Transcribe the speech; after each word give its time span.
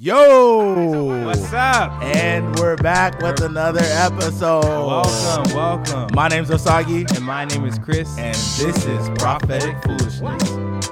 Yo! 0.00 1.24
What's 1.24 1.52
up? 1.52 2.00
And 2.00 2.56
we're 2.60 2.76
back 2.76 3.20
with 3.20 3.40
another 3.40 3.80
episode. 3.82 4.62
Welcome, 4.62 5.56
welcome. 5.56 6.08
My 6.14 6.28
name's 6.28 6.50
Osagi, 6.50 7.10
and 7.16 7.26
my 7.26 7.44
name 7.46 7.64
is 7.64 7.80
Chris. 7.80 8.16
and 8.16 8.36
this 8.36 8.86
is 8.86 9.08
Prophetic 9.18 9.76
Foolishness. 9.82 10.88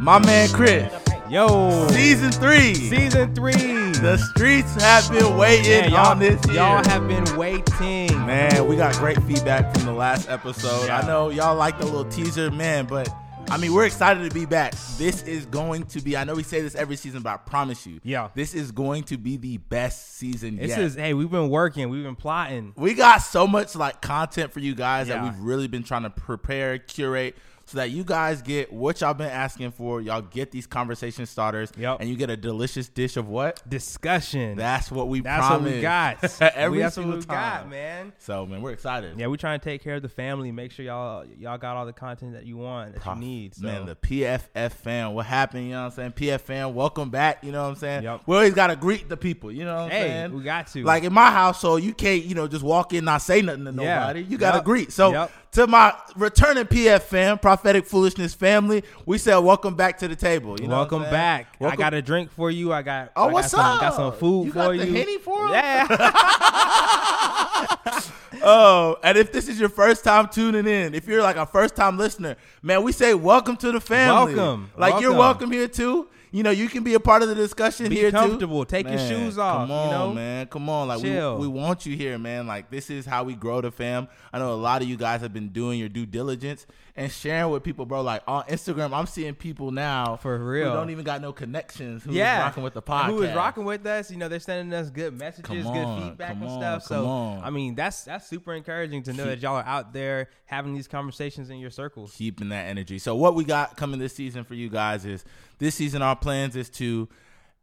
My 0.00 0.20
man 0.24 0.48
Chris, 0.50 0.92
Yo, 1.30 1.86
season 1.88 2.32
three. 2.32 2.74
season 2.74 3.34
three. 3.34 3.52
The 3.52 4.16
streets 4.16 4.74
have 4.82 5.10
been 5.10 5.36
waiting 5.36 5.82
Man, 5.82 5.90
y'all, 5.90 6.06
on 6.08 6.18
this 6.18 6.40
year. 6.46 6.56
y'all 6.56 6.82
have 6.88 7.06
been 7.06 7.36
waiting. 7.36 8.08
Man, 8.24 8.66
we 8.66 8.76
got 8.76 8.94
great 8.94 9.22
feedback 9.24 9.74
from 9.74 9.84
the 9.84 9.92
last 9.92 10.30
episode. 10.30 10.86
Yeah. 10.86 10.98
I 11.00 11.06
know 11.06 11.28
y'all 11.28 11.54
liked 11.54 11.80
the 11.80 11.84
little 11.84 12.06
teaser, 12.06 12.50
man, 12.50 12.86
but 12.86 13.10
I 13.50 13.58
mean, 13.58 13.74
we're 13.74 13.84
excited 13.84 14.26
to 14.28 14.34
be 14.34 14.46
back. 14.46 14.72
This 14.96 15.22
is 15.24 15.44
going 15.44 15.84
to 15.86 16.00
be, 16.00 16.16
I 16.16 16.24
know 16.24 16.34
we 16.34 16.42
say 16.42 16.62
this 16.62 16.74
every 16.74 16.96
season, 16.96 17.20
but 17.20 17.30
I 17.30 17.36
promise 17.36 17.86
you, 17.86 18.00
Yeah. 18.04 18.28
this 18.34 18.54
is 18.54 18.72
going 18.72 19.02
to 19.04 19.18
be 19.18 19.36
the 19.36 19.58
best 19.58 20.16
season 20.16 20.56
This 20.56 20.68
yet. 20.70 20.80
is 20.80 20.94
hey, 20.94 21.12
we've 21.12 21.30
been 21.30 21.50
working, 21.50 21.90
we've 21.90 22.04
been 22.04 22.16
plotting. 22.16 22.72
we 22.76 22.94
got 22.94 23.18
so 23.18 23.46
much 23.46 23.74
like 23.76 24.00
content 24.00 24.52
for 24.52 24.60
you 24.60 24.74
guys 24.74 25.08
that 25.08 25.22
we've 25.22 25.38
really 25.40 25.68
been 25.68 25.82
trying 25.82 26.04
to 26.04 26.10
prepare, 26.10 26.78
curate, 26.78 27.36
so 27.68 27.76
that 27.78 27.90
you 27.90 28.02
guys 28.02 28.40
get 28.40 28.72
what 28.72 29.00
y'all 29.02 29.12
been 29.14 29.28
asking 29.30 29.72
for. 29.72 30.00
Y'all 30.00 30.22
get 30.22 30.50
these 30.50 30.66
conversation 30.66 31.26
starters, 31.26 31.70
Yep. 31.76 31.98
and 32.00 32.08
you 32.08 32.16
get 32.16 32.30
a 32.30 32.36
delicious 32.36 32.88
dish 32.88 33.16
of 33.18 33.28
what? 33.28 33.62
Discussion. 33.68 34.56
That's 34.56 34.90
what 34.90 35.08
we 35.08 35.20
That's 35.20 35.50
what 35.50 35.62
we 35.62 35.80
got. 35.82 36.18
every 36.40 36.78
We- 36.78 36.82
that's 36.82 36.96
what 36.96 37.02
single 37.02 37.18
we 37.18 37.24
time. 37.26 37.62
got, 37.64 37.70
man. 37.70 38.12
So 38.18 38.46
man, 38.46 38.62
we're 38.62 38.72
excited. 38.72 39.18
Yeah, 39.18 39.26
we 39.26 39.36
trying 39.36 39.60
to 39.60 39.64
take 39.64 39.82
care 39.82 39.96
of 39.96 40.02
the 40.02 40.08
family. 40.08 40.50
Make 40.50 40.72
sure 40.72 40.84
y'all 40.84 41.24
y'all 41.38 41.58
got 41.58 41.76
all 41.76 41.84
the 41.84 41.92
content 41.92 42.32
that 42.32 42.46
you 42.46 42.56
want, 42.56 42.94
that 42.94 43.02
Prof- 43.02 43.16
you 43.18 43.20
need. 43.24 43.54
So. 43.54 43.62
Man, 43.66 43.86
the 43.86 43.96
PFF 43.96 44.72
fan, 44.72 45.12
what 45.12 45.26
happened? 45.26 45.64
You 45.66 45.72
know 45.72 45.80
what 45.84 45.98
I'm 45.98 46.12
saying? 46.12 46.12
PF 46.12 46.40
fan, 46.40 46.74
welcome 46.74 47.10
back. 47.10 47.44
You 47.44 47.52
know 47.52 47.62
what 47.64 47.68
I'm 47.70 47.76
saying? 47.76 48.02
Yep. 48.04 48.22
We 48.26 48.34
always 48.36 48.54
gotta 48.54 48.76
greet 48.76 49.08
the 49.08 49.16
people. 49.16 49.52
You 49.52 49.64
know 49.64 49.74
what 49.74 49.82
I'm 49.84 49.90
hey, 49.90 50.08
saying? 50.08 50.34
we 50.34 50.42
got 50.42 50.68
to. 50.68 50.84
Like 50.84 51.04
in 51.04 51.12
my 51.12 51.30
household, 51.30 51.82
you 51.82 51.92
can't, 51.92 52.24
you 52.24 52.34
know, 52.34 52.48
just 52.48 52.64
walk 52.64 52.94
in, 52.94 53.04
not 53.04 53.20
say 53.22 53.42
nothing 53.42 53.64
to 53.66 53.72
Yeah. 53.72 53.98
nobody. 54.00 54.22
You 54.22 54.38
gotta 54.38 54.58
Yep. 54.58 54.64
greet. 54.64 54.92
So 54.92 55.28
to 55.52 55.66
my 55.66 55.94
returning 56.16 56.64
PF 56.64 57.02
fan, 57.02 57.38
prophetic 57.58 57.86
foolishness 57.86 58.34
family, 58.34 58.84
we 59.04 59.18
said 59.18 59.36
welcome 59.38 59.74
back 59.74 59.98
to 59.98 60.06
the 60.06 60.14
table. 60.14 60.56
You 60.60 60.68
know 60.68 60.76
Welcome 60.76 61.02
back. 61.02 61.56
Welcome- 61.58 61.76
I 61.78 61.82
got 61.82 61.92
a 61.94 62.00
drink 62.00 62.30
for 62.30 62.50
you. 62.52 62.72
I 62.72 62.82
got. 62.82 63.10
Oh, 63.16 63.24
I 63.24 63.26
got 63.26 63.32
what's 63.32 63.50
some, 63.50 63.60
up? 63.60 63.80
Got 63.80 63.94
some 63.94 64.12
food 64.12 64.46
You 64.46 64.52
for 64.52 64.58
got 64.58 64.70
you. 64.70 64.80
the 64.80 64.86
Henny 64.86 65.18
for? 65.18 65.48
Yeah. 65.50 65.86
Oh, 68.40 68.96
and 69.02 69.18
if 69.18 69.32
this 69.32 69.48
is 69.48 69.58
your 69.58 69.68
first 69.68 70.04
time 70.04 70.28
tuning 70.28 70.66
in, 70.68 70.94
if 70.94 71.08
you're 71.08 71.22
like 71.22 71.34
a 71.36 71.44
first 71.44 71.74
time 71.74 71.98
listener, 71.98 72.36
man, 72.62 72.84
we 72.84 72.92
say 72.92 73.12
welcome 73.12 73.56
to 73.56 73.72
the 73.72 73.80
family. 73.80 74.36
Welcome. 74.36 74.70
Like 74.76 75.00
you're 75.00 75.10
Welcome. 75.10 75.48
welcome 75.48 75.52
here 75.52 75.66
too. 75.66 76.08
You 76.30 76.44
know, 76.44 76.50
you 76.50 76.68
can 76.68 76.84
be 76.84 76.94
a 76.94 77.00
part 77.00 77.22
of 77.22 77.28
the 77.28 77.34
discussion 77.34 77.88
Be 77.88 77.96
here 77.96 78.10
comfortable. 78.12 78.64
too. 78.64 78.70
Take 78.70 78.88
your 78.88 78.98
shoes 78.98 79.38
off, 79.38 79.62
Come 79.62 79.70
you 79.70 79.74
on, 79.74 79.90
know? 79.90 80.12
man. 80.14 80.46
Come 80.46 80.68
on. 80.68 80.86
Like 80.88 81.02
we, 81.02 81.10
we 81.10 81.48
want 81.48 81.84
you 81.86 81.96
here, 81.96 82.16
man. 82.18 82.46
Like 82.46 82.70
this 82.70 82.90
is 82.90 83.06
how 83.06 83.24
we 83.24 83.34
grow 83.34 83.60
the 83.60 83.72
fam. 83.72 84.06
I 84.32 84.38
know 84.38 84.52
a 84.52 84.54
lot 84.54 84.82
of 84.82 84.88
you 84.88 84.96
guys 84.96 85.20
have 85.22 85.32
been 85.32 85.48
doing 85.48 85.80
your 85.80 85.88
due 85.88 86.06
diligence 86.06 86.66
and 86.98 87.12
sharing 87.12 87.50
with 87.52 87.62
people, 87.62 87.86
bro. 87.86 88.02
Like 88.02 88.22
on 88.26 88.42
Instagram, 88.44 88.92
I'm 88.92 89.06
seeing 89.06 89.34
people 89.34 89.70
now 89.70 90.16
For 90.16 90.36
real. 90.36 90.70
who 90.70 90.76
don't 90.76 90.90
even 90.90 91.04
got 91.04 91.22
no 91.22 91.32
connections. 91.32 92.02
Who's 92.02 92.14
yeah. 92.14 92.40
rocking 92.40 92.64
with 92.64 92.74
the 92.74 92.82
podcast. 92.82 93.06
Who 93.06 93.22
is 93.22 93.34
rocking 93.34 93.64
with 93.64 93.86
us? 93.86 94.10
You 94.10 94.16
know, 94.16 94.28
they're 94.28 94.40
sending 94.40 94.76
us 94.76 94.90
good 94.90 95.16
messages, 95.16 95.44
Come 95.46 95.62
good 95.62 96.02
feedback 96.02 96.32
and 96.32 96.44
on, 96.44 96.58
stuff. 96.60 96.82
So 96.82 97.06
on. 97.06 97.44
I 97.44 97.50
mean, 97.50 97.76
that's 97.76 98.02
that's 98.02 98.26
super 98.26 98.52
encouraging 98.52 99.04
to 99.04 99.12
know 99.12 99.24
Keep- 99.24 99.30
that 99.30 99.40
y'all 99.40 99.56
are 99.56 99.64
out 99.64 99.92
there 99.92 100.28
having 100.46 100.74
these 100.74 100.88
conversations 100.88 101.50
in 101.50 101.58
your 101.58 101.70
circles. 101.70 102.14
keeping 102.16 102.48
that 102.48 102.66
energy. 102.66 102.98
So 102.98 103.14
what 103.14 103.34
we 103.36 103.44
got 103.44 103.76
coming 103.76 104.00
this 104.00 104.14
season 104.14 104.42
for 104.44 104.54
you 104.54 104.68
guys 104.68 105.04
is 105.04 105.24
this 105.58 105.76
season 105.76 106.02
our 106.02 106.16
plans 106.16 106.56
is 106.56 106.68
to 106.70 107.08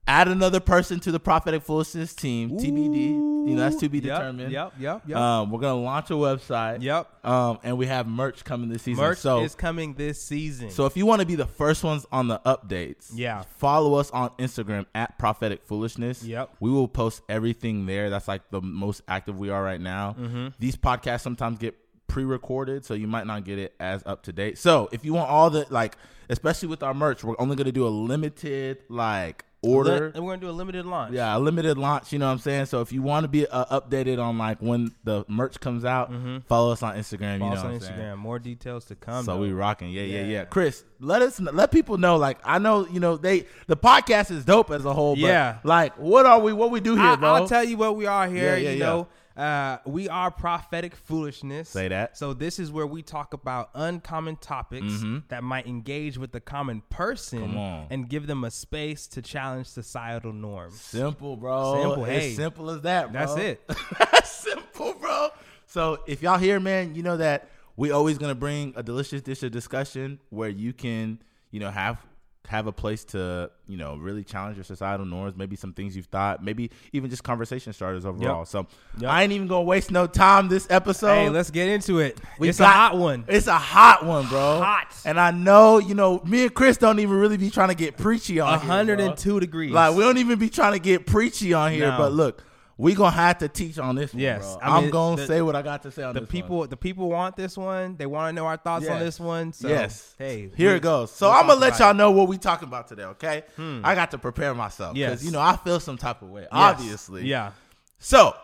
add 0.08 0.28
another 0.28 0.60
person 0.60 1.00
to 1.02 1.12
the 1.12 1.20
prophetic 1.20 1.64
foolishness 1.64 2.14
team, 2.14 2.52
TBD. 2.52 3.34
You 3.48 3.54
know 3.54 3.62
that's 3.62 3.76
to 3.78 3.90
be 3.90 4.00
Yep, 4.00 4.18
determined. 4.18 4.52
Yep, 4.52 4.74
yep, 4.80 5.02
yep. 5.06 5.18
Um, 5.18 5.52
we're 5.52 5.60
gonna 5.60 5.80
launch 5.82 6.10
a 6.10 6.14
website. 6.14 6.82
yep. 6.82 7.08
Um, 7.24 7.60
and 7.64 7.78
we 7.78 7.86
have 7.86 8.08
merch 8.08 8.44
coming 8.44 8.70
this 8.70 8.82
season. 8.84 9.04
Merch 9.04 9.20
so 9.20 9.44
is 9.44 9.54
coming 9.54 9.94
this 9.94 10.20
season. 10.22 10.72
so 10.72 10.86
if 10.88 10.98
you 10.98 11.06
want 11.06 11.20
to 11.22 11.28
be 11.28 11.36
the 11.36 11.46
first 11.46 11.84
ones 11.84 12.06
on 12.12 12.28
the 12.28 12.40
updates, 12.40 13.12
Yeah. 13.14 13.44
follow 13.58 13.96
us 13.96 14.10
on 14.12 14.30
Instagram 14.40 14.88
at 14.96 15.20
prophetic 15.20 15.64
foolishness. 15.64 16.24
Yep. 16.24 16.56
We 16.60 16.72
will 16.72 16.88
post 16.88 17.22
everything 17.30 17.86
there. 17.86 18.10
That's 18.10 18.28
like 18.28 18.50
the 18.50 18.62
most 18.62 19.04
active 19.08 19.38
we 19.38 19.52
are 19.52 19.62
right 19.64 19.82
now. 19.82 20.16
Mm-hmm. 20.20 20.48
These 20.58 20.76
podcasts 20.78 21.22
sometimes 21.22 21.60
get 21.60 21.76
pre-recorded, 22.08 22.84
so 22.86 22.94
you 22.96 23.08
might 23.08 23.28
not 23.28 23.44
get 23.44 23.60
it 23.60 23.76
as 23.80 24.02
up 24.08 24.24
to 24.24 24.34
date. 24.34 24.58
So 24.58 24.90
if 24.92 25.06
you 25.06 25.14
want 25.14 25.30
all 25.30 25.52
the 25.52 25.68
like, 25.70 25.98
especially 26.30 26.68
with 26.70 26.82
our 26.82 26.94
merch, 26.96 27.24
we're 27.24 27.36
only 27.38 27.56
gonna 27.56 27.72
do 27.72 27.86
a 27.86 27.90
limited 27.90 28.80
like 28.90 29.45
order. 29.68 30.12
and 30.14 30.24
we're 30.24 30.34
gonna 30.34 30.42
do 30.42 30.50
a 30.50 30.52
limited 30.52 30.86
launch. 30.86 31.14
Yeah, 31.14 31.36
a 31.36 31.40
limited 31.40 31.78
launch. 31.78 32.14
You 32.14 32.20
know 32.20 32.28
what 32.28 32.34
I'm 32.34 32.40
saying. 32.40 32.66
So 32.68 32.82
if 32.82 32.92
you 32.92 33.02
want 33.02 33.24
to 33.24 33.28
be 33.28 33.48
uh, 33.48 33.80
updated 33.80 34.20
on 34.20 34.38
like 34.38 34.62
when 34.62 34.94
the 35.04 35.26
merch 35.28 35.60
comes 35.60 35.86
out, 35.86 36.12
follow 36.48 36.72
us 36.72 36.84
on 36.84 36.96
Instagram. 36.96 37.40
Mm-hmm. 37.40 37.40
Follow 37.40 37.40
you 37.40 37.40
know 37.40 37.52
us 37.52 37.58
what 37.58 37.66
on 37.68 37.74
I'm 37.74 37.80
saying? 37.80 38.00
Instagram. 38.00 38.18
More 38.18 38.40
details 38.40 38.86
to 38.86 38.96
come. 38.96 39.26
So 39.26 39.34
though. 39.36 39.42
we 39.42 39.52
rocking, 39.52 39.90
yeah, 39.92 40.04
yeah, 40.04 40.22
yeah, 40.22 40.26
Yeah. 40.28 40.46
Chris, 40.46 40.84
let 41.00 41.22
us 41.22 41.40
let 41.40 41.72
people 41.72 41.98
know. 41.98 42.18
Like, 42.18 42.40
I 42.44 42.60
know 42.60 42.88
you 42.88 43.00
know 43.00 43.18
they 43.18 43.46
the 43.68 43.78
podcast 43.78 44.32
is 44.32 44.46
dope 44.46 44.72
as 44.72 44.86
a 44.86 44.94
whole. 44.94 45.16
But 45.16 45.22
Yeah. 45.22 45.58
like, 45.64 45.98
what 45.98 46.26
are 46.26 46.40
we? 46.40 46.54
What 46.54 46.72
we 46.72 46.80
do 46.80 46.96
here, 46.96 47.06
I, 47.06 47.16
bro? 47.16 47.30
I'll 47.34 47.48
tell 47.48 47.64
you 47.64 47.78
what 47.78 47.96
we 47.96 48.06
are 48.06 48.28
here. 48.28 48.56
Yeah, 48.56 48.70
yeah, 48.70 48.72
you 48.72 48.80
know, 48.80 49.08
uh, 49.38 49.78
we 49.86 50.08
are 50.08 50.32
prophetic 50.32 50.96
foolishness. 50.96 51.70
Say 51.70 51.88
that. 51.90 52.18
So 52.18 52.34
this 52.34 52.58
is 52.60 52.72
where 52.72 52.88
we 52.88 53.02
talk 53.02 53.34
about 53.34 53.70
uncommon 53.74 54.38
topics 54.38 55.04
that 55.28 55.44
might 55.44 55.68
engage 55.68 56.18
with 56.18 56.32
the 56.32 56.40
common 56.40 56.82
person 56.90 57.36
Mm-hmm. 57.56 57.94
And 57.94 58.10
give 58.10 58.28
them 58.28 58.44
a 58.44 58.52
space 58.52 59.08
to 59.08 59.22
challenge 59.22 59.68
societal 59.68 60.34
norms. 60.34 60.80
Simple, 60.80 61.36
bro. 61.36 61.82
Simple, 61.82 62.06
As 62.06 62.24
hey. 62.24 62.34
simple 62.34 62.70
as 62.70 62.82
that, 62.82 63.12
bro. 63.12 63.20
That's 63.26 63.38
it. 63.38 63.62
That's 64.00 64.32
simple, 64.32 64.94
bro. 64.94 65.30
So 65.66 66.00
if 66.08 66.22
y'all 66.22 66.38
here, 66.38 66.60
man, 66.60 66.96
you 66.96 67.04
know 67.04 67.18
that 67.18 67.50
we 67.76 67.92
always 67.92 68.18
gonna 68.18 68.36
bring 68.36 68.74
a 68.76 68.84
delicious 68.84 69.22
dish 69.22 69.44
of 69.44 69.52
discussion 69.52 70.20
where 70.30 70.50
you 70.50 70.74
can, 70.74 71.22
you 71.52 71.60
know, 71.60 71.72
have 71.72 72.04
have 72.48 72.68
a 72.68 72.72
place 72.72 73.04
to, 73.06 73.50
you 73.68 73.78
know, 73.78 73.96
really 73.96 74.24
challenge 74.24 74.58
your 74.58 74.64
societal 74.64 75.06
norms, 75.06 75.36
maybe 75.36 75.56
some 75.56 75.74
things 75.74 75.96
you've 75.96 76.06
thought, 76.06 76.44
maybe 76.44 76.70
even 76.94 77.10
just 77.10 77.24
conversation 77.24 77.74
starters 77.74 78.06
overall. 78.06 78.46
So 78.46 78.68
Yep. 79.00 79.10
I 79.10 79.24
ain't 79.24 79.32
even 79.32 79.48
gonna 79.48 79.64
waste 79.64 79.92
no 79.92 80.08
time 80.08 80.48
this 80.48 80.68
episode. 80.70 81.14
hey, 81.16 81.30
let's 81.30 81.50
get 81.52 81.68
into 81.70 82.00
it. 82.00 82.20
We 82.40 82.50
it's 82.50 82.60
got- 82.60 82.70
a 82.70 82.72
hot 82.74 82.98
one. 82.98 83.24
It's 83.28 83.48
a 83.48 83.58
hot 83.58 84.06
one, 84.06 84.28
bro. 84.28 84.62
Hot. 84.62 84.88
And 85.06 85.20
I 85.20 85.32
know, 85.32 85.80
you 85.80 85.96
know, 85.96 86.22
me 86.26 86.44
and 86.44 86.54
Chris 86.54 86.78
don't 86.78 87.00
even 87.00 87.16
really 87.16 87.38
be 87.38 87.50
trying 87.50 87.70
to 87.70 87.76
get 87.76 87.98
preachy 87.98 88.40
on 88.40 88.60
here, 88.60 88.68
102 88.70 89.40
degrees. 89.40 89.72
Like 89.72 89.96
we 89.96 90.04
don't 90.04 90.18
even 90.18 90.38
be 90.40 90.50
trying 90.50 90.74
to 90.74 90.80
get 90.80 91.06
preachy 91.06 91.54
on 91.54 91.72
here, 91.72 91.90
No. 91.92 91.98
but 91.98 92.14
look, 92.14 92.44
we 92.78 92.94
gonna 92.94 93.12
have 93.12 93.38
to 93.38 93.48
teach 93.48 93.80
on 93.80 93.96
this 93.96 94.14
one. 94.14 94.22
Yes. 94.22 94.42
bro. 94.58 94.60
I 94.62 94.78
I'm 94.78 94.90
gonna 94.90 95.16
the- 95.22 95.28
say 95.28 95.42
what 95.42 95.56
I 95.56 95.62
got 95.62 95.84
to 95.84 95.92
say 95.92 96.04
on 96.04 96.14
the 96.14 96.22
this 96.22 96.30
people, 96.30 96.58
One. 96.60 96.70
the 96.70 96.76
people 96.78 97.10
want 97.10 97.36
this 97.38 97.58
one. 97.58 97.96
They 97.96 98.06
want 98.06 98.30
to 98.30 98.34
know 98.42 98.46
our 98.48 98.58
thoughts 98.58 98.88
on 98.88 99.00
this 99.00 99.20
one. 99.20 99.54
So, 99.54 99.68
yes. 99.70 100.14
Hey, 100.18 100.50
here 100.56 100.72
we- 100.72 100.78
it 100.78 100.82
goes. 100.82 101.12
So 101.12 101.32
I'm 101.32 101.48
gonna 101.48 101.60
let 101.60 101.80
y'all 101.80 101.92
it. 101.92 101.94
know 101.96 102.12
what 102.12 102.28
we 102.28 102.38
talking 102.38 102.68
about 102.68 102.88
today. 102.88 103.04
Okay. 103.04 103.44
I 103.58 103.96
got 103.96 104.12
to 104.12 104.18
prepare 104.18 104.54
myself 104.54 104.94
because 104.94 105.22
Yes. 105.22 105.24
you 105.24 105.32
know 105.32 105.40
I 105.42 105.56
feel 105.58 105.80
some 105.80 105.98
type 105.98 106.22
of 106.22 106.30
way. 106.30 106.42
Yes. 106.42 106.50
Obviously. 106.52 107.26
Yeah. 107.26 107.52
So 108.00 108.36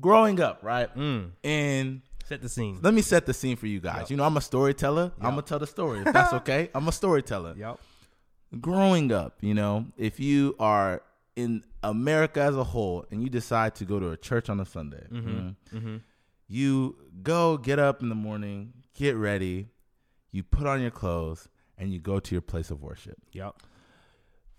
growing 0.00 0.40
up, 0.40 0.60
right, 0.62 0.94
Mm. 0.96 1.30
and 1.42 2.02
Set 2.24 2.42
the 2.42 2.48
scene. 2.48 2.78
let 2.82 2.94
me 2.94 3.02
set 3.02 3.26
the 3.26 3.34
scene 3.34 3.56
for 3.56 3.66
you 3.66 3.80
guys. 3.80 4.02
Yep. 4.02 4.10
You 4.10 4.16
know 4.18 4.24
I'm 4.24 4.36
a 4.36 4.40
storyteller. 4.40 5.12
I'm 5.20 5.30
gonna 5.30 5.42
tell 5.42 5.58
the 5.58 5.66
story 5.66 6.00
if 6.00 6.12
that's 6.12 6.32
okay. 6.40 6.70
I'm 6.74 6.86
a 6.86 6.92
storyteller. 6.92 7.54
Yep. 7.56 7.78
growing 8.60 9.12
up, 9.12 9.36
you 9.40 9.54
know, 9.54 9.86
if 9.96 10.18
you 10.20 10.54
are 10.58 11.02
in 11.36 11.62
America 11.82 12.40
as 12.40 12.56
a 12.56 12.64
whole 12.64 13.06
and 13.10 13.22
you 13.22 13.28
decide 13.30 13.74
to 13.76 13.84
go 13.84 13.98
to 14.00 14.10
a 14.10 14.16
church 14.16 14.48
on 14.50 14.60
a 14.60 14.64
Sunday, 14.64 15.04
you 15.10 15.20
know, 15.20 16.00
you 16.48 16.96
go 17.22 17.56
get 17.56 17.78
up 17.78 18.02
in 18.02 18.08
the 18.08 18.14
morning, 18.14 18.72
get 18.94 19.16
ready, 19.16 19.68
you 20.32 20.42
put 20.42 20.66
on 20.66 20.80
your 20.80 20.90
clothes, 20.90 21.48
and 21.78 21.92
you 21.92 21.98
go 21.98 22.20
to 22.20 22.34
your 22.34 22.42
place 22.42 22.70
of 22.70 22.82
worship. 22.82 23.16
Yep. 23.32 23.54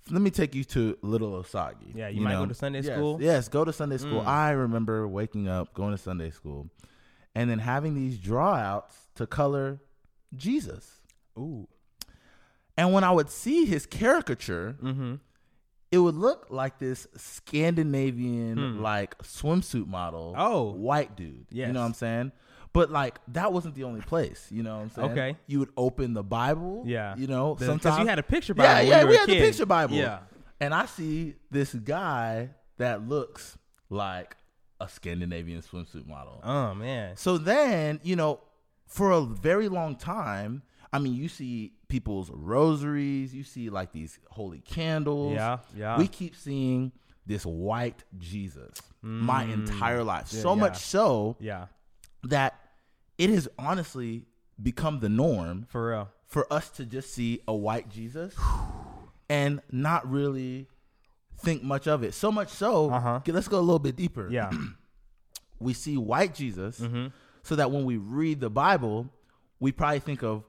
Let 0.09 0.21
me 0.21 0.31
take 0.31 0.55
you 0.55 0.63
to 0.65 0.97
Little 1.03 1.31
Osagi. 1.43 1.93
Yeah, 1.93 2.07
you 2.07 2.21
might 2.21 2.33
go 2.33 2.47
to 2.47 2.53
Sunday 2.55 2.81
Yes, 2.81 2.95
school. 2.95 3.17
Yes, 3.21 3.47
go 3.49 3.63
to 3.63 3.71
Sunday 3.71 3.97
school. 3.97 4.21
Mm. 4.21 4.27
I 4.27 4.51
remember 4.51 5.07
waking 5.07 5.47
up, 5.47 5.73
going 5.73 5.91
to 5.91 5.97
Sunday 5.97 6.31
school, 6.31 6.69
and 7.35 7.49
then 7.49 7.59
having 7.59 7.93
these 7.93 8.17
drawouts 8.17 8.95
to 9.15 9.27
color 9.27 9.79
Jesus. 10.35 11.01
Ooh. 11.37 11.67
And 12.77 12.93
when 12.93 13.03
I 13.03 13.11
would 13.11 13.29
see 13.29 13.65
his 13.65 13.85
caricature, 13.85 14.75
Mm-hmm. 14.81 15.15
It 15.91 15.97
would 15.97 16.15
look 16.15 16.47
like 16.49 16.79
this 16.79 17.05
Scandinavian 17.17 18.57
Hmm. 18.57 18.81
like 18.81 19.17
swimsuit 19.19 19.87
model. 19.87 20.33
Oh. 20.37 20.71
white 20.71 21.15
dude. 21.15 21.45
Yeah. 21.51 21.67
You 21.67 21.73
know 21.73 21.81
what 21.81 21.87
I'm 21.87 21.93
saying? 21.93 22.31
But 22.73 22.89
like 22.91 23.19
that 23.29 23.51
wasn't 23.51 23.75
the 23.75 23.83
only 23.83 24.01
place. 24.01 24.47
You 24.49 24.63
know 24.63 24.75
what 24.77 24.81
I'm 24.83 24.89
saying? 24.91 25.11
Okay. 25.11 25.37
You 25.47 25.59
would 25.59 25.71
open 25.75 26.13
the 26.13 26.23
Bible. 26.23 26.83
Yeah. 26.85 27.15
You 27.17 27.27
know, 27.27 27.55
Because 27.55 27.67
sometimes 27.67 27.99
you 27.99 28.05
had 28.07 28.19
a 28.19 28.23
picture 28.23 28.53
Bible. 28.53 28.87
Yeah, 28.87 28.99
yeah, 29.01 29.05
we 29.05 29.15
had 29.17 29.27
the 29.29 29.39
picture 29.39 29.65
Bible. 29.65 29.95
Yeah. 29.95 30.19
And 30.59 30.73
I 30.73 30.85
see 30.85 31.35
this 31.49 31.73
guy 31.73 32.51
that 32.77 33.07
looks 33.07 33.57
like 33.89 34.37
a 34.79 34.87
Scandinavian 34.87 35.61
swimsuit 35.61 36.07
model. 36.07 36.39
Oh 36.43 36.73
man. 36.73 37.17
So 37.17 37.37
then, 37.37 37.99
you 38.03 38.15
know, 38.15 38.39
for 38.87 39.11
a 39.11 39.21
very 39.21 39.67
long 39.67 39.95
time, 39.95 40.63
I 40.93 40.99
mean, 40.99 41.13
you 41.15 41.27
see 41.29 41.73
people's 41.91 42.29
rosaries, 42.31 43.33
you 43.35 43.43
see 43.43 43.69
like 43.69 43.91
these 43.91 44.17
holy 44.29 44.59
candles. 44.61 45.33
Yeah, 45.33 45.57
yeah. 45.75 45.97
We 45.97 46.07
keep 46.07 46.35
seeing 46.35 46.91
this 47.25 47.45
white 47.45 48.03
Jesus 48.17 48.73
my 49.01 49.43
entire 49.43 50.03
life. 50.03 50.27
Mm. 50.29 50.33
Yeah, 50.35 50.41
so 50.41 50.53
yeah. 50.55 50.59
much 50.59 50.77
so 50.77 51.35
Yeah, 51.39 51.65
that 52.23 52.59
it 53.17 53.29
has 53.29 53.47
honestly 53.59 54.25
become 54.61 54.99
the 54.99 55.09
norm 55.09 55.65
for 55.69 55.89
real. 55.89 56.09
for 56.27 56.51
us 56.51 56.69
to 56.71 56.85
just 56.85 57.13
see 57.13 57.41
a 57.47 57.53
white 57.53 57.89
Jesus 57.89 58.35
and 59.29 59.61
not 59.71 60.09
really 60.09 60.67
think 61.39 61.63
much 61.63 61.87
of 61.87 62.03
it. 62.03 62.13
So 62.13 62.31
much 62.31 62.49
so, 62.49 62.89
Uh-huh. 62.91 63.15
okay, 63.17 63.31
let's 63.31 63.47
go 63.47 63.57
a 63.59 63.61
little 63.61 63.79
bit 63.79 63.95
deeper. 63.95 64.27
Yeah, 64.29 64.51
We 65.59 65.73
see 65.73 65.97
white 65.97 66.33
Jesus 66.33 66.79
Mm-hmm. 66.79 67.07
so 67.43 67.55
that 67.55 67.69
when 67.71 67.85
we 67.85 67.97
read 67.97 68.39
the 68.39 68.49
Bible, 68.49 69.09
we 69.59 69.71
probably 69.71 69.99
think 69.99 70.23
of 70.23 70.43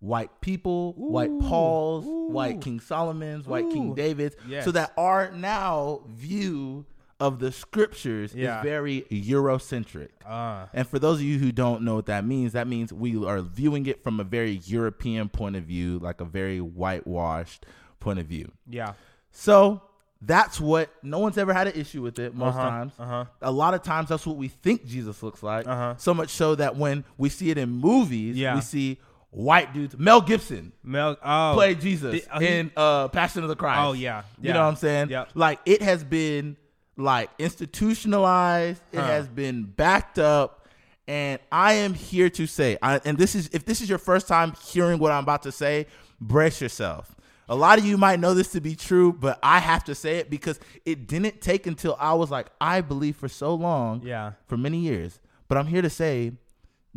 white 0.00 0.40
people, 0.40 0.92
white 0.94 1.36
Pauls, 1.40 2.04
white 2.06 2.60
King 2.60 2.80
Solomon's, 2.80 3.46
white 3.46 3.68
King 3.70 3.94
David's. 3.94 4.36
Yes. 4.48 4.64
So 4.64 4.70
that 4.72 4.92
our 4.96 5.30
now 5.32 6.02
view 6.08 6.86
of 7.20 7.40
the 7.40 7.50
scriptures 7.50 8.32
Yeah. 8.32 8.58
is 8.58 8.62
very 8.64 9.04
Eurocentric. 9.10 10.10
uh, 10.24 10.66
And 10.72 10.86
for 10.86 10.98
those 11.00 11.18
of 11.18 11.24
you 11.24 11.38
who 11.40 11.50
don't 11.50 11.82
know 11.82 11.96
what 11.96 12.06
that 12.06 12.24
means, 12.24 12.52
that 12.52 12.68
means 12.68 12.92
we 12.92 13.16
are 13.24 13.40
viewing 13.40 13.86
it 13.86 14.04
from 14.04 14.20
a 14.20 14.24
very 14.24 14.60
European 14.64 15.28
point 15.28 15.56
of 15.56 15.64
view, 15.64 15.98
like 15.98 16.20
a 16.20 16.24
very 16.24 16.60
whitewashed 16.60 17.66
point 18.00 18.18
of 18.20 18.26
view. 18.26 18.52
yeah, 18.68 18.92
So 19.32 19.82
that's 20.22 20.60
what 20.60 20.90
no 21.02 21.18
one's 21.18 21.38
ever 21.38 21.52
had 21.52 21.66
an 21.68 21.74
issue 21.74 22.02
with 22.02 22.18
it 22.20 22.34
most 22.34 22.54
Uh-huh, 22.56 22.68
times. 22.70 22.92
uh-huh. 22.98 23.24
A 23.42 23.50
lot 23.52 23.74
of 23.74 23.82
times 23.82 24.08
that's 24.10 24.26
what 24.26 24.36
we 24.36 24.48
think 24.48 24.84
Jesus 24.86 25.22
looks 25.22 25.42
like. 25.42 25.66
Uh-huh. 25.66 25.94
So 25.96 26.14
much 26.14 26.30
so 26.30 26.54
that 26.56 26.76
when 26.76 27.04
we 27.16 27.28
see 27.28 27.50
it 27.50 27.58
in 27.58 27.68
movies, 27.70 28.36
Yeah. 28.36 28.54
we 28.54 28.60
see 28.60 28.98
white 29.30 29.72
dudes. 29.74 29.96
Mel 29.98 30.20
Gibson 30.20 30.72
Mel. 30.82 31.16
Oh, 31.22 31.52
played 31.54 31.80
Jesus 31.80 32.12
Did- 32.12 32.28
oh, 32.32 32.38
he- 32.38 32.46
in 32.46 32.72
uh, 32.76 33.08
Passion 33.08 33.42
of 33.42 33.48
the 33.48 33.56
Christ. 33.56 33.80
Oh, 33.80 33.92
yeah, 33.92 34.22
You 34.40 34.52
know 34.52 34.62
what 34.62 34.68
I'm 34.68 34.76
saying? 34.76 35.10
Yep. 35.10 35.30
Like 35.34 35.60
it 35.66 35.82
has 35.82 36.02
been 36.04 36.56
like 36.96 37.30
institutionalized. 37.38 38.82
It 38.92 38.98
Huh. 38.98 39.06
has 39.06 39.28
been 39.28 39.64
backed 39.64 40.18
up. 40.18 40.66
And 41.06 41.38
I 41.50 41.72
am 41.74 41.94
here 41.94 42.28
to 42.30 42.46
say, 42.46 42.76
I, 42.82 43.00
and 43.04 43.16
this 43.16 43.34
is 43.34 43.48
if 43.52 43.64
this 43.64 43.80
is 43.80 43.88
your 43.88 43.98
first 43.98 44.28
time 44.28 44.52
hearing 44.66 44.98
what 44.98 45.10
I'm 45.12 45.22
about 45.22 45.42
to 45.44 45.52
say, 45.52 45.86
brace 46.20 46.60
yourself. 46.60 47.14
A 47.50 47.54
lot 47.54 47.78
of 47.78 47.84
you 47.86 47.96
might 47.96 48.20
know 48.20 48.34
this 48.34 48.52
to 48.52 48.60
be 48.60 48.76
true, 48.76 49.10
but 49.10 49.38
I 49.42 49.58
have 49.60 49.82
to 49.84 49.94
say 49.94 50.16
it 50.18 50.28
because 50.28 50.60
it 50.84 51.06
didn't 51.06 51.40
take 51.40 51.66
until 51.66 51.96
I 51.98 52.12
was 52.12 52.30
like, 52.30 52.48
I 52.60 52.82
believe 52.82 53.16
for 53.16 53.26
so 53.28 53.54
long, 53.54 54.02
Yeah. 54.04 54.32
for 54.48 54.58
many 54.58 54.80
years. 54.80 55.18
But 55.48 55.56
I'm 55.56 55.66
here 55.66 55.80
to 55.80 55.88
say, 55.88 56.32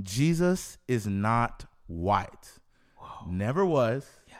Jesus 0.01 0.77
is 0.89 1.07
not 1.07 1.63
white. 1.91 2.59
Never 3.27 3.65
was. 3.65 4.07
Yeah. 4.27 4.35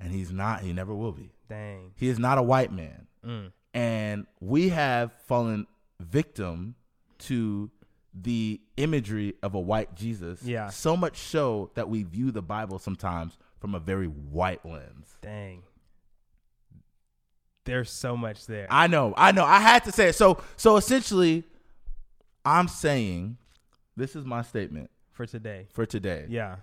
And 0.00 0.12
he's 0.12 0.30
not, 0.30 0.60
he 0.60 0.72
never 0.72 0.94
will 0.94 1.12
be. 1.12 1.32
Dang. 1.48 1.92
He 1.96 2.08
is 2.08 2.18
not 2.18 2.38
a 2.38 2.42
white 2.42 2.72
man. 2.72 3.06
Mm. 3.24 3.52
And 3.74 4.26
we 4.40 4.68
have 4.70 5.12
fallen 5.26 5.66
victim 6.00 6.74
to 7.20 7.70
the 8.14 8.60
imagery 8.76 9.34
of 9.42 9.54
a 9.54 9.60
white 9.60 9.94
Jesus. 9.94 10.42
Yeah. 10.42 10.70
So 10.70 10.96
much 10.96 11.18
so 11.18 11.70
that 11.74 11.88
we 11.88 12.02
view 12.02 12.30
the 12.30 12.42
Bible 12.42 12.78
sometimes 12.78 13.38
from 13.60 13.74
a 13.74 13.78
very 13.78 14.06
white 14.06 14.64
lens. 14.64 15.16
Dang. 15.22 15.62
There's 17.64 17.90
so 17.90 18.16
much 18.16 18.46
there. 18.46 18.66
I 18.70 18.86
know, 18.86 19.12
I 19.16 19.32
know. 19.32 19.44
I 19.44 19.60
had 19.60 19.84
to 19.84 19.92
say 19.92 20.08
it. 20.08 20.14
So 20.14 20.42
so 20.56 20.76
essentially, 20.76 21.44
I'm 22.44 22.66
saying 22.66 23.36
this 23.94 24.16
is 24.16 24.24
my 24.24 24.40
statement 24.42 24.90
for 25.12 25.26
today. 25.26 25.66
for 25.72 25.84
today. 25.84 26.26
Yeah. 26.28 26.56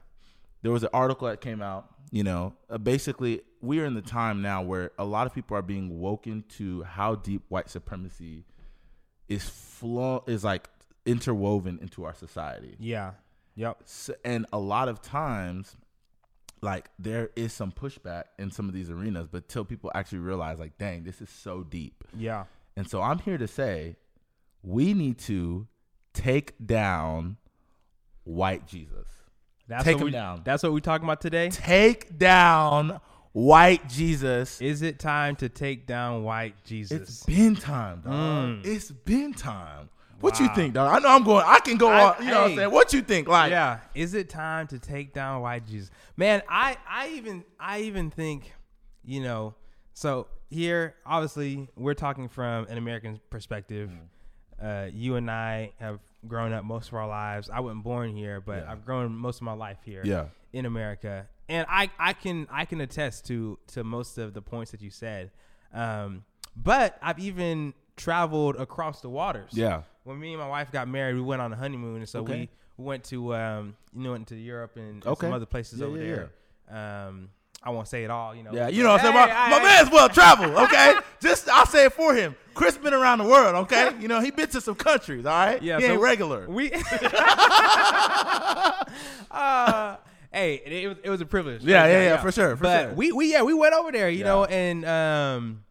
There 0.65 0.71
was 0.73 0.81
an 0.83 0.89
article 0.93 1.27
that 1.27 1.39
came 1.41 1.61
out 1.61 1.85
you 2.11 2.23
know 2.23 2.53
uh, 2.69 2.77
basically 2.77 3.41
we 3.61 3.79
are 3.79 3.85
in 3.85 3.93
the 3.93 4.01
time 4.01 4.41
now 4.41 4.61
where 4.61 4.91
a 4.97 5.05
lot 5.05 5.27
of 5.27 5.33
people 5.33 5.55
are 5.55 5.61
being 5.61 5.99
woken 5.99 6.43
to 6.57 6.81
how 6.83 7.13
deep 7.15 7.43
white 7.49 7.69
supremacy 7.69 8.43
is 9.29 9.47
flow 9.47 10.23
is 10.27 10.43
like 10.43 10.67
interwoven 11.05 11.77
into 11.81 12.03
our 12.03 12.13
society 12.15 12.75
Yeah. 12.79 13.11
Yep. 13.55 13.77
S 13.83 14.09
and 14.23 14.45
a 14.51 14.59
lot 14.59 14.89
of 14.89 15.01
times 15.01 15.75
like 16.61 16.89
there 16.97 17.29
is 17.35 17.53
some 17.53 17.71
pushback 17.71 18.23
in 18.39 18.49
some 18.51 18.67
of 18.67 18.73
these 18.73 18.89
arenas 18.89 19.27
but 19.31 19.47
till 19.47 19.65
people 19.65 19.91
actually 19.93 20.19
realize 20.19 20.57
like 20.59 20.77
dang 20.77 21.03
this 21.03 21.21
is 21.21 21.29
so 21.29 21.63
deep 21.63 22.03
Yeah. 22.17 22.45
and 22.77 22.89
so 22.89 23.01
i'm 23.01 23.19
here 23.19 23.37
to 23.37 23.47
say 23.47 23.97
we 24.63 24.93
need 24.93 25.17
to 25.19 25.67
take 26.13 26.53
down 26.65 27.37
white 28.23 28.65
jesus 28.67 29.07
That's 29.67 29.83
Take 29.83 29.97
what 29.97 30.05
we, 30.05 30.11
down. 30.11 30.41
That's 30.43 30.63
what 30.63 30.73
we're 30.73 30.79
talking 30.79 31.05
about 31.05 31.21
today. 31.21 31.49
take 31.49 32.17
down 32.17 32.99
white 33.31 33.89
Jesus. 33.89 34.61
Is 34.61 34.81
it 34.81 34.99
time 34.99 35.35
to 35.37 35.49
take 35.49 35.87
down 35.87 36.23
white 36.23 36.63
Jesus? 36.63 37.01
It's 37.01 37.23
been 37.23 37.55
time, 37.55 38.01
dog. 38.01 38.13
Mm. 38.13 38.65
It's 38.65 38.91
been 38.91 39.33
time. 39.33 39.89
What 40.21 40.39
you 40.39 40.47
think, 40.55 40.73
dog? 40.73 40.95
I 40.95 40.99
know 40.99 41.09
I'm 41.09 41.23
going. 41.23 41.43
I 41.45 41.59
can 41.59 41.77
go 41.77 41.89
I- 41.89 42.15
on. 42.15 42.23
You 42.23 42.31
know 42.31 42.41
what 42.41 42.51
I'm 42.51 42.57
saying? 42.57 42.71
What 42.71 42.93
you 42.93 43.01
think? 43.01 43.27
Like, 43.27 43.51
yeah. 43.51 43.79
Is 43.93 44.13
it 44.13 44.29
time 44.29 44.67
to 44.67 44.79
take 44.79 45.13
down 45.13 45.41
white 45.41 45.67
Jesus? 45.67 45.91
Man, 46.15 46.41
I 46.47 46.77
I 46.89 47.09
even 47.09 47.43
I 47.59 47.81
even 47.81 48.09
think, 48.09 48.53
you 49.03 49.21
know, 49.21 49.55
so 49.93 50.27
here 50.49 50.95
obviously 51.05 51.67
we're 51.75 51.93
talking 51.95 52.29
from 52.29 52.65
an 52.67 52.77
American 52.77 53.19
perspective. 53.29 53.89
Mm. 53.89 54.87
Uh, 54.87 54.89
you 54.93 55.15
and 55.15 55.29
I 55.29 55.73
have 55.79 55.99
grown 56.27 56.53
up 56.53 56.63
most 56.65 56.89
of 56.89 56.93
our 56.95 57.07
lives. 57.07 57.49
I 57.49 57.59
wasn't 57.59 57.83
born 57.83 58.15
here, 58.15 58.41
but 58.41 58.63
Yeah. 58.63 58.71
I've 58.71 58.83
grown 58.85 59.15
most 59.15 59.37
of 59.37 59.43
my 59.43 59.53
life 59.53 59.79
here. 59.83 60.01
Yeah. 60.03 60.25
in 60.53 60.65
America, 60.65 61.27
and 61.49 61.65
I 61.69 61.89
I 61.99 62.13
can 62.13 62.47
I 62.49 62.63
can 62.65 62.79
attest 62.81 63.25
to 63.27 63.59
to 63.73 63.83
most 63.83 64.17
of 64.17 64.33
the 64.33 64.41
points 64.41 64.71
that 64.71 64.81
you 64.81 64.89
said. 64.89 65.31
Um, 65.73 66.23
but 66.55 66.97
I've 67.01 67.19
even 67.19 67.73
traveled 67.97 68.55
across 68.55 69.01
the 69.01 69.09
waters. 69.09 69.51
Yeah. 69.53 69.81
When 70.05 70.17
me 70.19 70.31
and 70.33 70.39
my 70.41 70.47
wife 70.47 70.71
got 70.71 70.87
married, 70.87 71.15
we 71.15 71.21
went 71.21 71.41
on 71.41 71.51
a 71.51 71.55
honeymoon, 71.57 71.97
and 71.97 72.07
so 72.07 72.19
Okay. 72.21 72.49
we 72.77 72.83
went 72.85 73.03
to 73.05 73.35
um 73.35 73.75
you 73.93 74.03
know 74.03 74.11
went 74.11 74.27
to 74.27 74.35
Europe 74.35 74.77
and, 74.77 75.03
and 75.03 75.07
Okay. 75.07 75.27
some 75.27 75.33
other 75.33 75.45
places 75.45 75.79
Yeah, 75.81 75.85
over 75.87 75.97
yeah, 75.97 76.25
there. 76.69 77.07
Um, 77.07 77.29
I 77.65 77.71
won't 77.71 77.87
say 77.87 78.03
it 78.03 78.11
all, 78.11 78.35
you 78.35 78.43
know. 78.43 78.51
Yeah, 78.53 78.67
you 78.67 78.83
know 78.83 78.91
what 78.91 79.03
I'm 79.03 79.11
Hey, 79.13 79.19
saying? 79.19 79.29
My, 79.29 79.35
I- 79.35 79.49
my 79.49 79.63
man's 79.63 79.89
well 79.91 80.07
traveled, 80.09 80.53
okay? 80.65 80.93
Just 81.19 81.49
I'll 81.49 81.65
say 81.65 81.85
it 81.85 81.93
for 81.93 82.13
him. 82.13 82.35
Chris 82.53 82.77
been 82.77 82.93
around 82.93 83.17
the 83.17 83.25
world, 83.25 83.55
okay? 83.65 83.91
You 83.99 84.07
know, 84.07 84.21
he 84.21 84.29
been 84.31 84.47
to 84.49 84.61
some 84.61 84.75
countries, 84.75 85.25
all 85.25 85.33
right? 85.33 85.61
Yeah, 85.61 85.77
he 85.79 85.87
so 85.87 85.91
ain't 85.93 86.01
regular. 86.01 86.47
We. 86.47 86.71
uh, 89.31 89.97
hey, 90.31 90.61
it, 90.65 90.87
was 90.87 90.97
it 91.03 91.09
was 91.09 91.21
a 91.21 91.25
privilege. 91.25 91.63
Yeah, 91.63 91.85
yeah, 91.87 92.01
yeah, 92.03 92.17
for 92.21 92.31
sure, 92.31 92.55
for 92.55 92.63
but 92.63 92.81
sure. 92.85 92.93
we 92.93 93.11
we 93.11 93.31
yeah 93.31 93.41
we 93.43 93.53
went 93.53 93.73
over 93.73 93.91
there, 93.91 94.09
you 94.09 94.19
Yeah. 94.19 94.25
know, 94.25 94.45
and 94.45 94.85
um, 94.85 95.63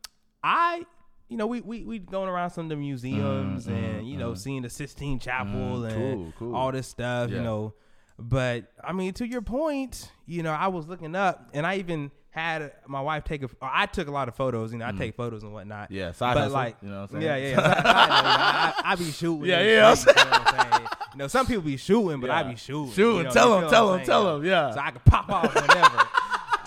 I. 0.42 0.84
You 1.30 1.38
know, 1.38 1.46
we 1.46 1.62
we 1.62 1.84
we 1.84 1.98
going 1.98 2.28
around 2.28 2.50
some 2.50 2.66
of 2.66 2.68
the 2.68 2.76
museums 2.76 3.66
Mm, 3.66 3.72
and 3.72 4.02
mm, 4.04 4.08
you 4.10 4.18
know 4.18 4.32
mm. 4.32 4.38
seeing 4.38 4.62
the 4.62 4.68
Sistine 4.70 5.18
Chapel 5.18 5.80
Mm, 5.80 5.84
and 5.90 5.94
cool, 5.94 6.32
cool. 6.38 6.54
all 6.54 6.70
this 6.70 6.86
stuff. 6.86 7.30
You 7.30 7.40
know, 7.40 7.72
but 8.18 8.72
I 8.82 8.92
mean, 8.92 9.12
to 9.14 9.26
your 9.26 9.42
point, 9.42 10.10
you 10.26 10.42
know, 10.42 10.52
I 10.52 10.68
was 10.68 10.86
looking 10.86 11.14
up 11.16 11.48
and 11.52 11.66
I 11.66 11.76
even 11.76 12.10
had 12.30 12.72
my 12.86 13.00
wife 13.00 13.24
take 13.24 13.42
a. 13.44 13.48
I 13.62 13.86
took 13.86 14.08
a 14.08 14.10
lot 14.10 14.28
of 14.28 14.34
photos. 14.34 14.72
You 14.72 14.78
know, 14.78 14.86
I 14.86 14.92
take 14.92 15.14
photos 15.16 15.42
and 15.42 15.52
whatnot. 15.52 15.90
Mm. 15.90 15.94
Yeah, 15.94 16.12
side 16.12 16.34
but 16.34 16.40
hustle, 16.40 16.54
like, 16.54 16.76
you 16.82 16.88
know 16.88 17.02
what 17.02 17.10
I'm 17.14 17.20
saying? 17.20 17.22
yeah, 17.22 17.36
yeah. 17.36 17.48
yeah. 17.50 17.56
Side- 17.56 17.76
side 17.76 17.84
note, 17.84 17.86
I, 17.94 18.82
I 18.84 18.94
be 18.96 19.10
shooting. 19.10 19.44
Yeah, 19.46 19.62
yeah, 19.62 19.94
shit, 19.94 20.08
you 20.16 20.24
know 20.24 20.30
what 20.30 20.54
I'm 20.54 20.72
saying? 20.72 20.88
You 21.12 21.18
know, 21.18 21.28
some 21.28 21.46
people 21.46 21.62
be 21.62 21.76
shooting, 21.76 22.20
but 22.20 22.30
I 22.30 22.40
Yeah. 22.42 22.48
be 22.50 22.56
shooting. 22.56 22.92
Shooting. 22.92 23.16
you 23.18 23.22
know, 23.24 23.30
Tell 23.30 23.48
you 23.50 23.54
'em, 23.54 23.60
feel 23.62 23.70
tell 23.70 23.86
what 23.86 23.94
'em, 23.94 24.00
I'm 24.00 24.06
tell 24.06 24.22
saying? 24.24 24.36
'em, 24.36 24.44
yeah. 24.46 24.70
So 24.72 24.80
I 24.80 24.90
can 24.90 25.00
pop 25.04 25.28
off 25.30 25.54
whenever. 25.54 26.08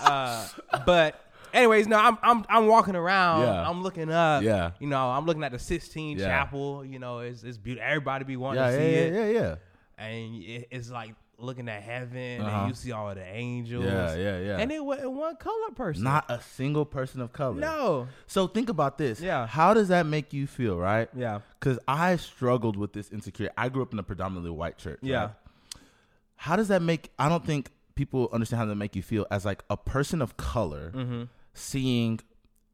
uh, 0.00 0.48
but 0.86 1.20
anyways, 1.52 1.86
no, 1.86 1.96
I'm 1.98 2.16
I'm 2.22 2.44
I'm 2.48 2.66
walking 2.66 2.96
around. 2.96 3.42
Yeah. 3.42 3.68
I'm 3.68 3.82
looking 3.82 4.10
up. 4.10 4.42
Yeah. 4.42 4.70
You 4.80 4.86
know, 4.88 5.10
I'm 5.10 5.26
looking 5.26 5.44
at 5.44 5.52
the 5.52 5.58
Sistine 5.58 6.18
Yeah. 6.18 6.26
Chapel. 6.28 6.82
You 6.84 6.98
know, 6.98 7.18
it's 7.18 7.42
it's 7.42 7.58
beautiful. 7.58 7.86
Everybody 7.88 8.24
be 8.24 8.36
wanting 8.38 8.62
Yeah, 8.62 8.70
to 8.70 8.72
yeah, 8.72 8.78
see 8.78 8.92
yeah, 8.94 9.00
it, 9.00 9.34
yeah, 9.34 9.40
yeah. 9.40 9.54
and 10.06 10.42
it, 10.42 10.68
it's 10.70 10.90
like 10.90 11.14
looking 11.40 11.68
at 11.68 11.82
heaven, 11.82 12.40
Uh-huh. 12.40 12.58
and 12.60 12.68
you 12.68 12.74
see 12.74 12.90
all 12.92 13.14
the 13.14 13.24
angels. 13.24 13.84
Yeah, 13.84 14.14
yeah, 14.16 14.38
yeah. 14.40 14.56
And 14.58 14.72
it 14.72 14.84
wasn't 14.84 15.12
one 15.12 15.36
color 15.36 15.70
person. 15.74 16.02
Not 16.02 16.24
a 16.28 16.40
single 16.40 16.84
person 16.84 17.20
of 17.20 17.32
color. 17.32 17.54
no. 17.54 18.08
So 18.26 18.46
think 18.48 18.68
about 18.68 18.98
this. 18.98 19.20
Yeah. 19.20 19.46
How 19.46 19.72
does 19.74 19.88
that 19.88 20.04
make 20.06 20.32
you 20.32 20.46
feel, 20.46 20.76
right? 20.76 21.08
Yeah. 21.14 21.40
Because 21.60 21.78
I 21.86 22.16
struggled 22.16 22.76
with 22.76 22.92
this 22.92 23.10
insecurity. 23.10 23.54
I 23.56 23.68
grew 23.68 23.82
up 23.82 23.92
in 23.92 23.98
a 23.98 24.02
predominantly 24.02 24.50
white 24.50 24.78
church. 24.78 24.98
Yeah. 25.02 25.20
right? 25.20 25.30
How 26.36 26.56
does 26.56 26.68
that 26.68 26.82
make? 26.82 27.10
I 27.18 27.28
don't 27.28 27.44
think 27.44 27.70
people 27.94 28.28
understand 28.32 28.58
how 28.60 28.66
that 28.66 28.74
make 28.76 28.94
you 28.96 29.02
feel 29.02 29.26
as 29.30 29.44
like 29.44 29.62
a 29.70 29.76
person 29.76 30.20
of 30.22 30.36
color 30.36 30.92
Mm-hmm. 30.94 31.22
seeing 31.54 32.20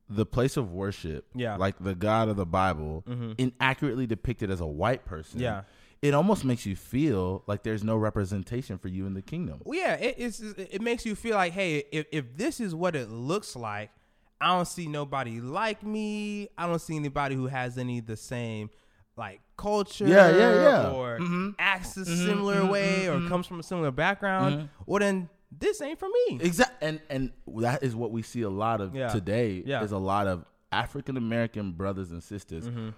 the 0.08 0.26
place 0.26 0.56
of 0.58 0.70
worship, 0.70 1.26
Yeah. 1.34 1.52
Mm-hmm. 1.52 1.60
like 1.60 1.78
the 1.80 1.94
God 1.94 2.28
of 2.28 2.36
the 2.36 2.44
Bible, 2.46 3.04
inaccurately 3.38 4.06
depicted 4.06 4.50
as 4.50 4.60
a 4.60 4.66
white 4.66 5.04
person. 5.06 5.40
Yeah. 5.40 5.62
It 6.04 6.12
almost 6.12 6.44
makes 6.44 6.66
you 6.66 6.76
feel 6.76 7.42
like 7.46 7.62
there's 7.62 7.82
no 7.82 7.96
representation 7.96 8.76
for 8.76 8.88
you 8.88 9.06
in 9.06 9.14
the 9.14 9.22
kingdom. 9.22 9.62
Well, 9.64 9.78
yeah, 9.78 9.94
it, 9.94 10.16
it's 10.18 10.38
it 10.40 10.82
makes 10.82 11.06
you 11.06 11.14
feel 11.14 11.34
like, 11.34 11.54
hey, 11.54 11.84
if 11.90 12.04
if 12.12 12.36
this 12.36 12.60
is 12.60 12.74
what 12.74 12.94
it 12.94 13.08
looks 13.08 13.56
like, 13.56 13.90
I 14.38 14.48
don't 14.48 14.68
see 14.68 14.86
nobody 14.86 15.40
like 15.40 15.82
me. 15.82 16.48
I 16.58 16.66
don't 16.66 16.78
see 16.78 16.94
anybody 16.96 17.36
who 17.36 17.46
has 17.46 17.78
any 17.78 18.00
of 18.00 18.06
the 18.06 18.18
same 18.18 18.68
like 19.16 19.40
culture, 19.56 20.06
Yeah, 20.06 20.28
yeah, 20.36 20.54
yeah. 20.62 20.90
or 20.90 21.18
Mhm. 21.20 21.54
acts 21.58 21.96
a 21.96 22.00
mm-hmm, 22.00 22.26
similar 22.26 22.56
mm-hmm, 22.56 22.68
way, 22.68 23.08
or 23.08 23.26
comes 23.26 23.46
from 23.46 23.60
a 23.60 23.62
similar 23.62 23.90
background. 23.90 24.68
Well, 24.84 25.00
then 25.00 25.30
this 25.50 25.80
ain't 25.80 25.98
for 25.98 26.08
me. 26.08 26.38
Exactly, 26.42 26.86
and 26.86 27.00
and 27.08 27.32
that 27.46 27.82
is 27.82 27.96
what 27.96 28.10
we 28.10 28.20
see 28.20 28.42
a 28.42 28.50
lot 28.50 28.82
of 28.82 28.94
Yeah. 28.94 29.08
today. 29.08 29.62
Yeah. 29.64 29.82
is 29.82 29.92
a 29.92 29.98
lot 29.98 30.26
of 30.26 30.44
African 30.70 31.16
American 31.16 31.72
brothers 31.72 32.10
and 32.10 32.22
sisters 32.22 32.68
Mm-hmm. 32.68 32.88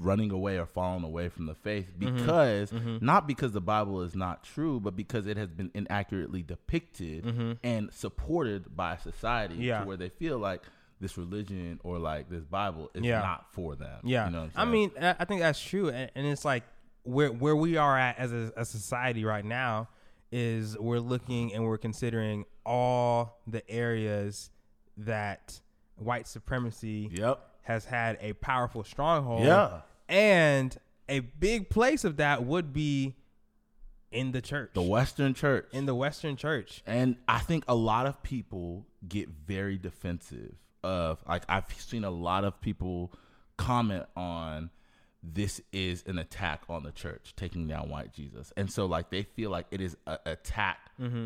Running 0.00 0.30
away 0.30 0.58
or 0.58 0.66
falling 0.66 1.04
away 1.04 1.28
from 1.28 1.46
the 1.46 1.54
faith 1.54 1.86
Mm-hmm. 1.98 2.16
because 2.16 2.72
not 3.00 3.26
because 3.26 3.52
the 3.52 3.60
Bible 3.60 4.02
is 4.02 4.14
not 4.14 4.42
true, 4.44 4.80
but 4.80 4.96
because 4.96 5.26
it 5.26 5.36
has 5.36 5.48
been 5.50 5.70
inaccurately 5.74 6.42
depicted 6.42 7.58
and 7.62 7.92
supported 7.92 8.74
by 8.76 8.96
society 8.96 9.54
Mm-hmm. 9.54 9.62
Yeah. 9.62 9.80
to 9.80 9.86
where 9.86 9.96
they 9.96 10.08
feel 10.08 10.38
like 10.38 10.62
this 11.00 11.18
religion 11.18 11.80
or 11.82 11.98
like 11.98 12.30
this 12.30 12.44
Bible 12.44 12.90
is 12.94 13.02
Yeah. 13.02 13.20
not 13.20 13.52
for 13.52 13.74
them. 13.76 14.00
Yeah, 14.04 14.26
you 14.26 14.32
know 14.32 14.48
I 14.56 14.64
mean, 14.64 14.90
I 15.00 15.16
I 15.20 15.24
think 15.24 15.40
that's 15.40 15.60
true, 15.60 15.88
and, 15.88 16.10
and 16.14 16.26
it's 16.26 16.44
like 16.44 16.62
where 17.02 17.28
where 17.30 17.56
we 17.56 17.76
are 17.76 17.98
at 17.98 18.18
as 18.18 18.32
a, 18.32 18.52
a 18.56 18.64
society 18.64 19.24
right 19.24 19.44
now 19.44 19.88
is 20.32 20.76
we're 20.78 20.98
looking 21.00 21.52
and 21.54 21.62
we're 21.64 21.78
considering 21.78 22.44
all 22.64 23.38
the 23.46 23.68
areas 23.70 24.50
that 24.96 25.60
white 25.96 26.26
supremacy 26.26 27.10
yep, 27.12 27.40
has 27.64 27.84
had 27.84 28.16
a 28.20 28.32
powerful 28.34 28.84
stronghold. 28.84 29.44
Yeah. 29.44 29.80
and 30.08 30.76
a 31.08 31.20
big 31.20 31.70
place 31.70 32.04
of 32.04 32.16
that 32.16 32.44
would 32.44 32.72
be 32.72 33.16
in 34.10 34.32
the 34.32 34.40
church, 34.40 34.70
the 34.74 34.82
Western 34.82 35.34
Church 35.34 35.66
in 35.72 35.86
the 35.86 35.94
Western 35.94 36.36
church. 36.36 36.82
And 36.86 37.16
I 37.26 37.40
think 37.40 37.64
a 37.66 37.74
lot 37.74 38.06
of 38.06 38.22
people 38.22 38.86
get 39.06 39.28
very 39.28 39.76
defensive 39.76 40.54
of 40.82 41.22
like 41.28 41.42
I've 41.48 41.66
seen 41.78 42.04
a 42.04 42.10
lot 42.10 42.44
of 42.44 42.60
people 42.60 43.12
comment 43.56 44.04
on 44.16 44.70
this 45.22 45.60
is 45.72 46.04
an 46.06 46.18
attack 46.18 46.62
on 46.68 46.82
the 46.82 46.92
church 46.92 47.32
taking 47.34 47.66
down 47.66 47.88
white 47.88 48.12
Jesus. 48.12 48.52
And 48.56 48.70
so 48.70 48.86
like 48.86 49.10
they 49.10 49.22
feel 49.22 49.50
like 49.50 49.66
it 49.70 49.80
is 49.80 49.96
an 50.06 50.18
attack 50.26 50.78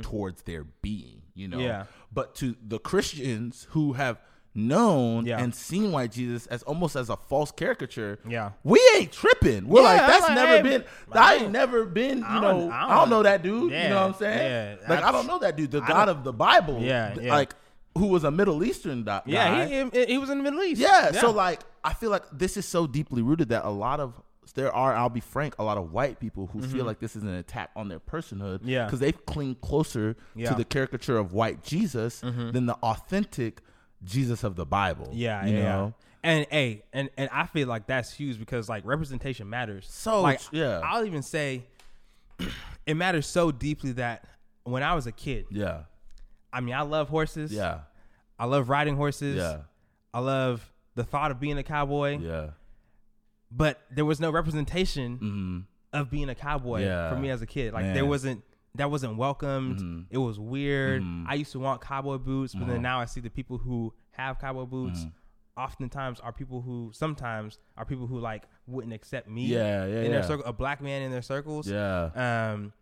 towards 0.03 0.43
their 0.43 0.65
being, 0.65 1.23
you 1.35 1.49
know. 1.49 1.59
Mm-hmm. 1.59 1.67
Yeah. 1.67 1.85
But 2.13 2.35
to 2.37 2.57
the 2.67 2.79
Christians 2.79 3.67
who 3.71 3.95
have 3.95 4.19
known 4.55 5.27
Yeah. 5.27 5.41
and 5.41 5.55
seen 5.55 5.93
white 5.93 6.11
Jesus 6.13 6.47
as 6.47 6.63
almost 6.65 6.97
as 6.97 7.11
a 7.11 7.17
false 7.17 7.51
caricature. 7.53 8.19
Yeah. 8.29 8.51
We 8.65 8.81
ain't 8.97 9.13
tripping. 9.13 9.69
We're 9.69 9.81
Yeah, 9.83 9.87
like 9.89 10.07
that's 10.07 10.23
like, 10.29 10.35
never 10.35 10.57
hey, 10.57 10.63
been 10.63 10.85
I 11.13 11.35
ain't- 11.37 11.53
never 11.53 11.85
been, 11.85 12.19
you 12.19 12.25
I 12.25 12.41
know, 12.41 12.71
I 12.71 12.97
don't 12.97 13.11
know 13.11 13.23
that 13.23 13.43
dude. 13.43 13.71
Yeah, 13.73 13.83
you 13.85 13.89
know 13.91 13.95
what 14.01 14.07
I'm 14.07 14.15
saying? 14.15 14.79
yeah, 14.83 14.89
like 14.89 15.05
I 15.05 15.09
I- 15.09 15.13
don't 15.13 15.27
know 15.27 15.39
that 15.39 15.57
dude, 15.57 15.71
the 15.71 15.81
God 15.81 16.09
of 16.09 16.25
the 16.25 16.33
Bible. 16.33 16.81
Yeah, 16.81 17.15
yeah. 17.21 17.33
like 17.33 17.55
who 17.97 18.07
was 18.07 18.25
a 18.25 18.31
Middle 18.31 18.63
Eastern 18.65 19.05
doc- 19.05 19.27
guy. 19.27 19.33
Yeah, 19.33 19.89
he, 19.93 20.05
he 20.07 20.19
was 20.19 20.31
in 20.31 20.39
the 20.39 20.45
Middle 20.45 20.63
East. 20.63 20.81
yeah. 20.81 21.11
So 21.13 21.31
like, 21.31 21.61
I 21.85 21.93
feel 21.95 22.11
like 22.11 22.25
this 22.33 22.57
is 22.57 22.67
so 22.67 22.87
deeply 22.87 23.23
rooted 23.23 23.49
that 23.51 23.65
a 23.65 23.71
lot 23.71 24.01
of 24.01 24.21
there 24.55 24.73
are, 24.75 24.95
I'll 24.95 25.09
be 25.11 25.21
frank, 25.21 25.55
a 25.59 25.63
lot 25.63 25.77
of 25.79 25.93
white 25.93 26.19
people 26.19 26.47
who 26.49 26.63
feel 26.63 26.85
like 26.85 26.99
this 27.01 27.15
is 27.15 27.23
an 27.23 27.35
attack 27.35 27.71
on 27.77 27.89
their 27.89 28.01
personhood. 28.01 28.59
Mm-hmm. 28.61 28.69
Yeah. 28.71 28.85
because 28.87 28.99
they 28.99 29.13
cling 29.13 29.57
closer 29.57 30.17
Yeah. 30.35 30.47
Mm-hmm. 30.47 30.55
to 30.55 30.59
the 30.59 30.65
caricature 30.65 31.17
of 31.19 31.33
white 31.33 31.63
Jesus 31.63 32.21
than 32.21 32.67
the 32.67 32.75
authentic 32.83 33.61
Jesus 34.05 34.45
of 34.45 34.57
the 34.57 34.65
Bible. 34.67 35.09
Yeah, 35.13 35.45
you 35.47 35.57
yeah. 35.57 35.63
know. 35.63 35.95
And 36.23 36.47
hey, 36.51 36.83
and 36.93 37.11
and 37.17 37.29
I 37.33 37.47
feel 37.47 37.69
like 37.69 37.87
that's 37.87 38.13
huge 38.13 38.39
because 38.39 38.69
like 38.69 38.85
representation 38.85 39.49
matters. 39.49 39.87
So, 39.91 40.21
like 40.23 40.41
yeah. 40.51 40.81
I'll 40.85 41.05
even 41.05 41.23
say 41.23 41.63
it 42.87 42.95
matters 42.95 43.27
so 43.27 43.51
deeply 43.51 43.93
that 43.93 44.25
when 44.65 44.83
I 44.83 44.95
was 44.95 45.07
a 45.07 45.13
kid, 45.13 45.47
Yeah, 45.51 45.83
I 46.53 46.61
mean, 46.61 46.75
I 46.75 46.83
love 46.83 47.09
horses. 47.09 47.53
yeah, 47.53 47.81
I 48.39 48.47
love 48.47 48.69
riding 48.69 48.97
horses. 48.97 49.37
yeah, 49.37 49.59
I 50.13 50.21
love 50.21 50.73
the 50.95 51.05
thought 51.05 51.31
of 51.31 51.39
being 51.41 51.57
a 51.59 51.63
cowboy. 51.63 52.19
yeah. 52.19 52.51
But 53.51 53.81
there 53.91 54.05
was 54.05 54.21
no 54.21 54.31
representation 54.31 55.17
hmm 55.17 55.59
of 55.91 56.11
being 56.11 56.29
a 56.29 56.35
cowboy 56.35 56.83
Yeah. 56.83 57.09
for 57.09 57.17
me 57.17 57.31
as 57.31 57.41
a 57.41 57.47
kid. 57.47 57.73
Like 57.73 57.85
Man. 57.85 57.95
there 57.95 58.05
wasn't 58.05 58.45
that 58.75 58.91
wasn't 58.91 59.17
welcomed. 59.17 59.79
Mhm. 59.81 60.07
It 60.11 60.19
was 60.19 60.39
weird. 60.39 61.03
Mhm. 61.03 61.25
I 61.27 61.35
used 61.35 61.53
to 61.53 61.59
want 61.59 61.81
cowboy 61.81 62.19
boots, 62.19 62.55
but 62.55 62.63
Uh-huh. 62.65 62.73
then 62.73 62.83
now 62.83 63.01
I 63.01 63.07
see 63.07 63.21
the 63.21 63.31
people 63.31 63.59
who 63.59 63.93
have 64.13 64.39
cowboy 64.39 64.67
boots 64.67 65.05
Mhm. 65.05 65.13
oftentimes 65.57 66.21
are 66.21 66.33
people 66.33 66.61
who 66.63 66.91
sometimes 66.93 67.59
are 67.77 67.85
people 67.85 68.07
who 68.07 68.19
like 68.21 68.45
wouldn't 68.67 68.93
accept 68.93 69.29
me 69.29 69.47
Yeah, 69.47 69.85
yeah, 69.87 69.99
in 69.99 70.05
yeah. 70.05 70.09
their 70.11 70.23
circle, 70.23 70.45
a 70.45 70.53
black 70.53 70.81
man 70.81 71.03
in 71.03 71.11
their 71.11 71.23
circles. 71.23 71.69
Yeah. 71.69 72.11
Um 72.53 72.73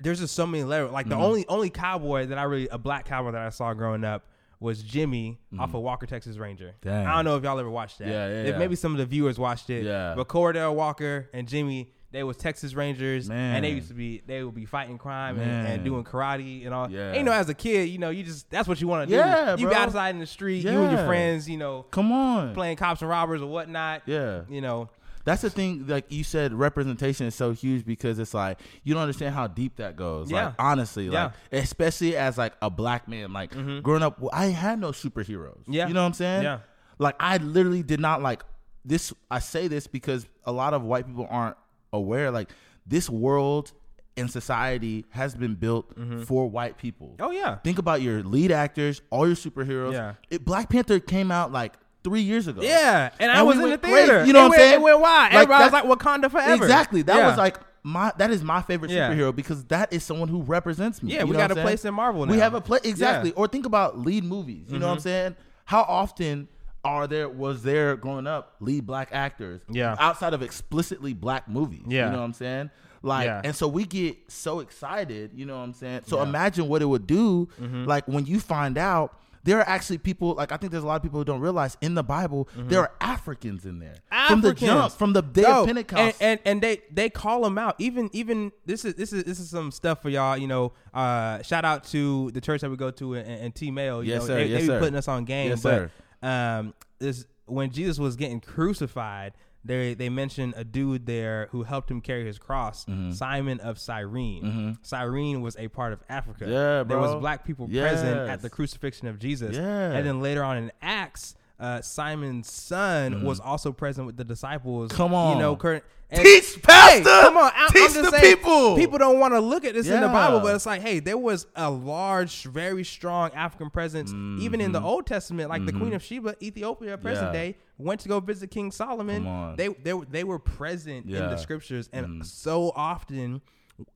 there's 0.00 0.18
just 0.20 0.34
so 0.34 0.46
many 0.46 0.64
levels. 0.64 0.92
Like 0.92 1.08
the 1.08 1.14
Mhm. 1.16 1.20
only 1.22 1.46
only 1.48 1.70
cowboy 1.70 2.26
that 2.26 2.36
I 2.38 2.42
really 2.42 2.68
a 2.68 2.78
black 2.78 3.04
cowboy 3.06 3.30
that 3.32 3.40
I 3.40 3.48
saw 3.50 3.72
growing 3.74 4.04
up 4.04 4.26
was 4.60 4.82
Jimmy 4.82 5.38
off 5.58 5.74
of 5.74 5.82
Walker 5.82 6.06
Texas 6.06 6.36
Ranger. 6.36 6.74
Mm-hmm. 6.80 6.88
Dang. 6.88 7.06
I 7.06 7.14
don't 7.16 7.24
know 7.24 7.36
if 7.36 7.44
y'all 7.44 7.58
ever 7.58 7.70
watched 7.70 7.98
that. 7.98 8.08
Yeah, 8.08 8.26
yeah, 8.28 8.34
If 8.42 8.46
yeah. 8.48 8.58
Maybe 8.58 8.76
some 8.76 8.92
of 8.92 8.98
the 8.98 9.06
viewers 9.06 9.38
watched 9.38 9.68
it. 9.70 9.84
Yeah. 9.84 10.14
But 10.16 10.28
Cordell 10.28 10.74
Walker 10.74 11.28
and 11.32 11.46
Jimmy, 11.46 11.92
they 12.14 12.22
was 12.22 12.36
Texas 12.36 12.74
Rangers, 12.74 13.28
Man. 13.28 13.56
and 13.56 13.64
they 13.64 13.70
used 13.70 13.88
to 13.88 13.94
be 13.94 14.22
they 14.24 14.44
would 14.44 14.54
be 14.54 14.66
fighting 14.66 14.98
crime 14.98 15.36
and, 15.36 15.66
and 15.66 15.84
doing 15.84 16.04
karate 16.04 16.64
and 16.64 16.72
all. 16.72 16.88
Yeah. 16.88 17.08
And, 17.08 17.16
you 17.16 17.22
know, 17.24 17.32
as 17.32 17.48
a 17.48 17.54
kid, 17.54 17.88
you 17.88 17.98
know, 17.98 18.10
you 18.10 18.22
just 18.22 18.48
that's 18.50 18.68
what 18.68 18.80
you 18.80 18.86
want 18.86 19.08
to 19.08 19.14
do. 19.14 19.18
Yeah, 19.18 19.56
you 19.56 19.66
bro. 19.66 19.70
be 19.70 19.76
outside 19.76 20.10
in 20.10 20.20
the 20.20 20.26
street, 20.26 20.64
you 20.64 20.70
and 20.70 20.96
your 20.96 21.04
friends, 21.06 21.50
you 21.50 21.56
know, 21.56 21.86
Come 21.90 22.12
on. 22.12 22.54
playing 22.54 22.76
cops 22.76 23.02
and 23.02 23.10
robbers 23.10 23.42
or 23.42 23.46
whatnot. 23.46 24.02
Yeah. 24.06 24.42
You 24.48 24.60
know, 24.60 24.90
That's 25.24 25.42
the 25.42 25.50
thing, 25.50 25.88
like 25.88 26.04
you 26.08 26.22
said, 26.22 26.54
representation 26.54 27.26
is 27.26 27.34
so 27.34 27.50
huge 27.50 27.84
because 27.84 28.20
it's 28.20 28.32
like 28.32 28.60
you 28.84 28.94
don't 28.94 29.02
understand 29.02 29.34
how 29.34 29.48
deep 29.48 29.76
that 29.76 29.96
goes. 29.96 30.30
Yeah. 30.30 30.46
Like 30.46 30.54
honestly, 30.60 31.06
Yeah. 31.08 31.24
like 31.24 31.32
especially 31.50 32.16
as 32.16 32.38
like 32.38 32.52
a 32.62 32.70
black 32.70 33.08
man, 33.08 33.32
like 33.32 33.50
mm-hmm. 33.50 33.80
growing 33.80 34.04
up, 34.04 34.22
I 34.32 34.46
had 34.46 34.78
no 34.78 34.92
superheroes. 34.92 35.62
Yeah. 35.66 35.88
you 35.88 35.94
know 35.94 36.02
what 36.02 36.06
I'm 36.06 36.14
saying? 36.14 36.44
Yeah. 36.44 36.60
Like 37.00 37.16
I 37.18 37.38
literally 37.38 37.82
did 37.82 37.98
not 37.98 38.22
like 38.22 38.44
this. 38.84 39.12
I 39.32 39.40
say 39.40 39.66
this 39.66 39.88
because 39.88 40.28
a 40.44 40.52
lot 40.52 40.74
of 40.74 40.82
white 40.82 41.08
people 41.08 41.26
aren't 41.28 41.56
aware. 41.94 42.30
Like 42.30 42.50
this 42.86 43.08
world 43.08 43.72
and 44.16 44.30
society 44.30 45.04
has 45.10 45.34
been 45.34 45.54
built 45.54 45.92
for 46.26 46.48
white 46.48 46.78
people. 46.78 47.16
Oh, 47.18 47.30
yeah. 47.30 47.56
Think 47.56 47.78
about 47.78 48.00
your 48.02 48.22
lead 48.22 48.52
actors, 48.52 49.00
all 49.10 49.26
your 49.26 49.36
superheroes. 49.36 49.92
Yeah. 49.92 50.14
It, 50.30 50.44
Black 50.44 50.68
Panther 50.68 51.00
came 51.00 51.30
out 51.32 51.50
like 51.50 51.74
three 52.04 52.20
years 52.20 52.46
ago. 52.46 52.60
Yeah, 52.62 53.10
and 53.18 53.32
I 53.32 53.42
was 53.42 53.56
we 53.56 53.62
in 53.62 53.64
the 53.64 53.70
went 53.70 53.82
crazy. 53.82 53.96
theater. 54.06 54.24
You 54.26 54.32
know 54.34 54.46
It 54.46 54.48
what 54.50 54.58
I'm 54.58 54.58
saying? 54.60 54.74
It 54.74 54.82
went 54.82 55.00
wild. 55.00 55.32
Like, 55.32 55.42
Everybody 55.48 55.64
was 55.64 55.72
like 55.72 55.84
Wakanda 55.98 56.30
forever. 56.30 56.62
Exactly. 56.62 57.02
That 57.02 57.16
Yeah. 57.16 57.28
was 57.28 57.38
like 57.38 57.58
my 57.82 58.12
that 58.18 58.30
is 58.30 58.42
my 58.44 58.62
favorite 58.62 58.90
Yeah. 58.90 59.10
superhero 59.10 59.34
because 59.34 59.64
that 59.64 59.92
is 59.92 60.02
someone 60.04 60.28
who 60.28 60.42
represents 60.42 61.02
me. 61.02 61.12
Yeah, 61.14 61.20
You 61.20 61.26
we 61.28 61.36
got 61.36 61.50
a 61.50 61.56
I'm 61.58 61.62
place 61.62 61.84
in 61.84 61.92
Marvel 61.94 62.24
We 62.26 62.38
have 62.38 62.54
a 62.54 62.60
place 62.60 62.82
exactly. 62.84 63.30
Yeah. 63.30 63.32
Mm-hmm. 63.34 63.40
Or 63.40 63.48
think 63.48 63.66
about 63.66 63.98
lead 63.98 64.22
movies. 64.24 64.66
You 64.70 64.78
know 64.78 64.86
what 64.86 64.94
I'm 64.94 65.00
saying? 65.00 65.36
How 65.64 65.82
often 65.82 66.46
are 66.84 67.06
there 67.06 67.28
was 67.28 67.62
there 67.62 67.96
growing 67.96 68.26
up 68.26 68.56
lead 68.60 68.86
black 68.86 69.08
actors? 69.12 69.60
Yeah. 69.70 69.96
Outside 69.98 70.34
of 70.34 70.42
explicitly 70.42 71.12
black 71.14 71.48
movies. 71.48 71.82
Yeah. 71.86 72.06
You 72.06 72.12
know 72.12 72.18
what 72.18 72.24
I'm 72.24 72.32
saying? 72.34 72.70
Like 73.02 73.26
Yeah. 73.26 73.40
and 73.44 73.54
so 73.54 73.68
we 73.68 73.84
get 73.84 74.16
so 74.30 74.60
excited, 74.60 75.32
you 75.34 75.46
know 75.46 75.56
what 75.58 75.64
I'm 75.64 75.74
saying? 75.74 76.02
So 76.06 76.16
Yeah. 76.16 76.22
Mm-hmm. 76.22 76.28
imagine 76.30 76.68
what 76.68 76.82
it 76.82 76.86
would 76.86 77.06
do 77.06 77.48
like 77.86 78.06
when 78.08 78.26
you 78.26 78.40
find 78.40 78.76
out 78.78 79.18
there 79.44 79.58
are 79.58 79.68
actually 79.68 79.98
people 79.98 80.32
like 80.34 80.52
I 80.52 80.56
think 80.56 80.72
there's 80.72 80.84
a 80.84 80.86
lot 80.86 80.96
of 80.96 81.02
people 81.02 81.20
who 81.20 81.24
don't 81.26 81.40
realize 81.40 81.76
in 81.82 81.94
the 81.94 82.02
Bible 82.02 82.48
there 82.56 82.80
are 82.80 82.92
Africans 83.02 83.66
in 83.66 83.78
there 83.78 83.96
from 84.28 84.40
the 84.40 84.54
Mm-hmm. 84.54 84.64
Africans. 84.64 84.70
jump 84.70 84.92
from 84.94 85.12
the 85.12 85.20
day 85.20 85.42
Yo, 85.42 85.60
of 85.60 85.66
Pentecost. 85.66 86.00
and, 86.00 86.14
and 86.20 86.40
and 86.46 86.62
they 86.62 86.80
they 86.90 87.10
call 87.10 87.42
them 87.42 87.58
out. 87.58 87.74
Even 87.78 88.08
even 88.14 88.52
this 88.64 88.86
is 88.86 88.94
this 88.94 89.12
is 89.12 89.24
this 89.24 89.38
is 89.38 89.50
some 89.50 89.70
stuff 89.70 90.00
for 90.00 90.08
y'all. 90.08 90.38
You 90.38 90.46
know, 90.46 90.72
uh, 90.94 91.42
shout 91.42 91.66
out 91.66 91.84
to 91.88 92.30
the 92.30 92.40
church 92.40 92.62
that 92.62 92.70
we 92.70 92.76
go 92.78 92.90
to 92.92 93.14
and, 93.16 93.28
and 93.28 93.54
T 93.54 93.70
Mail. 93.70 94.02
You 94.02 94.12
Yes, 94.12 94.22
know, 94.22 94.26
sir. 94.28 94.34
They, 94.36 94.46
Yes, 94.46 94.60
they 94.62 94.66
be 94.66 94.66
sir. 94.68 94.78
putting 94.78 94.96
us 94.96 95.08
on 95.08 95.24
game. 95.26 95.50
Yes, 95.50 95.62
but 95.62 95.90
um, 96.24 96.74
this 96.98 97.26
when 97.46 97.70
Jesus 97.70 97.98
was 97.98 98.16
getting 98.16 98.40
crucified. 98.40 99.32
They, 99.66 99.94
they 99.94 100.10
mentioned 100.10 100.52
a 100.58 100.62
dude 100.64 101.06
there 101.06 101.48
who 101.50 101.62
helped 101.62 101.90
him 101.90 102.02
carry 102.02 102.26
his 102.26 102.38
cross, 102.38 102.84
Mm-hmm. 102.84 103.12
Simon 103.12 103.60
of 103.60 103.78
Cyrene. 103.78 104.76
Cyrene 104.82 105.40
was 105.40 105.56
a 105.56 105.68
part 105.68 105.94
of 105.94 106.02
Africa. 106.10 106.44
Yeah, 106.46 106.82
there 106.82 106.98
was 106.98 107.14
black 107.14 107.46
people 107.46 107.66
present 107.68 108.28
at 108.28 108.42
the 108.42 108.50
crucifixion 108.50 109.08
of 109.08 109.18
Jesus. 109.18 109.56
Yeah. 109.56 109.92
and 109.92 110.06
then 110.06 110.20
later 110.20 110.44
on 110.44 110.58
in 110.58 110.70
Acts, 110.82 111.34
uh, 111.60 111.80
Simon's 111.80 112.50
son 112.50 113.24
was 113.24 113.40
also 113.40 113.72
present 113.72 114.06
with 114.06 114.16
the 114.16 114.24
disciples. 114.24 114.90
Come 114.92 115.14
on, 115.14 115.36
you 115.36 115.42
know, 115.42 115.54
current. 115.56 115.84
and- 116.10 116.20
Teach, 116.22 116.60
Pastor! 116.62 117.04
come 117.04 117.36
on, 117.36 117.50
I'm, 117.54 117.68
Teach 117.70 117.92
the 117.92 118.10
saying, 118.10 118.36
people! 118.36 118.76
People 118.76 118.98
don't 118.98 119.18
want 119.20 119.34
to 119.34 119.40
look 119.40 119.64
at 119.64 119.72
this 119.74 119.86
in 119.88 120.00
the 120.00 120.08
Bible, 120.08 120.40
but 120.40 120.54
it's 120.54 120.66
like, 120.66 120.82
hey, 120.82 120.98
there 121.00 121.16
was 121.18 121.46
a 121.56 121.70
large, 121.70 122.42
very 122.44 122.84
strong 122.84 123.30
African 123.34 123.70
presence, 123.70 124.10
even 124.42 124.60
in 124.60 124.72
the 124.72 124.80
Old 124.82 125.06
Testament. 125.06 125.48
Like 125.48 125.64
the 125.64 125.72
Queen 125.72 125.92
of 125.94 126.02
Sheba, 126.02 126.34
Ethiopia, 126.42 126.98
present 126.98 127.26
Mm-hmm. 127.28 127.34
Yeah. 127.34 127.40
day, 127.52 127.56
went 127.78 128.00
to 128.00 128.08
go 128.08 128.20
visit 128.20 128.50
King 128.50 128.70
Solomon. 128.70 129.54
They 129.56 129.68
they 129.68 129.92
they 130.10 130.24
were 130.24 130.38
present 130.38 131.06
in 131.06 131.12
Yeah. 131.12 131.20
Mm. 131.20 131.30
the 131.30 131.36
scriptures, 131.38 131.88
and 131.92 132.24
so 132.26 132.72
often, 132.76 133.40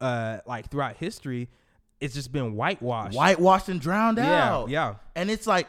uh, 0.00 0.38
like 0.46 0.70
throughout 0.70 0.96
history, 0.96 1.48
it's 2.00 2.14
just 2.14 2.32
been 2.32 2.54
whitewashed. 2.54 3.16
whitewashed 3.16 3.68
and 3.68 3.80
drowned 3.80 4.18
Yeah, 4.18 4.54
out. 4.54 4.68
yeah. 4.70 4.94
And 5.16 5.30
it's 5.30 5.46
like, 5.46 5.66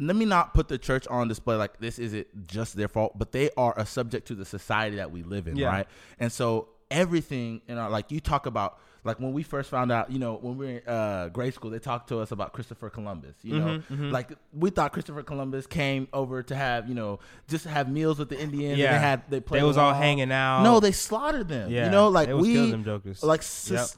let 0.00 0.16
me 0.16 0.24
not 0.24 0.54
put 0.54 0.66
the 0.68 0.78
church 0.78 1.06
on 1.08 1.28
display 1.28 1.56
like 1.56 1.78
this 1.78 1.98
isn't 1.98 2.26
just 2.46 2.74
their 2.76 2.88
fault, 2.88 3.18
but 3.18 3.32
they 3.32 3.50
are 3.56 3.74
a 3.78 3.84
subject 3.86 4.26
to 4.28 4.34
the 4.34 4.44
society 4.44 4.96
that 4.96 5.10
we 5.12 5.22
live 5.22 5.46
in, 5.46 5.56
Yeah. 5.56 5.68
right? 5.68 5.86
And 6.18 6.32
so 6.32 6.68
everything 6.90 7.60
in 7.68 7.78
our 7.78 7.88
like 7.90 8.10
you 8.10 8.18
talk 8.18 8.46
about 8.46 8.78
like 9.04 9.18
when 9.20 9.32
we 9.32 9.42
first 9.42 9.70
found 9.70 9.90
out, 9.90 10.10
you 10.10 10.18
know, 10.18 10.34
when 10.40 10.56
we 10.56 10.66
were 10.66 10.72
in 10.72 10.88
uh, 10.88 11.28
grade 11.28 11.54
school, 11.54 11.70
they 11.70 11.78
talked 11.78 12.08
to 12.08 12.18
us 12.20 12.32
about 12.32 12.52
Christopher 12.52 12.90
Columbus. 12.90 13.34
You 13.42 13.58
know, 13.58 13.66
Mm-hmm, 13.90 14.10
like 14.10 14.32
we 14.52 14.70
thought 14.70 14.92
Christopher 14.92 15.22
Columbus 15.22 15.66
came 15.66 16.08
over 16.12 16.42
to 16.42 16.54
have, 16.54 16.88
you 16.88 16.94
know, 16.94 17.18
just 17.48 17.64
have 17.64 17.90
meals 17.90 18.18
with 18.18 18.28
the 18.28 18.38
Indians. 18.38 18.78
Yeah. 18.78 18.86
and 18.86 18.94
they 18.94 18.98
had 18.98 19.22
they 19.30 19.40
played 19.40 19.62
They 19.62 19.66
was 19.66 19.76
all 19.76 19.94
hanging 19.94 20.30
out. 20.32 20.62
No, 20.62 20.80
they 20.80 20.92
slaughtered 20.92 21.48
them. 21.48 21.70
Yeah, 21.70 21.86
you 21.86 21.90
know, 21.90 22.08
like 22.08 22.28
we 22.28 22.54
killing 22.54 22.70
them 22.70 22.84
jokers. 22.84 23.22
like 23.22 23.42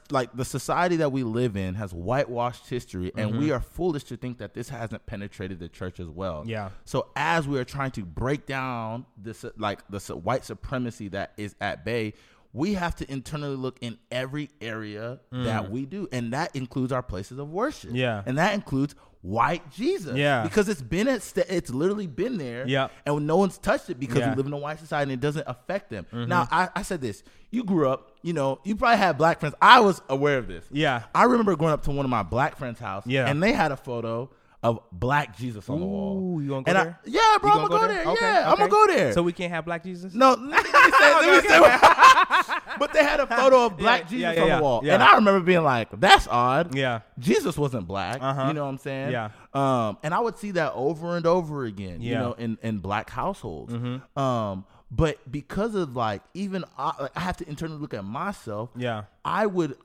like 0.09 0.35
the 0.35 0.45
society 0.45 0.97
that 0.97 1.11
we 1.11 1.23
live 1.23 1.55
in 1.57 1.75
has 1.75 1.93
whitewashed 1.93 2.69
history, 2.69 3.11
and 3.15 3.37
we 3.37 3.51
are 3.51 3.59
foolish 3.59 4.03
to 4.05 4.17
think 4.17 4.37
that 4.37 4.53
this 4.53 4.69
hasn't 4.69 5.05
penetrated 5.05 5.59
the 5.59 5.69
church 5.69 5.99
as 5.99 6.07
well. 6.07 6.41
Mm-hmm. 6.41 6.49
Yeah. 6.49 6.69
So 6.85 7.07
as 7.15 7.47
we 7.47 7.59
are 7.59 7.65
trying 7.65 7.91
to 7.91 8.03
break 8.03 8.45
down 8.45 9.05
this, 9.17 9.45
like 9.57 9.79
the 9.89 9.99
white 10.15 10.45
supremacy 10.45 11.09
that 11.09 11.33
is 11.37 11.55
at 11.61 11.83
bay, 11.85 12.13
we 12.53 12.75
have 12.75 12.95
to 12.97 13.11
internally 13.11 13.55
look 13.55 13.77
in 13.81 13.97
every 14.11 14.49
area 14.61 15.19
that 15.31 15.71
we 15.71 15.85
do, 15.85 16.07
and 16.11 16.33
that 16.33 16.55
includes 16.55 16.91
our 16.93 17.01
places 17.03 17.39
of 17.39 17.49
worship. 17.51 17.89
Mm. 17.91 17.95
Yeah. 17.97 18.21
and 18.25 18.37
that 18.37 18.53
includes 18.53 18.93
white 19.21 19.71
Jesus. 19.71 20.15
Yeah. 20.17 20.43
because 20.43 20.67
it's 20.69 20.81
been 20.81 21.07
at 21.07 21.21
st- 21.23 21.47
it's 21.49 21.69
literally 21.71 22.07
been 22.07 22.37
there. 22.37 22.67
Yeah. 22.67 22.89
and 23.05 23.25
no 23.25 23.37
one's 23.37 23.57
touched 23.57 23.89
it 23.89 23.99
because 23.99 24.17
Yeah. 24.17 24.23
Mm-hmm. 24.25 24.31
we 24.31 24.37
live 24.37 24.45
in 24.47 24.53
a 24.53 24.57
white 24.57 24.79
society 24.79 25.13
and 25.13 25.19
it 25.19 25.25
doesn't 25.25 25.47
affect 25.47 25.89
them. 25.89 26.05
Now, 26.11 26.47
I, 26.51 26.69
I 26.75 26.81
said 26.83 26.99
this: 27.01 27.23
you 27.49 27.63
grew 27.63 27.87
up, 27.89 28.11
you 28.21 28.33
know, 28.33 28.59
you 28.63 28.75
probably 28.75 28.97
had 28.97 29.17
black 29.17 29.39
friends. 29.39 29.55
I 29.61 29.79
was 29.79 30.01
aware 30.09 30.37
of 30.37 30.47
this. 30.47 30.65
Yeah. 30.71 31.03
I 31.15 31.23
remember 31.23 31.55
going 31.55 31.71
up 31.73 31.83
to 31.83 31.91
one 31.91 32.05
of 32.05 32.09
my 32.11 32.23
black 32.23 32.57
friends' 32.57 32.79
house. 32.79 33.07
Yeah. 33.07 33.27
and 33.29 33.41
they 33.41 33.53
had 33.53 33.71
a 33.71 33.77
photo 33.77 34.29
of 34.63 34.79
black 34.91 35.37
Jesus 35.37 35.69
on 35.69 35.79
the 35.81 35.85
wall. 35.85 36.17
Ooh, 36.37 36.41
you 36.41 36.49
gonna 36.49 36.63
go 36.63 36.69
and 36.69 36.77
I- 36.77 36.83
there? 36.85 36.99
yeah, 37.05 37.37
bro, 37.41 37.51
I'm 37.51 37.67
gonna 37.67 37.69
go 37.69 37.87
there. 37.87 38.05
Okay, 38.07 38.25
yeah, 38.25 38.49
I'm 38.51 38.57
gonna 38.57 38.69
go 38.71 38.87
there. 38.87 39.11
So 39.13 39.21
we 39.21 39.33
can't 39.33 39.51
have 39.51 39.65
black 39.65 39.83
Jesus. 39.83 40.13
no, 40.13 40.29
let 40.39 40.39
me 40.63 40.69
say, 40.69 41.13
let 41.13 41.43
me 41.43 41.49
say- 41.49 41.59
but 42.79 42.93
they 42.93 43.03
had 43.03 43.19
a 43.19 43.27
photo 43.27 43.65
of 43.65 43.77
black 43.77 44.03
Yeah, 44.03 44.07
Jesus 44.09 44.21
yeah, 44.21 44.33
yeah, 44.33 44.41
on 44.53 44.57
the 44.57 44.63
wall, 44.63 44.81
and 44.87 45.03
I 45.03 45.15
remember 45.15 45.41
being 45.41 45.63
like, 45.63 45.89
"That's 45.99 46.27
odd." 46.27 46.73
Yeah. 46.73 47.01
Jesus 47.19 47.57
wasn't 47.57 47.87
black. 47.87 48.21
Uh-huh. 48.21 48.47
You 48.47 48.53
know 48.53 48.63
what 48.63 48.69
I'm 48.71 48.77
saying? 48.77 49.11
Yeah. 49.11 49.29
Um, 49.53 49.97
and 50.01 50.13
I 50.13 50.19
would 50.19 50.37
see 50.37 50.51
that 50.51 50.73
over 50.73 51.15
and 51.17 51.25
over 51.27 51.65
again. 51.65 52.01
You 52.01 52.15
know, 52.15 52.33
in 52.33 52.57
in 52.63 52.79
black 52.79 53.09
households. 53.09 53.73
Mm-hmm. 53.73 54.19
Um, 54.19 54.65
but 54.89 55.19
because 55.31 55.75
of 55.75 55.95
like 55.95 56.21
even 56.33 56.63
I, 56.77 56.93
like, 57.01 57.11
I 57.17 57.19
have 57.19 57.37
to 57.37 57.49
internally 57.49 57.79
look 57.79 57.93
at 57.93 58.03
myself. 58.05 58.69
Yeah. 58.75 59.03
I 59.25 59.45
would 59.45 59.75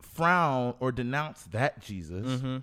frown 0.00 0.74
or 0.80 0.92
denounce 0.92 1.42
that 1.52 1.80
Jesus, 1.80 2.26
Mm-hmm. 2.26 2.56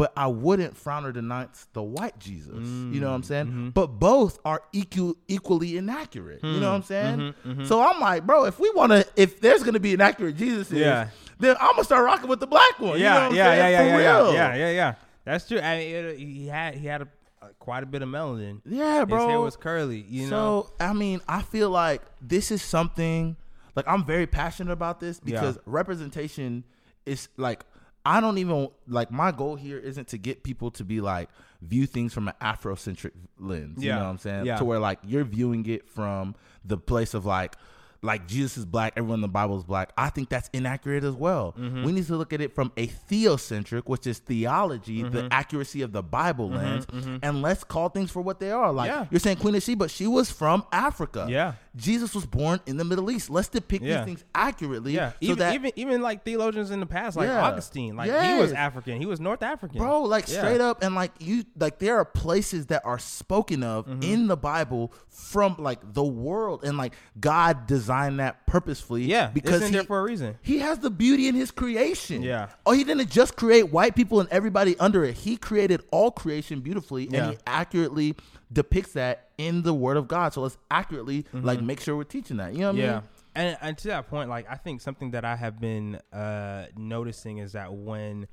But 0.00 0.14
I 0.16 0.28
wouldn't 0.28 0.78
frown 0.78 1.04
or 1.04 1.12
denounce 1.12 1.66
the 1.74 1.82
white 1.82 2.18
Jesus. 2.18 2.54
You 2.54 3.00
know 3.02 3.10
what 3.10 3.16
I'm 3.16 3.22
saying? 3.22 3.46
Mm-hmm. 3.48 3.68
But 3.70 3.88
both 3.88 4.38
are 4.46 4.62
equal, 4.72 5.14
equally 5.28 5.76
inaccurate. 5.76 6.42
You 6.42 6.58
know 6.58 6.70
what 6.70 6.76
I'm 6.76 6.82
saying? 6.84 7.34
Mm-hmm. 7.46 7.64
So 7.66 7.82
I'm 7.82 8.00
like, 8.00 8.26
bro, 8.26 8.46
if 8.46 8.58
we 8.58 8.70
want 8.70 8.92
to, 8.92 9.06
if 9.14 9.42
there's 9.42 9.62
gonna 9.62 9.78
be 9.78 9.92
inaccurate 9.92 10.38
Jesus, 10.38 10.70
Yeah. 10.70 11.10
then 11.38 11.54
I'm 11.60 11.72
gonna 11.72 11.84
start 11.84 12.02
rocking 12.06 12.30
with 12.30 12.40
the 12.40 12.46
black 12.46 12.78
one. 12.78 12.96
you 12.96 13.04
know 13.04 13.10
Yeah, 13.10 13.26
I'm 13.26 13.34
yeah, 13.34 13.54
yeah, 13.54 13.68
yeah, 13.68 13.68
yeah, 13.68 13.98
yeah, 13.98 14.32
yeah, 14.32 14.54
yeah, 14.54 14.70
yeah. 14.70 14.94
That's 15.26 15.46
true. 15.46 15.60
I 15.60 15.76
mean, 15.76 15.94
it, 15.94 16.18
he 16.18 16.46
had 16.46 16.76
he 16.76 16.86
had 16.86 17.02
a, 17.02 17.08
uh, 17.42 17.48
quite 17.58 17.82
a 17.82 17.86
bit 17.86 18.00
of 18.00 18.08
melanin. 18.08 18.62
Yeah, 18.64 19.04
bro. 19.04 19.18
His 19.18 19.28
hair 19.28 19.40
was 19.42 19.56
curly. 19.58 20.00
You 20.08 20.28
so 20.28 20.30
know. 20.30 20.66
So 20.78 20.86
I 20.86 20.94
mean, 20.94 21.20
I 21.28 21.42
feel 21.42 21.68
like 21.68 22.00
this 22.22 22.50
is 22.50 22.62
something 22.62 23.36
like 23.76 23.86
I'm 23.86 24.06
very 24.06 24.26
passionate 24.26 24.72
about 24.72 24.98
this 24.98 25.20
Yeah. 25.26 25.40
because 25.40 25.58
representation 25.66 26.64
is 27.04 27.28
like 27.36 27.64
I 28.04 28.20
don't 28.20 28.38
even 28.38 28.68
like 28.88 29.10
my 29.10 29.30
goal 29.32 29.56
here 29.56 29.78
isn't 29.78 30.08
to 30.08 30.18
get 30.18 30.42
people 30.42 30.70
to 30.72 30.84
be 30.84 31.00
like 31.00 31.28
view 31.62 31.86
things 31.86 32.14
from 32.14 32.28
an 32.28 32.34
Afrocentric 32.40 33.12
lens. 33.38 33.82
Yeah. 33.82 33.94
You 33.94 33.98
know 33.98 34.04
what 34.06 34.10
I'm 34.12 34.18
saying? 34.18 34.46
Yeah. 34.46 34.56
To 34.56 34.64
where 34.64 34.78
like 34.78 34.98
you're 35.04 35.24
viewing 35.24 35.66
it 35.66 35.88
from 35.88 36.34
the 36.64 36.78
place 36.78 37.12
of 37.14 37.26
like 37.26 37.56
like 38.02 38.26
Jesus 38.26 38.56
is 38.56 38.64
black, 38.64 38.94
everyone 38.96 39.16
in 39.18 39.20
the 39.20 39.28
Bible 39.28 39.58
is 39.58 39.64
black. 39.64 39.92
I 39.98 40.08
think 40.08 40.30
that's 40.30 40.48
inaccurate 40.54 41.04
as 41.04 41.14
well. 41.14 41.54
Mm-hmm. 41.58 41.84
We 41.84 41.92
need 41.92 42.06
to 42.06 42.16
look 42.16 42.32
at 42.32 42.40
it 42.40 42.54
from 42.54 42.72
a 42.78 42.86
theocentric, 42.86 43.82
which 43.84 44.06
is 44.06 44.20
theology, 44.20 45.02
the 45.02 45.08
Mm-hmm. 45.20 45.28
accuracy 45.30 45.82
of 45.82 45.92
the 45.92 46.02
Bible 46.02 46.48
lens, 46.48 46.86
and 47.22 47.42
let's 47.42 47.62
call 47.62 47.90
things 47.90 48.10
for 48.10 48.22
what 48.22 48.40
they 48.40 48.50
are. 48.52 48.72
Like 48.72 48.88
Yeah. 48.88 49.04
you're 49.10 49.20
saying 49.20 49.36
Queen 49.36 49.54
of 49.54 49.62
Sheba, 49.62 49.84
but 49.84 49.90
she 49.90 50.06
was 50.06 50.30
from 50.30 50.64
Africa. 50.72 51.26
Yeah. 51.28 51.54
Jesus 51.76 52.14
was 52.14 52.26
born 52.26 52.58
in 52.66 52.76
the 52.76 52.84
Middle 52.84 53.10
East. 53.10 53.30
Let's 53.30 53.48
depict 53.48 53.84
Yeah. 53.84 53.98
these 53.98 54.04
things 54.06 54.24
accurately. 54.34 54.94
Yeah, 54.94 55.10
So 55.10 55.16
even, 55.20 55.38
that 55.38 55.54
even 55.54 55.72
even 55.76 56.02
like 56.02 56.24
theologians 56.24 56.70
in 56.72 56.80
the 56.80 56.86
past, 56.86 57.16
like 57.16 57.28
Yeah. 57.28 57.42
Augustine, 57.44 57.96
like 57.96 58.10
he 58.10 58.40
was 58.40 58.52
African, 58.52 58.98
he 59.00 59.06
was 59.06 59.20
North 59.20 59.42
African, 59.42 59.78
bro 59.78 60.02
like 60.02 60.28
Yeah. 60.28 60.38
straight 60.38 60.60
up 60.60 60.82
and 60.82 60.94
like 60.94 61.12
you 61.20 61.44
like 61.58 61.78
there 61.78 61.96
are 61.98 62.04
places 62.04 62.66
that 62.66 62.82
are 62.84 62.98
spoken 62.98 63.62
of 63.62 63.86
Mm-hmm. 63.86 64.02
in 64.02 64.26
the 64.26 64.36
bible 64.36 64.92
from 65.08 65.56
like 65.58 65.78
the 65.94 66.02
world 66.04 66.64
and 66.64 66.76
like 66.76 66.92
god 67.20 67.66
designed 67.66 68.18
that 68.20 68.46
purposefully 68.46 69.04
Yeah, 69.04 69.28
because 69.32 69.64
he, 69.66 69.70
there 69.72 69.84
for 69.84 70.00
a 70.00 70.02
reason. 70.02 70.36
he 70.42 70.58
has 70.58 70.78
the 70.80 70.90
beauty 70.90 71.28
in 71.28 71.34
his 71.34 71.50
creation 71.50 72.22
Yeah. 72.22 72.48
oh 72.66 72.72
he 72.72 72.84
didn't 72.84 73.10
just 73.10 73.36
create 73.36 73.70
white 73.70 73.94
people 73.94 74.20
and 74.20 74.28
everybody 74.30 74.76
under 74.78 75.04
it 75.04 75.14
he 75.18 75.36
created 75.36 75.82
all 75.92 76.10
creation 76.10 76.60
beautifully 76.60 77.08
and 77.12 77.32
he 77.32 77.38
accurately 77.46 78.16
depicts 78.52 78.92
that 78.94 79.28
in 79.38 79.62
the 79.62 79.72
word 79.72 79.96
of 79.96 80.08
god 80.08 80.32
so 80.34 80.40
let's 80.42 80.58
accurately 80.70 81.24
like 81.32 81.62
make 81.62 81.80
sure 81.80 81.96
we're 81.96 82.02
teaching 82.04 82.38
that 82.38 82.52
you 82.52 82.60
know 82.60 82.72
what 82.72 82.76
i 82.76 82.78
Mm-hmm. 82.78 82.86
Yeah. 82.86 82.94
mean 83.00 83.08
And, 83.36 83.56
and 83.62 83.78
to 83.78 83.88
that 83.88 84.08
point, 84.10 84.28
like 84.28 84.46
I 84.50 84.56
think 84.56 84.80
something 84.80 85.12
that 85.12 85.24
I 85.24 85.36
have 85.36 85.60
been 85.60 86.00
uh, 86.12 86.66
noticing 86.76 87.38
is 87.38 87.52
that 87.52 87.72
when 87.72 88.26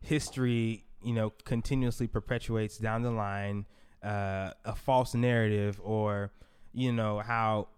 history, 0.00 0.84
you 1.02 1.12
know, 1.12 1.30
continuously 1.44 2.06
perpetuates 2.06 2.78
down 2.78 3.02
the 3.02 3.10
line 3.10 3.66
uh, 4.02 4.50
a 4.64 4.74
false 4.74 5.14
narrative, 5.14 5.80
or 5.84 6.32
you 6.72 6.90
know 6.92 7.18
how 7.20 7.68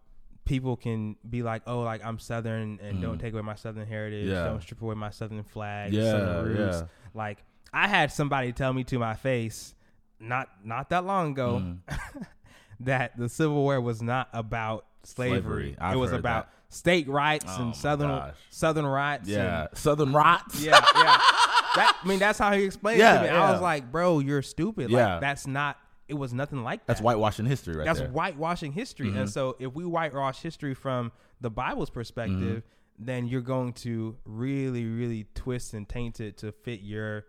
people 0.45 0.77
can 0.77 1.17
be 1.29 1.43
like, 1.43 1.63
oh, 1.67 1.81
like 1.81 2.05
I'm 2.05 2.19
Southern 2.19 2.79
and 2.83 3.03
don't 3.03 3.19
take 3.19 3.33
away 3.33 3.43
my 3.43 3.55
Southern 3.55 3.87
heritage, 3.87 4.29
Mm. 4.29 4.33
Yeah. 4.33 4.45
don't 4.45 4.63
strip 4.63 4.81
away 4.83 4.95
my 4.95 5.11
Southern 5.11 5.43
flag, 5.45 5.93
Yeah, 5.93 6.11
Southern 6.13 6.45
roots. 6.57 6.77
yeah. 6.81 6.87
Like 7.15 7.45
I 7.73 7.89
had 7.89 8.13
somebody 8.13 8.53
tell 8.53 8.73
me 8.73 8.85
to 8.85 8.99
my 8.99 9.15
face 9.15 9.75
not 10.23 10.49
not 10.65 10.89
that 10.91 11.05
long 11.05 11.33
ago 11.33 11.61
Mm. 11.63 11.79
that 12.81 13.17
the 13.17 13.29
Civil 13.29 13.57
War 13.57 13.81
was 13.81 14.03
not 14.03 14.29
about 14.33 14.87
slavery. 15.05 15.75
Slavery. 15.79 15.93
It 15.93 15.97
was 15.97 16.13
about 16.13 16.47
that. 16.51 16.75
state 16.75 17.09
rights 17.09 17.45
Oh 17.49 17.63
and 17.63 17.77
southern 17.77 18.09
gosh. 18.09 18.35
southern 18.51 18.87
rights. 18.87 19.29
yeah 19.29 19.67
and- 19.69 19.79
southern 19.79 20.13
rots 20.13 20.63
yeah, 20.65 20.81
yeah. 20.97 21.21
That, 21.75 21.97
I 22.05 22.07
mean, 22.07 22.19
that's 22.19 22.39
how 22.39 22.53
he 22.53 22.65
explained 22.65 23.01
it 23.01 23.05
Yeah, 23.05 23.17
to 23.17 23.23
me. 23.23 23.29
I 23.31 23.51
was 23.51 23.63
like, 23.63 23.91
bro, 23.91 24.19
you're 24.19 24.43
stupid. 24.43 24.91
Yeah. 24.91 25.13
Like 25.13 25.21
that's 25.23 25.47
not. 25.47 25.79
It 26.07 26.13
was 26.13 26.35
nothing 26.35 26.63
like 26.63 26.81
that. 26.81 26.87
that's 26.89 27.01
whitewashing 27.01 27.47
history 27.47 27.75
right 27.75 27.87
That's 27.87 27.99
there 27.99 28.09
Mm-hmm. 28.09 28.15
whitewashing 28.17 28.73
history. 28.73 29.09
And 29.17 29.31
so, 29.31 29.57
if 29.59 29.73
we 29.73 29.87
whitewash 29.87 30.43
history 30.43 30.75
from 30.75 31.13
the 31.41 31.49
Bible's 31.49 31.89
perspective, 31.89 32.37
Mm-hmm. 32.63 33.05
then 33.07 33.27
you're 33.27 33.41
going 33.41 33.73
to 33.75 34.19
really, 34.27 34.85
really 34.85 35.27
twist 35.35 35.73
and 35.73 35.89
taint 35.89 36.21
it 36.21 36.37
to 36.39 36.53
fit 36.53 36.81
your 36.83 37.25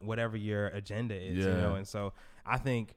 whatever 0.00 0.36
your 0.36 0.66
agenda 0.66 1.14
is. 1.14 1.38
Yeah. 1.38 1.44
You 1.46 1.52
know, 1.62 1.74
and 1.76 1.88
so 1.88 2.12
I 2.48 2.58
think 2.58 2.94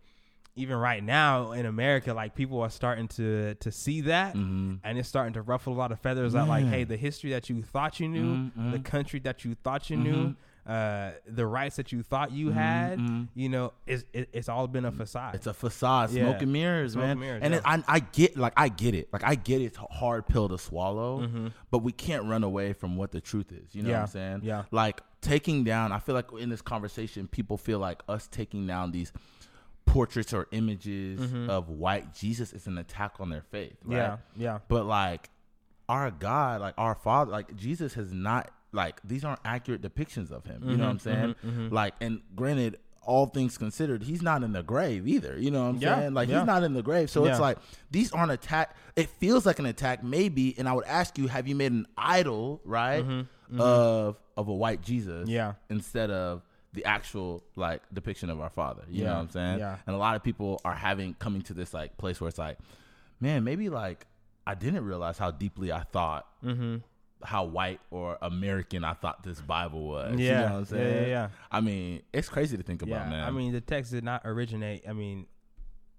even 0.56 0.76
right 0.78 1.04
now 1.04 1.52
in 1.54 1.66
America, 1.66 2.14
like 2.14 2.36
people 2.36 2.60
are 2.62 2.70
starting 2.70 3.08
to 3.10 3.56
to 3.56 3.72
see 3.72 4.02
that, 4.02 4.36
and 4.36 4.80
it's 4.84 5.08
starting 5.08 5.34
to 5.34 5.42
ruffle 5.42 5.74
a 5.74 5.78
lot 5.78 5.92
of 5.92 6.00
feathers. 6.00 6.36
Out 6.36 6.48
like, 6.48 6.64
Mm-hmm. 6.66 6.74
Hey, 6.74 6.84
the 6.84 6.98
history 6.98 7.32
that 7.32 7.50
you 7.50 7.62
thought 7.64 8.00
you 8.00 8.08
knew, 8.10 8.52
Mhm, 8.58 8.72
the 8.72 8.80
country 8.80 9.20
that 9.22 9.46
you 9.46 9.56
thought 9.56 9.90
you 9.90 9.98
knew. 9.98 10.36
Uh, 10.68 11.14
the 11.26 11.48
rights 11.48 11.78
that 11.78 11.92
you 11.92 12.04
thought 12.04 12.32
you 12.32 12.52
had, 12.52 13.00
you 13.34 13.50
know, 13.50 13.74
it's 13.88 14.04
it, 14.14 14.30
it's 14.34 14.48
all 14.48 14.68
been 14.68 14.86
a 14.86 14.92
facade. 14.92 15.34
It's 15.34 15.48
a 15.48 15.54
facade, 15.54 16.12
Yeah. 16.12 16.26
smoke 16.26 16.44
and 16.44 16.54
mirrors, 16.54 16.92
Smoke 16.94 17.02
man. 17.04 17.12
and 17.12 17.20
mirrors, 17.20 17.40
and 17.44 17.54
yeah. 17.56 17.60
it, 17.60 17.66
I, 17.66 17.84
I 17.96 18.00
get, 18.02 18.38
like, 18.38 18.54
I 18.56 18.70
get 18.70 18.94
it. 18.94 19.10
Like, 19.12 19.24
I 19.24 19.34
get 19.34 19.62
it's 19.64 19.80
a 19.80 19.92
hard 19.92 20.28
pill 20.28 20.48
to 20.48 20.60
swallow, 20.60 21.22
Mm-hmm. 21.22 21.48
but 21.72 21.80
we 21.80 21.92
can't 21.92 22.26
run 22.26 22.44
away 22.44 22.74
from 22.74 22.98
what 22.98 23.12
the 23.12 23.20
truth 23.22 23.52
is. 23.52 23.74
You 23.74 23.82
know 23.82 23.94
what 23.94 24.00
I'm 24.02 24.08
saying? 24.08 24.42
yeah. 24.44 24.66
Like 24.70 25.02
taking 25.22 25.64
down. 25.64 25.92
I 25.92 25.98
feel 25.98 26.14
like 26.14 26.32
in 26.38 26.50
this 26.50 26.62
conversation, 26.62 27.28
people 27.28 27.58
feel 27.58 27.80
like 27.80 28.04
us 28.08 28.28
taking 28.28 28.68
down 28.68 28.92
these 28.92 29.12
portraits 29.90 30.34
or 30.34 30.48
images 30.52 31.20
of 31.50 31.70
white 31.70 32.14
Jesus 32.14 32.54
is 32.54 32.68
an 32.68 32.78
attack 32.78 33.14
on 33.20 33.30
their 33.30 33.42
faith. 33.52 33.78
Right? 33.84 33.98
Mm-hmm. 33.98 34.42
Yeah, 34.42 34.52
yeah. 34.54 34.60
But 34.68 34.86
like 34.86 35.30
our 35.88 36.12
God, 36.12 36.62
like 36.62 36.76
our 36.78 36.96
Father, 36.96 37.32
like 37.32 37.56
Jesus 37.56 37.94
has 37.96 38.12
not 38.14 38.52
like 38.72 39.02
these 39.04 39.24
aren't 39.26 39.40
accurate 39.44 39.82
depictions 39.82 40.32
of 40.32 40.46
him. 40.46 40.62
You 40.70 40.78
know 40.78 40.84
what 40.86 40.92
I'm 40.92 41.00
saying? 41.00 41.36
Mm-hmm, 41.46 41.74
Like, 41.74 41.96
and 42.02 42.22
granted, 42.36 42.78
all 43.02 43.26
things 43.26 43.58
considered, 43.58 44.04
he's 44.04 44.22
not 44.22 44.44
in 44.44 44.52
the 44.54 44.62
grave 44.62 45.08
either. 45.08 45.36
You 45.40 45.50
know 45.50 45.64
what 45.64 45.70
I'm 45.70 45.78
Yeah, 45.78 45.96
saying? 45.96 46.14
Like 46.14 46.30
yeah. 46.30 46.40
he's 46.40 46.46
not 46.46 46.64
in 46.64 46.74
the 46.76 46.84
grave. 46.84 47.10
So 47.10 47.26
it's 47.26 47.40
like 47.40 47.58
these 47.90 48.12
aren't 48.12 48.32
attack. 48.32 48.76
It 48.96 49.10
feels 49.10 49.48
like 49.48 49.58
an 49.58 49.66
attack, 49.66 50.04
maybe. 50.04 50.54
And 50.60 50.70
I 50.70 50.74
would 50.74 50.86
ask 50.86 51.18
you, 51.18 51.26
have 51.28 51.48
you 51.48 51.56
made 51.56 51.72
an 51.72 51.88
idol, 51.98 52.62
right, 52.64 53.04
of 53.58 54.18
of 54.38 54.48
a 54.48 54.54
white 54.54 54.82
Jesus? 54.82 55.22
Mm-hmm, 55.24 55.30
Yeah. 55.32 55.54
Instead 55.70 56.12
of 56.12 56.44
the 56.74 56.86
actual 56.86 57.44
like 57.56 57.82
depiction 57.94 58.30
of 58.30 58.40
our 58.40 58.50
Father. 58.50 58.84
You 58.90 59.04
know 59.06 59.14
what 59.14 59.20
I'm 59.22 59.30
saying? 59.30 59.60
yeah. 59.60 59.78
And 59.88 59.96
a 59.96 60.00
lot 60.00 60.16
of 60.16 60.24
people 60.24 60.62
are 60.64 60.74
having 60.76 61.14
coming 61.16 61.42
to 61.44 61.54
this 61.54 61.74
like 61.74 61.98
place 61.98 62.22
where 62.22 62.28
it's 62.28 62.38
like, 62.38 62.58
man, 63.20 63.44
maybe 63.44 63.70
like 63.70 64.06
I 64.46 64.56
didn't 64.56 64.86
realize 64.86 65.18
how 65.18 65.32
deeply 65.32 65.72
I 65.72 65.82
thought 65.84 66.26
Mm-hmm. 66.44 66.78
how 67.24 67.44
white 67.46 67.80
or 67.92 68.18
American 68.22 68.84
I 68.84 68.94
thought 68.94 69.24
this 69.24 69.42
Bible 69.42 69.84
was. 69.88 70.18
you 70.20 70.26
Yeah, 70.28 70.34
know 70.40 70.44
what 70.46 70.52
I'm 70.52 70.60
yeah, 70.60 70.66
saying? 70.66 71.02
yeah, 71.04 71.08
yeah. 71.08 71.30
I 71.52 71.60
mean, 71.62 72.02
it's 72.14 72.30
crazy 72.30 72.56
to 72.56 72.64
think 72.64 72.82
about, 72.82 73.06
yeah, 73.06 73.10
man. 73.10 73.24
I 73.28 73.32
mean, 73.32 73.52
the 73.52 73.62
text 73.62 73.92
did 73.92 74.04
not 74.04 74.22
originate. 74.26 74.88
I 74.88 74.94
mean, 74.94 75.26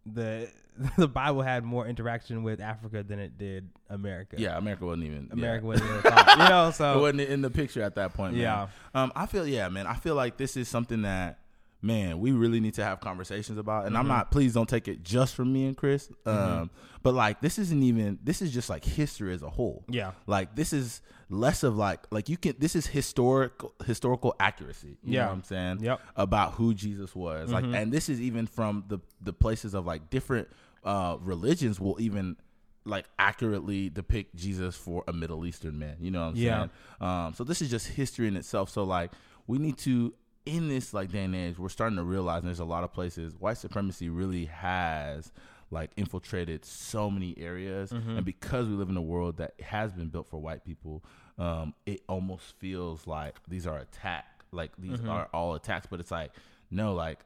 the 0.06 0.48
the 0.96 1.08
Bible 1.08 1.42
had 1.42 1.64
more 1.64 1.86
interaction 1.86 2.42
with 2.42 2.60
Africa 2.60 3.02
than 3.02 3.18
it 3.18 3.36
did 3.36 3.68
America. 3.88 4.36
Yeah, 4.38 4.56
America 4.56 4.86
wasn't 4.86 5.04
even 5.04 5.28
America 5.30 5.64
yeah. 5.64 5.68
wasn't 5.68 5.90
even 5.90 6.02
thought, 6.10 6.38
you 6.38 6.48
know. 6.48 6.70
so 6.70 6.98
it 6.98 7.00
wasn't 7.00 7.20
in 7.20 7.42
the 7.42 7.50
picture 7.50 7.82
at 7.82 7.96
that 7.96 8.14
point. 8.14 8.34
Man. 8.34 8.42
Yeah. 8.42 8.68
Um, 8.94 9.12
I 9.14 9.26
feel 9.26 9.46
yeah, 9.46 9.68
man. 9.68 9.86
I 9.86 9.94
feel 9.94 10.14
like 10.14 10.36
this 10.36 10.56
is 10.56 10.68
something 10.68 11.02
that 11.02 11.38
man 11.82 12.20
we 12.20 12.30
really 12.32 12.60
need 12.60 12.74
to 12.74 12.84
have 12.84 13.00
conversations 13.00 13.58
about. 13.58 13.86
And 13.86 13.96
I'm 13.96 14.06
not. 14.08 14.30
Please 14.30 14.52
don't 14.52 14.68
take 14.68 14.86
it 14.88 15.02
just 15.02 15.34
from 15.34 15.52
me 15.52 15.66
and 15.66 15.76
Chris. 15.76 16.10
Um, 16.26 16.70
but 17.02 17.14
like 17.14 17.40
this 17.40 17.58
isn't 17.58 17.82
even. 17.82 18.18
This 18.22 18.42
is 18.42 18.52
just 18.52 18.68
like 18.68 18.84
history 18.84 19.32
as 19.32 19.42
a 19.42 19.50
whole. 19.50 19.84
yeah, 19.88 20.12
Like 20.26 20.54
this 20.54 20.72
is 20.72 21.00
less 21.30 21.62
of 21.62 21.76
like 21.76 22.00
like 22.10 22.28
you 22.28 22.36
can. 22.36 22.54
This 22.58 22.76
is 22.76 22.86
historical 22.86 23.72
historical 23.86 24.34
accuracy. 24.38 24.98
You 25.02 25.14
Yeah. 25.14 25.20
know 25.22 25.26
what 25.28 25.32
I'm 25.34 25.44
saying? 25.44 25.78
Yep. 25.80 26.00
About 26.16 26.52
who 26.54 26.74
Jesus 26.74 27.14
was. 27.14 27.50
Like, 27.52 27.64
and 27.64 27.90
this 27.92 28.08
is 28.08 28.20
even 28.20 28.46
from 28.46 28.84
the 28.88 28.98
the 29.22 29.32
places 29.32 29.74
of 29.74 29.86
like 29.86 30.10
different 30.10 30.48
uh 30.84 31.16
religions 31.20 31.78
will 31.80 32.00
even 32.00 32.36
like 32.86 33.04
accurately 33.18 33.90
depict 33.90 34.34
Jesus 34.34 34.74
for 34.76 35.04
a 35.06 35.12
Middle 35.12 35.44
Eastern 35.46 35.78
man. 35.78 35.96
You 36.00 36.10
know 36.10 36.20
what 36.22 36.28
I'm 36.30 36.36
Yeah. 36.36 36.58
saying? 36.58 36.70
Um, 37.10 37.34
so 37.34 37.44
this 37.44 37.60
is 37.62 37.70
just 37.70 37.86
history 37.88 38.26
in 38.28 38.36
itself. 38.36 38.70
So 38.70 38.84
like 38.84 39.12
we 39.46 39.58
need 39.58 39.76
to 39.78 40.14
in 40.50 40.68
this 40.68 40.92
like 40.92 41.12
day 41.12 41.24
and 41.24 41.34
age, 41.34 41.58
we're 41.58 41.68
starting 41.68 41.96
to 41.96 42.02
realize 42.02 42.42
there's 42.42 42.58
a 42.58 42.64
lot 42.64 42.82
of 42.84 42.92
places 42.92 43.34
white 43.38 43.56
supremacy 43.58 44.08
really 44.08 44.46
has 44.46 45.30
like 45.70 45.90
infiltrated 45.96 46.64
so 46.64 47.08
many 47.08 47.36
areas, 47.38 47.92
and 47.92 48.24
because 48.24 48.66
we 48.66 48.74
live 48.74 48.88
in 48.88 48.96
a 48.96 49.02
world 49.02 49.36
that 49.36 49.54
has 49.60 49.92
been 49.92 50.08
built 50.08 50.26
for 50.26 50.38
white 50.38 50.64
people, 50.64 51.04
um, 51.38 51.74
it 51.86 52.00
almost 52.08 52.58
feels 52.58 53.06
like 53.06 53.36
these 53.46 53.66
are 53.68 53.78
attack, 53.78 54.26
like 54.50 54.72
these 54.78 55.00
are 55.08 55.28
all 55.32 55.54
attacks. 55.54 55.86
But 55.88 56.00
it's 56.00 56.10
like 56.10 56.32
no, 56.72 56.94
like 56.94 57.20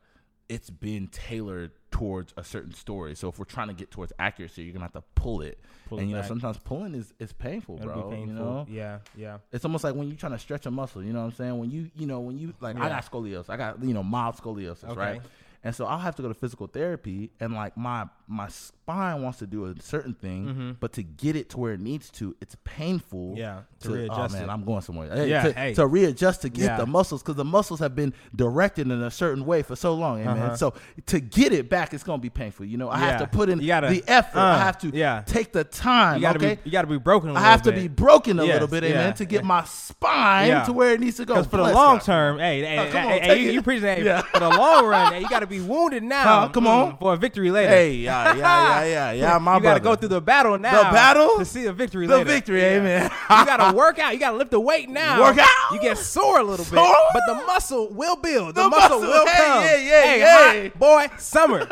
it's 0.51 0.69
been 0.69 1.09
tailored 1.09 1.71
towards 1.95 2.35
a 2.37 2.43
certain 2.43 2.75
story. 2.75 3.15
So 3.15 3.29
if 3.29 3.39
we're 3.39 3.45
trying 3.45 3.69
to 3.69 3.73
get 3.73 3.93
towards 3.93 4.13
accuracy, 4.19 4.65
you're 4.65 4.73
gonna 4.73 4.85
have 4.87 4.93
to 4.95 5.05
pull 5.15 5.43
it. 5.43 5.61
Pull 5.89 6.01
and 6.01 6.11
you 6.11 6.17
know, 6.17 6.23
sometimes 6.23 6.59
pulling 6.59 6.93
is 6.93 7.15
is 7.21 7.33
painful, 7.33 7.77
it'll 7.77 7.87
bro. 7.87 8.11
painful. 8.11 8.27
You 8.27 8.33
know, 8.35 8.67
Yeah, 8.69 8.99
yeah, 9.17 9.39
it's 9.53 9.65
almost 9.65 9.85
like 9.85 9.95
when 9.95 10.09
you're 10.09 10.17
trying 10.17 10.33
to 10.33 10.39
stretch 10.41 10.67
a 10.67 10.73
muscle. 10.73 11.05
You 11.05 11.13
know 11.13 11.21
what 11.21 11.27
I'm 11.27 11.33
saying? 11.35 11.57
When 11.57 11.71
you 11.71 11.91
you 11.95 12.09
know 12.09 12.19
when 12.19 12.37
you 12.37 12.53
like 12.61 12.75
I 12.77 12.89
got 12.89 13.09
scoliosis, 13.09 13.49
I 13.49 13.57
got 13.57 13.81
you 13.85 13.95
know 13.95 14.03
mild 14.03 14.35
scoliosis, 14.37 14.89
Okay. 14.89 14.99
right? 15.01 15.23
And 15.63 15.73
so 15.75 15.87
I'll 15.87 15.99
have 15.99 16.17
to 16.17 16.23
go 16.23 16.29
to 16.29 16.35
physical 16.35 16.67
therapy, 16.67 17.31
and 17.39 17.55
like 17.55 17.77
my 17.77 18.07
my 18.27 18.49
spine 18.49 19.21
wants 19.23 19.39
to 19.39 19.47
do 19.47 19.67
a 19.67 19.75
certain 19.83 20.15
thing, 20.15 20.77
but 20.81 20.93
to 20.95 21.03
get 21.03 21.37
it 21.37 21.51
to 21.51 21.59
where 21.59 21.73
it 21.75 21.81
needs 21.81 22.09
to, 22.11 22.35
it's 22.41 22.57
painful. 22.65 23.31
Mm-hmm. 23.31 23.37
Yeah, 23.39 23.61
to 23.81 23.89
To, 23.89 23.95
readjust 23.95 24.35
oh 24.35 24.39
man, 24.39 24.49
it. 24.49 24.53
I'm 24.53 24.65
going 24.65 24.81
somewhere. 24.81 25.15
Hey, 25.15 25.29
Yeah, 25.29 25.43
to, 25.43 25.53
hey. 25.53 25.75
to 25.75 25.87
readjust 25.87 26.43
to 26.43 26.49
get 26.49 26.65
Yeah. 26.65 26.77
the 26.79 26.87
muscles 26.87 27.23
because 27.23 27.37
the 27.37 27.45
muscles 27.45 27.81
have 27.81 27.95
been 27.95 28.15
directed 28.35 28.91
in 28.91 29.03
a 29.03 29.11
certain 29.11 29.45
way 29.45 29.63
for 29.63 29.77
so 29.77 29.93
long, 29.95 30.21
amen. 30.23 30.39
Uh-huh. 30.39 30.57
So 30.57 30.75
to 31.07 31.21
get 31.21 31.53
it 31.53 31.69
back, 31.69 31.93
it's 31.93 32.03
gonna 32.03 32.19
be 32.23 32.31
painful. 32.31 32.65
You 32.67 32.79
know, 32.79 32.89
I 32.89 32.99
have 32.99 33.21
to 33.21 33.27
put 33.27 33.49
in 33.51 33.59
gotta- 33.65 33.89
the 33.89 34.03
effort. 34.07 34.39
uh, 34.39 34.43
I 34.43 34.59
have 34.59 34.79
to 34.79 34.89
yeah. 34.89 35.23
take 35.27 35.53
the 35.53 35.65
time. 35.65 36.17
You 36.17 36.23
gotta 36.23 36.39
okay, 36.39 36.55
be 36.57 36.61
you 36.65 36.73
gotta 36.73 36.89
be 36.89 36.99
broken. 36.99 37.31
I 37.37 37.41
I 37.41 37.43
have 37.43 37.63
to 37.63 37.73
be 37.73 37.89
broken 37.89 38.39
a 38.39 38.45
Yes, 38.45 38.53
little 38.55 38.69
bit, 38.69 38.85
amen, 38.85 39.07
yeah. 39.09 39.13
to 39.13 39.25
get 39.27 39.45
my 39.45 39.65
spine 39.65 40.49
Yeah. 40.49 40.65
to 40.65 40.73
where 40.73 40.93
it 40.95 41.01
needs 41.01 41.17
to 41.19 41.25
go. 41.25 41.35
Because 41.35 41.47
for 41.47 41.59
the 41.59 41.65
long 41.75 41.97
God. 41.97 42.03
term, 42.05 42.39
hey, 42.39 42.63
hey, 42.65 42.79
Oh, 42.79 42.85
come 42.91 43.03
hey, 43.03 43.17
on, 43.17 43.23
hey, 43.23 43.43
you, 43.43 43.49
it. 43.51 43.55
you 43.55 43.63
preaching 43.63 43.83
that 43.85 44.03
Yeah. 44.03 44.23
for 44.23 44.41
the 44.41 44.49
long 44.49 44.87
run. 44.87 45.21
You 45.21 45.29
got 45.29 45.41
to 45.41 45.47
be 45.47 45.61
wounded 45.61 46.03
now. 46.03 46.49
Come 46.49 46.67
on. 46.67 46.93
mm, 46.93 46.99
for 46.99 47.13
a 47.15 47.17
victory 47.17 47.51
later. 47.51 47.69
Hey, 47.71 47.95
yeah, 48.15 48.35
yeah, 48.35 48.39
yeah, 48.39 48.85
yeah, 48.85 49.13
yeah. 49.13 49.39
My 49.39 49.59
brother. 49.59 49.59
you 49.59 49.63
got 49.63 49.75
to 49.75 49.81
brother. 49.81 49.81
go 49.81 49.95
through 49.97 50.09
the 50.09 50.21
battle 50.21 50.59
now. 50.59 50.77
The 50.79 50.91
battle? 50.95 51.39
to 51.39 51.45
see 51.45 51.67
a 51.67 51.73
victory 51.73 52.07
the 52.07 52.19
later. 52.19 52.31
victory, 52.31 52.61
Yeah. 52.61 52.67
amen. 52.79 53.03
you 53.31 53.47
got 53.47 53.71
to 53.71 53.77
work 53.77 53.99
out. 53.99 54.13
You 54.15 54.19
got 54.21 54.31
to 54.33 54.37
lift 54.37 54.51
the 54.51 54.61
weight 54.61 54.89
now. 54.91 55.21
Work 55.21 55.39
out? 55.39 55.49
You 55.73 55.81
get 55.81 55.99
sore 55.99 56.39
a 56.41 56.45
little 56.45 56.65
bit, 56.65 56.75
but 57.13 57.23
the 57.27 57.35
muscle 57.47 57.89
will 57.93 58.17
build. 58.17 58.55
The, 58.55 58.63
The 58.65 58.69
muscle, 58.69 59.01
muscle, 59.01 59.13
will 59.13 59.27
hey, 59.27 59.37
come. 59.37 59.63
yeah, 59.65 59.77
yeah, 59.77 60.03
hey, 60.03 60.19
yeah. 60.21 60.63
hot 60.71 60.79
boy, 60.79 61.07
summer. 61.19 61.61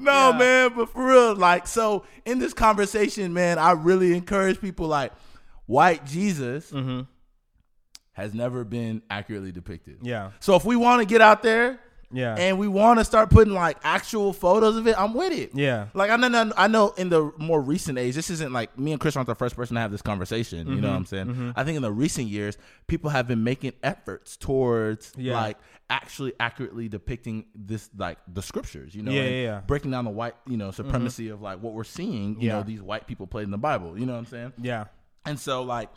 no, 0.00 0.30
Yeah. 0.30 0.38
man, 0.38 0.72
but 0.76 0.88
for 0.90 1.06
real, 1.06 1.34
like, 1.36 1.66
so 1.66 2.04
in 2.24 2.38
this 2.38 2.52
conversation, 2.52 3.32
man, 3.32 3.58
I 3.58 3.72
really 3.72 4.14
encourage 4.16 4.60
people 4.60 4.86
like 4.86 5.12
white 5.66 6.04
Jesus 6.04 6.70
Mm-hmm. 6.70 7.02
has 8.12 8.34
never 8.34 8.64
been 8.64 9.02
accurately 9.10 9.52
depicted. 9.52 9.98
yeah, 10.02 10.30
So 10.40 10.54
if 10.56 10.64
we 10.64 10.76
want 10.76 11.00
to 11.00 11.06
get 11.06 11.20
out 11.20 11.42
there 11.42 11.80
yeah, 12.14 12.34
and 12.36 12.58
we 12.58 12.68
want 12.68 12.98
to 13.00 13.04
start 13.04 13.28
putting 13.30 13.52
like 13.52 13.76
actual 13.84 14.32
photos 14.32 14.76
of 14.76 14.86
it, 14.86 14.94
I'm 14.98 15.12
with 15.14 15.32
it. 15.32 15.50
yeah. 15.54 15.86
Like 15.94 16.10
I 16.10 16.16
know, 16.16 16.52
I 16.56 16.68
know 16.68 16.90
in 16.96 17.08
the 17.08 17.32
more 17.38 17.60
recent 17.60 17.98
age, 17.98 18.14
this 18.14 18.30
isn't 18.30 18.52
like 18.52 18.78
me 18.78 18.92
and 18.92 19.00
Chris 19.00 19.16
aren't 19.16 19.26
the 19.26 19.34
first 19.34 19.56
person 19.56 19.74
to 19.74 19.80
have 19.80 19.90
this 19.90 20.02
conversation. 20.02 20.66
You 20.68 20.76
know 20.76 20.80
Mm-hmm. 20.80 20.86
what 20.88 20.96
I'm 20.96 21.06
saying? 21.06 21.52
I 21.56 21.64
think 21.64 21.76
in 21.76 21.82
the 21.82 21.92
recent 21.92 22.28
years, 22.28 22.56
people 22.86 23.10
have 23.10 23.26
been 23.28 23.42
making 23.44 23.72
efforts 23.82 24.36
towards 24.36 25.12
Yeah. 25.16 25.34
like 25.40 25.58
actually 25.90 26.32
accurately 26.40 26.88
depicting 26.88 27.44
this, 27.54 27.90
like 27.96 28.18
the 28.32 28.40
scriptures. 28.42 28.94
You 28.94 29.02
know, 29.02 29.12
Yeah, 29.12 29.22
yeah, 29.24 29.42
yeah. 29.42 29.60
breaking 29.66 29.90
down 29.90 30.04
the 30.06 30.10
white, 30.10 30.34
you 30.46 30.56
know, 30.56 30.70
supremacy 30.70 31.28
of 31.28 31.42
like 31.42 31.60
what 31.62 31.74
we're 31.74 31.84
seeing. 31.84 32.40
You 32.40 32.48
Yeah. 32.48 32.52
know, 32.58 32.62
these 32.62 32.80
white 32.82 33.06
people 33.06 33.26
played 33.26 33.44
in 33.44 33.50
the 33.50 33.58
Bible. 33.58 33.98
You 33.98 34.06
know 34.06 34.12
what 34.12 34.20
I'm 34.20 34.26
saying? 34.26 34.52
Yeah. 34.62 34.84
And 35.26 35.38
so, 35.38 35.62
like, 35.62 35.90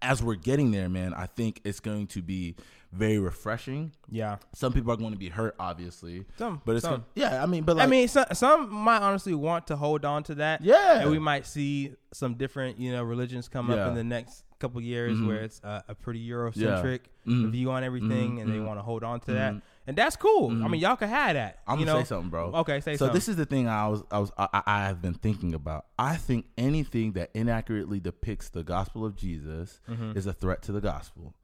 as 0.00 0.22
we're 0.22 0.34
getting 0.34 0.72
there, 0.72 0.88
man, 0.88 1.14
I 1.14 1.26
think 1.26 1.60
it's 1.64 1.78
going 1.80 2.08
to 2.08 2.22
be 2.22 2.56
very 2.92 3.18
refreshing. 3.18 3.92
Yeah. 4.10 4.36
Some 4.54 4.72
people 4.72 4.92
are 4.92 4.96
going 4.96 5.12
to 5.12 5.18
be 5.18 5.28
hurt, 5.30 5.54
obviously. 5.58 6.26
Some, 6.38 6.60
but 6.64 6.76
it's 6.76 6.82
some. 6.84 6.92
gonna- 6.92 7.04
yeah. 7.14 7.42
I 7.42 7.46
mean, 7.46 7.64
but 7.64 7.76
like, 7.76 7.86
I 7.86 7.90
mean, 7.90 8.06
some, 8.08 8.26
some 8.32 8.70
might 8.72 9.00
honestly 9.00 9.34
want 9.34 9.66
to 9.68 9.76
hold 9.76 10.04
on 10.04 10.22
to 10.24 10.34
that. 10.36 10.60
Yeah. 10.62 11.00
and 11.00 11.10
we 11.10 11.18
might 11.18 11.46
see 11.46 11.92
some 12.12 12.34
different, 12.34 12.78
you 12.78 12.92
know, 12.92 13.02
religions 13.02 13.48
come 13.48 13.70
Yeah. 13.70 13.76
up 13.76 13.88
in 13.88 13.94
the 13.94 14.04
next 14.04 14.44
couple 14.58 14.80
years 14.80 15.18
Mhm. 15.18 15.26
where 15.26 15.40
it's 15.42 15.60
a, 15.64 15.82
a 15.88 15.94
pretty 15.94 16.24
Eurocentric 16.28 17.00
Mhm. 17.26 17.50
view 17.50 17.70
on 17.72 17.82
everything, 17.82 18.36
Mhm. 18.36 18.42
and 18.42 18.52
they 18.52 18.58
Mhm. 18.58 18.66
want 18.66 18.78
to 18.78 18.82
hold 18.82 19.02
on 19.02 19.18
to 19.20 19.32
that, 19.32 19.54
Mhm. 19.54 19.62
and 19.88 19.96
that's 19.96 20.14
cool. 20.14 20.50
I 20.50 20.54
Mhm. 20.54 20.70
mean, 20.70 20.80
y'all 20.80 20.94
can 20.94 21.08
have 21.08 21.34
that. 21.34 21.58
I'm 21.66 21.78
gonna 21.78 21.92
know? 21.94 21.98
say 22.00 22.04
something, 22.04 22.30
bro. 22.30 22.52
Okay, 22.54 22.80
say 22.80 22.92
so 22.94 22.98
something. 23.06 23.14
this 23.14 23.28
is 23.28 23.34
the 23.34 23.44
thing 23.46 23.66
I 23.66 23.88
was 23.88 24.04
I 24.12 24.18
was 24.20 24.30
I, 24.38 24.62
I 24.64 24.84
have 24.84 25.02
been 25.02 25.14
thinking 25.14 25.52
about. 25.54 25.86
I 25.98 26.14
think 26.16 26.46
anything 26.56 27.12
that 27.14 27.30
inaccurately 27.34 27.98
depicts 27.98 28.50
the 28.50 28.62
gospel 28.62 29.04
of 29.04 29.16
Jesus 29.16 29.80
is 30.14 30.26
a 30.28 30.32
threat 30.32 30.62
to 30.62 30.72
the 30.72 30.80
gospel. 30.80 31.34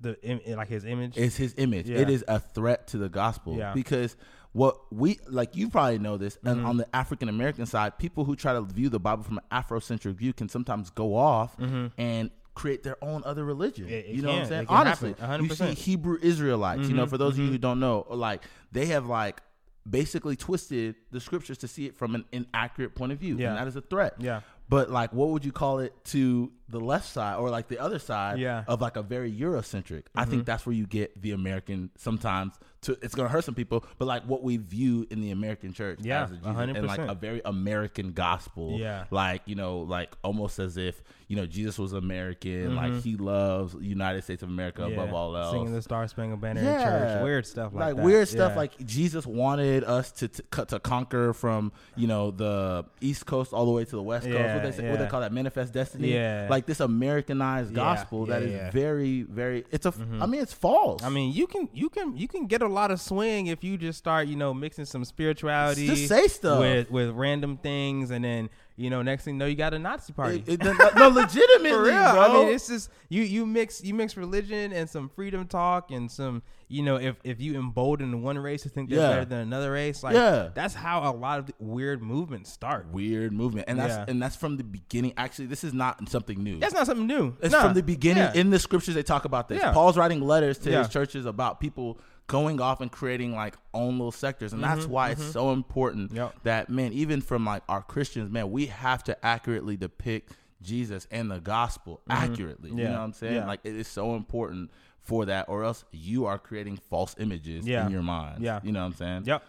The 0.00 0.20
im- 0.22 0.56
like 0.56 0.68
his 0.68 0.84
image. 0.84 1.16
It's 1.16 1.36
his 1.36 1.54
image. 1.56 1.88
Yeah. 1.88 1.98
It 1.98 2.10
is 2.10 2.24
a 2.28 2.38
threat 2.40 2.86
to 2.88 2.98
the 2.98 3.08
gospel 3.08 3.56
Yeah. 3.56 3.72
because 3.74 4.16
what 4.52 4.92
we 4.92 5.18
like 5.28 5.54
you 5.56 5.68
probably 5.68 5.98
know 5.98 6.16
this 6.16 6.38
and 6.44 6.60
Mhm. 6.60 6.66
on 6.66 6.76
the 6.78 6.96
African 6.96 7.28
American 7.28 7.66
side, 7.66 7.98
people 7.98 8.24
who 8.24 8.34
try 8.36 8.52
to 8.54 8.62
view 8.62 8.88
the 8.88 9.00
Bible 9.00 9.22
from 9.24 9.38
an 9.38 9.44
Afrocentric 9.62 10.14
view 10.14 10.32
can 10.32 10.48
sometimes 10.48 10.90
go 10.90 11.14
off 11.16 11.56
Mhm. 11.58 11.92
and 11.98 12.30
create 12.54 12.82
their 12.82 12.96
own 13.04 13.22
other 13.24 13.44
religion. 13.44 13.86
It- 13.88 14.06
it 14.06 14.14
you 14.16 14.22
know 14.22 14.32
what 14.32 14.42
I'm 14.42 14.48
saying? 14.48 14.66
Honestly, 14.68 15.14
happen. 15.18 15.44
You 15.44 15.54
see. 15.54 15.74
Hebrew 15.74 16.18
Israelites. 16.20 16.88
You 16.88 16.94
know, 16.96 17.06
Mhm. 17.06 17.10
for 17.10 17.18
those 17.18 17.34
of 17.34 17.38
you 17.40 17.46
Mhm. 17.48 17.52
who 17.52 17.58
don't 17.58 17.78
know, 17.80 18.04
like 18.10 18.42
they 18.72 18.86
have 18.86 19.06
like 19.06 19.42
basically 19.88 20.36
twisted 20.36 20.96
the 21.12 21.20
scriptures 21.20 21.58
to 21.58 21.68
see 21.68 21.86
it 21.86 21.96
from 21.96 22.14
an 22.14 22.24
inaccurate 22.32 22.94
point 22.94 23.12
of 23.12 23.18
view, 23.18 23.36
Yeah. 23.38 23.50
and 23.50 23.58
that 23.58 23.68
is 23.68 23.76
a 23.76 23.80
threat. 23.80 24.14
yeah, 24.18 24.40
But 24.68 24.90
like, 24.90 25.12
what 25.14 25.28
would 25.30 25.44
you 25.46 25.52
call 25.52 25.78
it 25.78 25.94
to 26.06 26.52
the 26.68 26.80
left 26.80 27.06
side 27.08 27.36
or 27.36 27.50
like 27.50 27.68
the 27.68 27.78
other 27.78 27.98
side 27.98 28.38
Yeah. 28.38 28.64
of 28.68 28.80
like 28.80 28.96
a 28.96 29.02
very 29.02 29.32
Eurocentric? 29.32 30.04
I 30.14 30.22
Mm-hmm. 30.22 30.30
think 30.30 30.46
that's 30.46 30.66
where 30.66 30.74
you 30.74 30.86
get 30.86 31.20
the 31.20 31.32
American 31.32 31.90
sometimes. 31.96 32.54
To 32.82 32.96
it's 33.02 33.12
gonna 33.16 33.28
hurt 33.28 33.42
some 33.42 33.56
people, 33.56 33.84
but 33.98 34.04
like 34.04 34.22
what 34.22 34.44
we 34.44 34.56
view 34.56 35.04
in 35.10 35.20
the 35.20 35.32
American 35.32 35.72
church, 35.72 35.98
Yeah, 36.00 36.22
as 36.22 36.30
a 36.30 36.34
Jesus, 36.34 36.46
a 36.46 36.52
hundred 36.52 36.76
and 36.76 36.86
like 36.86 37.00
a 37.00 37.14
very 37.16 37.42
American 37.44 38.12
gospel, 38.12 38.76
Yeah. 38.78 39.06
like 39.10 39.42
you 39.46 39.56
know, 39.56 39.78
like 39.80 40.14
almost 40.22 40.60
as 40.60 40.76
if 40.76 41.02
you 41.26 41.34
know 41.34 41.44
Jesus 41.44 41.76
was 41.76 41.92
American, 41.92 42.76
like 42.76 42.92
Mhm. 42.92 43.02
he 43.02 43.16
loves 43.16 43.74
United 43.80 44.22
States 44.22 44.44
of 44.44 44.48
America 44.48 44.84
above 44.84 45.12
all 45.12 45.36
else. 45.36 45.52
Singing 45.52 45.72
the 45.72 45.82
Star 45.82 46.06
Spangled 46.06 46.40
Banner 46.40 46.60
in 46.60 46.66
church, 46.66 47.22
weird 47.24 47.46
stuff 47.46 47.72
like, 47.74 47.84
like 47.86 47.96
that. 47.96 48.02
weird 48.04 48.28
stuff 48.28 48.52
Yeah. 48.52 48.56
like 48.58 48.78
Jesus 48.86 49.26
wanted 49.26 49.82
us 49.82 50.12
to 50.12 50.28
to, 50.28 50.42
cut- 50.44 50.68
to 50.68 50.78
conquer 50.78 51.32
from 51.32 51.72
you 51.96 52.06
know 52.06 52.30
the 52.30 52.84
East 53.00 53.26
Coast 53.26 53.52
all 53.52 53.64
the 53.66 53.72
way 53.72 53.84
to 53.86 53.90
the 53.96 54.02
West 54.02 54.26
Coast. 54.26 54.38
What 54.54 54.62
they 54.62 54.70
say, 54.72 54.88
what 54.88 54.98
they 55.00 55.06
call 55.08 55.20
that 55.22 55.32
manifest 55.32 55.72
destiny. 55.72 56.12
Yeah. 56.14 56.46
like 56.48 56.57
this 56.66 56.80
Americanized 56.80 57.70
Yeah, 57.70 57.76
gospel 57.76 58.26
that 58.26 58.42
yeah, 58.42 58.48
is 58.48 58.52
yeah. 58.54 58.58
Mm-hmm. 58.68 58.78
very 58.78 59.22
very. 59.22 59.64
It's 59.70 59.86
a. 59.86 59.92
I 60.20 60.26
mean, 60.26 60.40
it's 60.40 60.52
false. 60.52 61.02
I 61.02 61.08
mean, 61.08 61.32
you 61.32 61.46
can 61.46 61.68
you 61.72 61.88
can 61.88 62.16
you 62.16 62.28
can 62.28 62.46
get 62.46 62.62
a 62.62 62.68
lot 62.68 62.90
of 62.90 63.00
swing 63.00 63.46
if 63.48 63.62
you 63.64 63.76
just 63.78 63.98
start 63.98 64.28
you 64.28 64.36
know 64.36 64.52
mixing 64.54 64.84
some 64.84 65.04
spirituality, 65.04 65.86
Just 65.86 66.08
say 66.08 66.26
stuff. 66.28 66.60
with 66.60 66.90
with 66.90 67.10
random 67.10 67.56
things, 67.56 68.10
and 68.10 68.24
then 68.24 68.50
you 68.76 68.90
know 68.90 69.02
next 69.02 69.24
thing 69.24 69.34
you 69.34 69.38
know 69.38 69.46
you 69.46 69.56
got 69.56 69.74
a 69.74 69.78
Nazi 69.78 70.12
party. 70.12 70.42
It- 70.46 70.62
it- 70.64 70.94
no, 70.96 71.08
legitimately, 71.08 71.70
For 71.70 71.82
real, 71.82 72.12
bro. 72.12 72.20
I 72.20 72.32
mean, 72.32 72.54
it's 72.54 72.68
just 72.68 72.90
you 73.08 73.22
you 73.22 73.46
mix 73.46 73.82
you 73.82 73.94
mix 73.94 74.16
religion 74.16 74.72
and 74.72 74.88
some 74.88 75.08
freedom 75.08 75.46
talk 75.46 75.90
and 75.90 76.10
some 76.10 76.42
you 76.68 76.82
know 76.82 76.96
if 76.96 77.16
if 77.24 77.40
you 77.40 77.58
embolden 77.58 78.22
one 78.22 78.38
race 78.38 78.62
to 78.62 78.68
think 78.68 78.90
they're 78.90 78.98
Yeah. 78.98 79.08
better 79.10 79.24
than 79.24 79.38
another 79.40 79.72
race, 79.72 80.02
like 80.02 80.14
Yeah. 80.14 80.48
that's 80.54 80.74
how 80.74 81.10
a 81.10 81.12
lot 81.14 81.38
of 81.38 81.50
weird 81.58 82.02
movements 82.02 82.52
start. 82.52 82.88
weird 82.92 83.32
movement, 83.32 83.66
and 83.68 83.78
that's 83.78 83.94
Yeah. 83.94 84.04
and 84.08 84.20
that's 84.22 84.36
from 84.36 84.56
the 84.58 84.64
beginning. 84.64 85.12
Actually, 85.16 85.46
this 85.46 85.64
is 85.64 85.72
not 85.72 86.08
something 86.08 86.42
new. 86.42 86.58
That's 86.60 86.74
not 86.74 86.86
something 86.86 87.06
new. 87.06 87.36
It's 87.40 87.52
Nah. 87.52 87.62
from 87.62 87.74
the 87.74 87.82
beginning. 87.82 88.22
Yeah. 88.24 88.32
In 88.34 88.50
the 88.50 88.58
scriptures, 88.58 88.94
they 88.94 89.02
talk 89.02 89.24
about 89.24 89.48
this. 89.48 89.62
Paul's 89.72 89.96
writing 89.96 90.20
letters 90.20 90.58
to 90.58 90.70
his 90.70 90.88
churches 90.88 91.24
about 91.26 91.60
people 91.60 91.98
going 92.26 92.60
off 92.60 92.82
and 92.82 92.92
creating 92.92 93.34
like 93.34 93.56
own 93.72 93.94
little 93.96 94.12
sectors, 94.12 94.52
and 94.52 94.62
that's 94.62 94.84
why 94.86 95.08
it's 95.10 95.24
so 95.24 95.50
important 95.52 96.08
Mm-hmm. 96.10 96.16
Yep. 96.16 96.34
that 96.42 96.68
man, 96.68 96.92
even 96.92 97.22
from 97.22 97.46
like 97.46 97.62
our 97.70 97.80
Christians, 97.82 98.30
man, 98.30 98.50
we 98.50 98.66
have 98.66 99.02
to 99.04 99.24
accurately 99.24 99.78
depict 99.78 100.34
Jesus 100.60 101.06
and 101.10 101.30
the 101.30 101.40
gospel 101.40 102.02
accurately. 102.10 102.68
You 102.70 102.76
Mm-hmm. 102.76 102.84
Know 102.84 102.92
what 102.92 103.00
I'm 103.00 103.12
saying? 103.14 103.46
Like 103.46 103.60
it 103.64 103.74
is 103.76 103.88
so 103.88 104.14
important 104.14 104.70
for 105.08 105.24
that, 105.24 105.48
or 105.48 105.64
else 105.64 105.84
you 105.90 106.26
are 106.26 106.38
creating 106.38 106.76
false 106.90 107.16
images 107.18 107.66
Yeah. 107.66 107.86
in 107.86 107.90
your 107.92 108.02
mind. 108.02 108.42
Yeah. 108.42 108.60
you 108.62 108.72
know 108.72 108.80
what 108.80 108.86
I'm 108.86 108.94
saying? 108.94 109.22
Yep. 109.24 109.42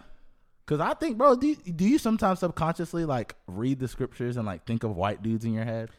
Cause 0.66 0.80
I 0.80 0.94
think, 0.94 1.18
bro, 1.18 1.36
do 1.36 1.48
you, 1.48 1.56
do 1.56 1.84
you 1.84 1.98
sometimes 1.98 2.40
subconsciously 2.40 3.04
like 3.04 3.36
read 3.48 3.80
the 3.80 3.88
scriptures 3.90 4.38
and 4.38 4.46
like 4.46 4.66
think 4.66 4.84
of 4.86 4.96
white 4.96 5.22
dudes 5.22 5.44
in 5.44 5.54
your 5.54 5.66
head? 5.66 5.90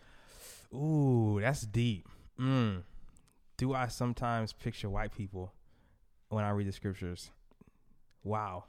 Ooh, 0.73 1.39
that's 1.43 1.63
deep. 1.63 2.09
Mm. 2.41 2.83
Do 3.59 3.75
I 3.75 3.89
sometimes 3.89 4.53
picture 4.55 4.89
white 4.89 5.13
people 5.15 5.53
when 6.31 6.43
I 6.45 6.51
read 6.51 6.69
the 6.69 6.73
scriptures? 6.73 7.31
Wow. 8.25 8.65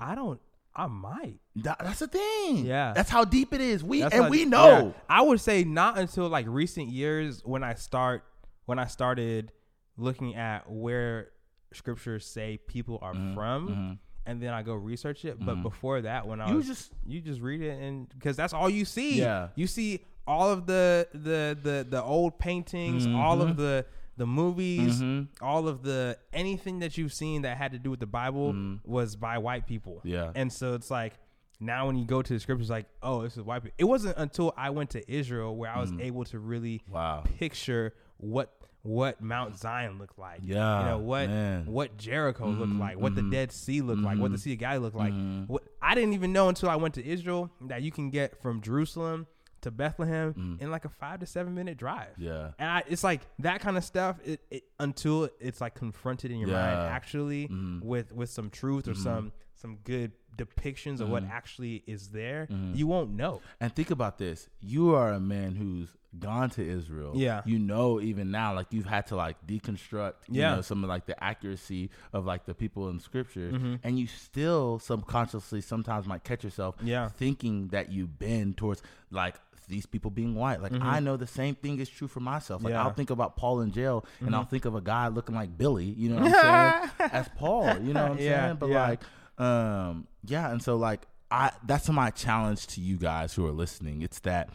I 0.00 0.14
don't. 0.14 0.40
I 0.74 0.86
might. 0.86 1.38
That- 1.56 1.78
that's 1.80 1.98
the 1.98 2.06
thing. 2.08 2.64
Yeah. 2.64 2.92
that's 2.94 3.10
how 3.10 3.24
deep 3.24 3.52
it 3.52 3.60
is. 3.60 3.84
We 3.84 4.00
That's 4.00 4.14
and 4.14 4.22
what- 4.24 4.30
we 4.30 4.44
know. 4.46 4.94
yeah. 4.96 5.00
I 5.08 5.22
would 5.22 5.40
say 5.40 5.64
not 5.64 5.98
until 5.98 6.28
like 6.28 6.46
recent 6.48 6.88
years 6.88 7.42
when 7.44 7.62
I 7.62 7.74
start 7.74 8.24
when 8.70 8.78
I 8.78 8.86
started 8.86 9.52
looking 9.96 10.36
at 10.36 10.70
where 10.70 11.30
scriptures 11.72 12.24
say 12.26 12.58
people 12.66 12.98
are 13.02 13.12
Mm-hmm. 13.14 13.34
from, 13.34 13.98
and 14.26 14.40
then 14.42 14.52
I 14.52 14.62
go 14.62 14.74
research 14.74 15.24
it. 15.24 15.44
But 15.44 15.56
before 15.62 16.02
that, 16.02 16.26
when 16.28 16.40
I 16.40 16.48
You 16.50 16.56
was 16.56 16.66
just- 16.66 16.92
you 17.06 17.20
just 17.20 17.40
read 17.40 17.60
it 17.62 17.76
and 17.82 18.08
because 18.08 18.36
that's 18.36 18.52
all 18.54 18.70
you 18.70 18.84
see. 18.84 19.18
Yeah. 19.18 19.48
you 19.56 19.66
see 19.66 20.04
all 20.26 20.48
of 20.50 20.66
the 20.66 21.08
the 21.12 21.58
the 21.66 21.86
the 21.94 22.02
old 22.02 22.38
paintings, 22.38 23.06
all 23.06 23.38
Mm-hmm. 23.38 23.50
of 23.50 23.56
the 23.56 23.86
the 24.16 24.26
movies, 24.26 25.02
all 25.40 25.66
of 25.66 25.82
the 25.82 26.18
anything 26.32 26.80
that 26.80 26.98
you've 26.98 27.12
seen 27.12 27.42
that 27.42 27.56
had 27.56 27.72
to 27.72 27.78
do 27.78 27.90
with 27.90 28.00
the 28.00 28.06
Bible 28.06 28.54
was 28.84 29.16
by 29.16 29.38
white 29.38 29.66
people. 29.66 29.96
Mm-hmm. 29.98 30.08
Yeah. 30.08 30.32
And 30.34 30.52
so 30.52 30.74
it's 30.74 30.90
like 30.90 31.14
now 31.58 31.86
when 31.86 31.96
you 31.96 32.04
go 32.04 32.20
to 32.22 32.32
the 32.34 32.40
scriptures, 32.40 32.70
like, 32.70 32.86
oh, 33.02 33.22
this 33.22 33.36
is 33.36 33.42
white 33.42 33.62
people. 33.62 33.76
It 33.78 33.84
wasn't 33.84 34.16
until 34.18 34.52
I 34.56 34.70
went 34.70 34.90
to 34.90 35.00
Israel 35.10 35.56
where 35.56 35.70
I 35.70 35.78
was 35.80 35.92
able 35.98 36.24
to 36.26 36.38
really 36.38 36.82
Mm. 36.88 36.92
Wow. 36.92 37.22
picture 37.38 37.94
what 38.18 38.46
what 38.82 39.20
Mount 39.20 39.58
Zion 39.58 39.98
looked 39.98 40.18
like. 40.18 40.40
Yeah, 40.42 40.80
You 40.80 40.86
know, 40.86 40.98
what 40.98 41.28
man. 41.28 41.62
Mm-hmm. 41.62 41.70
what 41.72 41.96
Jericho 41.98 42.46
looked 42.48 42.72
like, 42.74 42.98
what 42.98 43.14
the 43.14 43.22
Dead 43.22 43.52
Sea 43.52 43.82
looked 43.82 44.02
like, 44.02 44.18
what 44.18 44.32
the 44.32 44.38
Sea 44.38 44.54
of 44.54 44.58
Galilee 44.58 44.82
looked 44.84 44.96
like. 44.96 45.12
Mm-hmm. 45.12 45.44
What 45.52 45.64
I 45.82 45.94
didn't 45.94 46.14
even 46.14 46.32
know 46.32 46.48
until 46.48 46.70
I 46.70 46.76
went 46.76 46.94
to 46.94 47.04
Israel 47.06 47.50
that 47.62 47.82
you 47.82 47.90
can 47.90 48.10
get 48.10 48.40
from 48.40 48.60
Jerusalem 48.62 49.26
to 49.62 49.70
Bethlehem 49.70 50.56
in 50.60 50.70
like 50.70 50.86
a 50.86 50.88
five 50.88 51.20
to 51.20 51.26
seven 51.26 51.54
minute 51.54 51.76
drive. 51.76 52.08
Mm. 52.18 52.24
Yeah. 52.24 52.50
And 52.58 52.70
I, 52.70 52.82
it's 52.88 53.04
like 53.04 53.20
that 53.40 53.60
kind 53.60 53.76
of 53.76 53.84
stuff. 53.84 54.16
It, 54.24 54.40
it 54.50 54.62
until 54.78 55.28
it's 55.38 55.60
like 55.60 55.74
confronted 55.74 56.30
in 56.30 56.38
your 56.38 56.48
mind 56.48 56.78
Yeah. 56.78 56.86
actually 56.86 57.50
with 57.82 58.12
with 58.12 58.30
some 58.30 58.48
truth 58.48 58.84
Mm-hmm. 58.84 58.92
or 58.92 58.94
some 58.94 59.32
some 59.60 59.78
good 59.84 60.12
depictions 60.36 61.00
of 61.00 61.08
what 61.10 61.24
actually 61.24 61.82
is 61.86 62.08
there, 62.08 62.46
Mm-hmm. 62.50 62.74
you 62.74 62.86
won't 62.86 63.10
know. 63.10 63.40
And 63.60 63.74
think 63.74 63.90
about 63.90 64.18
this: 64.18 64.48
you 64.60 64.94
are 64.94 65.12
a 65.12 65.20
man 65.20 65.54
who's 65.56 65.88
gone 66.18 66.50
to 66.50 66.62
Israel. 66.78 67.12
Yeah. 67.14 67.42
you 67.44 67.58
know, 67.58 68.00
even 68.00 68.30
now, 68.32 68.52
like 68.54 68.66
you've 68.70 68.86
had 68.86 69.06
to 69.08 69.16
like 69.16 69.36
deconstruct, 69.46 70.14
you 70.28 70.40
Yeah. 70.40 70.56
know, 70.56 70.60
some 70.62 70.82
of 70.82 70.88
like 70.88 71.06
the 71.06 71.22
accuracy 71.22 71.90
of 72.12 72.26
like 72.26 72.46
the 72.46 72.54
people 72.54 72.88
in 72.88 72.98
Scripture, 73.00 73.50
Mm-hmm. 73.52 73.74
and 73.84 73.98
you 73.98 74.06
still 74.08 74.78
subconsciously 74.80 75.60
sometimes 75.60 76.06
might 76.06 76.24
catch 76.24 76.42
yourself, 76.42 76.74
Yeah. 76.82 77.08
thinking 77.10 77.68
that 77.68 77.92
you 77.92 78.06
bend 78.08 78.56
towards 78.56 78.82
like 79.10 79.36
these 79.68 79.86
people 79.86 80.10
being 80.10 80.34
white. 80.34 80.60
Like 80.60 80.72
I 80.80 80.98
know 80.98 81.16
the 81.16 81.28
same 81.28 81.54
thing 81.54 81.78
is 81.78 81.88
true 81.88 82.08
for 82.08 82.18
myself. 82.20 82.62
Like 82.62 82.70
Mm-hmm. 82.70 82.74
Yeah. 82.74 82.78
Mm-hmm. 82.80 82.88
I'll 82.88 82.94
think 82.94 83.10
about 83.10 83.36
Paul 83.36 83.60
in 83.60 83.70
jail, 83.70 84.04
and 84.20 84.34
I'll 84.34 84.44
think 84.44 84.64
of 84.64 84.74
a 84.74 84.80
guy 84.80 85.06
looking 85.08 85.34
like 85.36 85.56
Billy, 85.56 85.84
you 85.84 86.08
know 86.08 86.16
what 86.22 86.34
I'm 86.34 86.90
saying, 86.98 87.10
as 87.12 87.28
Paul. 87.36 87.66
You 87.84 87.92
know 87.92 88.02
what 88.02 88.12
I'm 88.12 88.18
Yeah, 88.18 88.46
saying? 88.46 88.56
But 88.58 88.70
yeah. 88.70 88.88
like 88.88 89.00
um 89.40 90.06
yeah 90.24 90.50
and 90.50 90.62
so 90.62 90.76
like 90.76 91.06
i 91.30 91.50
that's 91.64 91.88
my 91.88 92.10
challenge 92.10 92.66
to 92.66 92.80
you 92.80 92.96
guys 92.96 93.32
who 93.34 93.46
are 93.46 93.52
listening 93.52 94.02
it's 94.02 94.20
that 94.20 94.50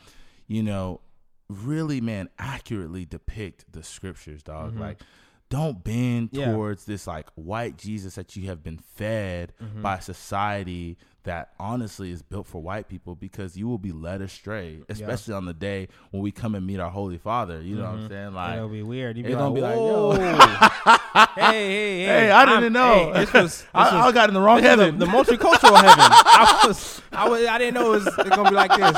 you 0.47 0.61
know 0.61 1.01
really 1.49 1.99
man 2.01 2.29
accurately 2.39 3.05
depict 3.05 3.65
the 3.71 3.81
scriptures 3.83 4.41
dog 4.43 4.77
like 4.79 5.01
don't 5.49 5.83
bend 5.83 6.31
Mm-hmm. 6.31 6.39
Yeah. 6.39 6.51
towards 6.53 6.85
this 6.85 7.07
like 7.07 7.27
white 7.35 7.77
jesus 7.77 8.15
that 8.15 8.35
you 8.35 8.47
have 8.47 8.61
been 8.63 8.77
fed 8.77 9.53
Mm-hmm. 9.63 9.81
by 9.81 9.99
society 9.99 10.97
that 11.25 11.49
honestly 11.59 12.11
is 12.11 12.21
built 12.21 12.47
for 12.47 12.61
white 12.61 12.87
people 12.87 13.15
because 13.15 13.57
you 13.57 13.67
will 13.67 13.77
be 13.77 13.91
led 13.91 14.21
astray 14.21 14.79
especially 14.89 15.33
on 15.33 15.45
the 15.45 15.53
day 15.53 15.87
when 16.11 16.23
we 16.23 16.31
come 16.31 16.55
and 16.55 16.65
meet 16.65 16.79
our 16.79 16.89
holy 16.89 17.17
father 17.17 17.61
you 17.61 17.75
know 17.75 17.83
what 17.83 17.89
i'm 17.89 17.99
mm-hmm. 17.99 18.07
saying 18.07 18.33
like 18.33 18.55
It'll 18.57 18.69
be 18.69 18.83
weird. 18.83 19.17
You'd 19.17 19.25
be 19.25 19.35
like, 19.35 19.39
gonna 19.39 19.55
be 19.55 19.61
like, 19.61 20.99
hey, 21.35 21.41
hey, 21.51 22.05
hey! 22.05 22.05
Hey, 22.15 22.31
I 22.31 22.45
didn't 22.45 22.63
I'm- 22.63 22.73
know. 22.73 23.13
hey, 23.13 23.19
this 23.25 23.33
was, 23.33 23.43
this 23.61 23.67
I, 23.73 24.07
I 24.07 24.11
got 24.11 24.29
in 24.29 24.33
the 24.33 24.41
wrong 24.41 24.61
heaven. 24.61 24.97
the, 24.97 25.05
the 25.05 25.11
multicultural 25.11 25.75
heaven. 25.75 25.99
I 25.99 26.63
was, 26.67 27.01
I 27.11 27.29
was, 27.29 27.45
I 27.45 27.57
didn't 27.57 27.73
know 27.75 27.93
it 27.93 28.03
was 28.03 28.15
gonna 28.15 28.49
be 28.49 28.55
like 28.55 28.71
this. 28.71 28.95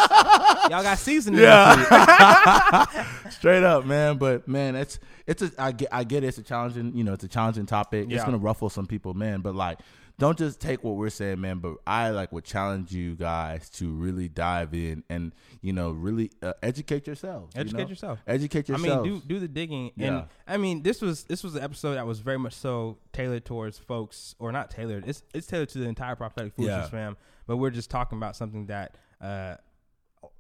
Y'all 0.70 0.84
got 0.84 0.98
seasoning. 0.98 1.42
Yeah. 1.42 2.86
Straight 3.30 3.64
up, 3.64 3.86
man. 3.86 4.18
But 4.18 4.48
man, 4.48 4.76
it's 4.76 5.00
it's 5.26 5.42
a 5.42 5.52
I 5.58 5.72
get 5.72 5.90
I 5.92 6.04
get 6.04 6.24
it. 6.24 6.28
It's 6.28 6.38
a 6.38 6.44
challenging, 6.44 6.96
you 6.96 7.04
know, 7.04 7.14
it's 7.14 7.24
a 7.24 7.28
challenging 7.28 7.66
topic. 7.66 8.08
It's 8.10 8.24
gonna 8.24 8.38
ruffle 8.38 8.70
some 8.70 8.88
people, 8.88 9.14
man. 9.14 9.42
But 9.42 9.56
like, 9.56 9.80
don't 10.20 10.38
just 10.38 10.60
take 10.60 10.84
what 10.84 10.96
we're 10.96 11.10
saying, 11.12 11.40
man. 11.42 11.60
But 11.60 11.76
I 11.86 12.10
like 12.10 12.32
would 12.32 12.44
challenge 12.44 12.92
you 12.92 13.16
guys 13.16 13.70
to 13.72 13.92
really 13.92 14.28
dive 14.28 14.74
in 14.74 15.04
and 15.10 15.34
you 15.62 15.74
know 15.74 15.92
really 15.92 16.32
uh, 16.42 16.54
educate 16.64 17.06
yourselves. 17.08 17.54
you 17.56 17.62
Educate 17.62 17.84
know? 17.84 17.90
yourself. 17.90 18.20
Educate 18.26 18.68
yourself. 18.70 19.00
I 19.00 19.04
mean, 19.04 19.22
do 19.22 19.28
do 19.28 19.40
the 19.40 19.48
digging, 19.48 19.92
Yeah. 19.96 20.08
and 20.08 20.26
I 20.48 20.58
mean, 20.58 20.82
this 20.82 21.02
was 21.02 21.24
this 21.26 21.44
was 21.44 21.56
an 21.56 21.64
episode 21.64 21.96
that 21.96 22.08
was 22.08 22.20
very 22.20 22.40
much 22.40 22.54
so 22.54 22.98
tailored 23.14 23.46
towards 23.46 23.78
folks, 23.78 24.36
or 24.40 24.52
not 24.52 24.72
tailored. 24.72 25.08
It's 25.08 25.22
it's 25.34 25.46
tailored 25.48 25.70
to 25.70 25.78
the 25.78 25.88
entire 25.88 26.16
prophetic 26.16 26.54
foolishness 26.56 26.86
Yeah. 26.86 26.90
fam. 26.90 27.18
But 27.46 27.58
we're 27.58 27.70
just 27.70 27.90
talking 27.90 28.18
about 28.18 28.36
something 28.36 28.66
that 28.68 28.96
uh, 29.22 29.56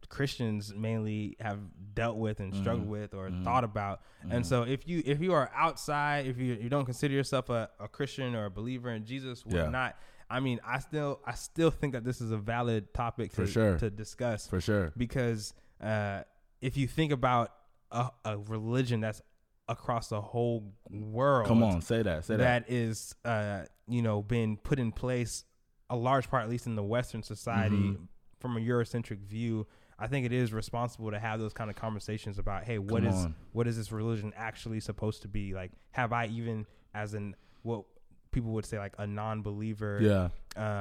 Christians 0.10 0.74
mainly 0.76 1.36
have 1.40 1.60
dealt 1.94 2.18
with 2.18 2.40
and 2.40 2.54
struggled 2.56 2.84
Mm-hmm. 2.84 2.92
with 2.92 3.14
or 3.14 3.30
thought 3.44 3.64
about. 3.64 4.02
And 4.30 4.46
so, 4.46 4.64
if 4.64 4.88
you 4.88 5.02
if 5.06 5.22
you 5.22 5.34
are 5.34 5.52
outside, 5.56 6.28
if 6.28 6.38
you 6.38 6.54
you 6.62 6.70
don't 6.70 6.86
consider 6.86 7.14
yourself 7.14 7.50
a, 7.50 7.70
a 7.80 7.88
Christian 7.88 8.36
or 8.36 8.46
a 8.46 8.50
believer 8.52 8.90
in 8.92 9.06
Jesus, 9.06 9.44
Yeah. 9.48 9.70
not 9.70 9.96
I 10.30 10.40
mean, 10.42 10.60
I 10.66 10.80
still 10.80 11.20
I 11.26 11.34
still 11.36 11.72
think 11.72 11.94
that 11.94 12.04
this 12.04 12.20
is 12.22 12.32
a 12.32 12.38
valid 12.38 12.94
topic 12.94 13.32
For 13.32 13.46
to, 13.46 13.52
sure. 13.52 13.78
to 13.78 13.90
discuss 13.90 14.48
for 14.48 14.60
sure. 14.62 14.92
because 14.98 15.54
uh, 15.82 16.24
if 16.62 16.76
you 16.78 16.88
think 16.88 17.12
about 17.12 17.54
a, 17.92 18.10
a 18.26 18.38
religion 18.38 19.00
that's 19.00 19.22
across 19.70 20.08
the 20.10 20.22
whole 20.22 20.74
world, 20.90 21.48
Come 21.48 21.64
on, 21.64 21.82
say 21.82 22.02
that. 22.04 22.26
Say 22.26 22.36
that. 22.38 22.66
that 22.66 22.72
is 22.74 23.16
uh, 23.26 23.64
you 23.88 24.02
know 24.02 24.22
been 24.22 24.58
put 24.58 24.80
in 24.80 24.92
place 24.92 25.44
a 25.90 25.96
large 25.96 26.30
part, 26.30 26.44
at 26.44 26.50
least 26.50 26.68
in 26.68 26.76
the 26.76 26.84
Western 26.84 27.24
society, 27.24 27.76
Mm-hmm. 27.76 28.04
from 28.40 28.58
a 28.58 28.60
Eurocentric 28.60 29.20
view. 29.20 29.66
I 30.00 30.08
think 30.08 30.26
it 30.26 30.32
is 30.32 30.54
responsible 30.54 31.10
to 31.12 31.20
have 31.20 31.40
those 31.40 31.54
kind 31.54 31.70
of 31.70 31.76
conversations 31.76 32.38
about, 32.38 32.64
hey, 32.66 32.78
what 32.78 33.04
Come 33.04 33.12
is 33.12 33.26
on. 33.26 33.36
what 33.54 33.68
is 33.68 33.78
this 33.78 33.92
religion 33.92 34.32
actually 34.36 34.80
supposed 34.80 35.24
to 35.24 35.28
be? 35.28 35.54
Like, 35.54 35.72
have 35.92 36.14
I 36.14 36.28
even 36.28 36.66
as 36.94 37.14
an 37.14 37.36
what 37.64 37.84
people 38.32 38.52
would 38.52 38.66
say 38.66 38.78
like 38.78 38.94
a 39.00 39.08
non-believer, 39.08 40.00
Yeah. 40.02 40.30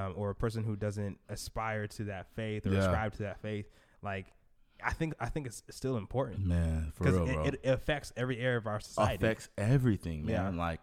um, 0.06 0.14
or 0.16 0.30
a 0.30 0.34
person 0.34 0.62
who 0.64 0.76
doesn't 0.76 1.18
aspire 1.28 1.86
to 1.88 2.04
that 2.04 2.26
faith 2.34 2.66
or 2.66 2.72
Yeah. 2.72 2.80
ascribe 2.80 3.12
to 3.14 3.22
that 3.22 3.40
faith, 3.40 3.70
like 4.02 4.26
I 4.84 4.92
think 4.92 5.14
I 5.18 5.30
think 5.30 5.46
it's 5.46 5.62
still 5.70 5.96
important 5.96 6.44
Man, 6.46 6.92
for 6.94 7.04
because 7.04 7.18
real, 7.18 7.26
bro. 7.32 7.44
it, 7.44 7.60
it 7.62 7.68
affects 7.70 8.12
every 8.16 8.38
area 8.38 8.58
of 8.58 8.66
our 8.66 8.80
society. 8.80 9.14
affects 9.24 9.48
everything, 9.56 10.26
man. 10.26 10.34
Yeah. 10.54 10.62
Like 10.62 10.80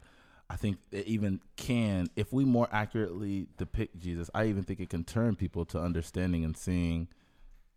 I 0.49 0.55
think 0.55 0.77
it 0.91 1.05
even 1.05 1.39
can, 1.55 2.07
if 2.15 2.33
we 2.33 2.43
more 2.45 2.67
accurately 2.71 3.47
depict 3.57 3.99
Jesus, 3.99 4.29
I 4.33 4.45
even 4.45 4.63
think 4.63 4.79
it 4.79 4.89
can 4.89 5.03
turn 5.03 5.35
people 5.35 5.65
to 5.65 5.79
understanding 5.79 6.43
and 6.43 6.57
seeing 6.57 7.07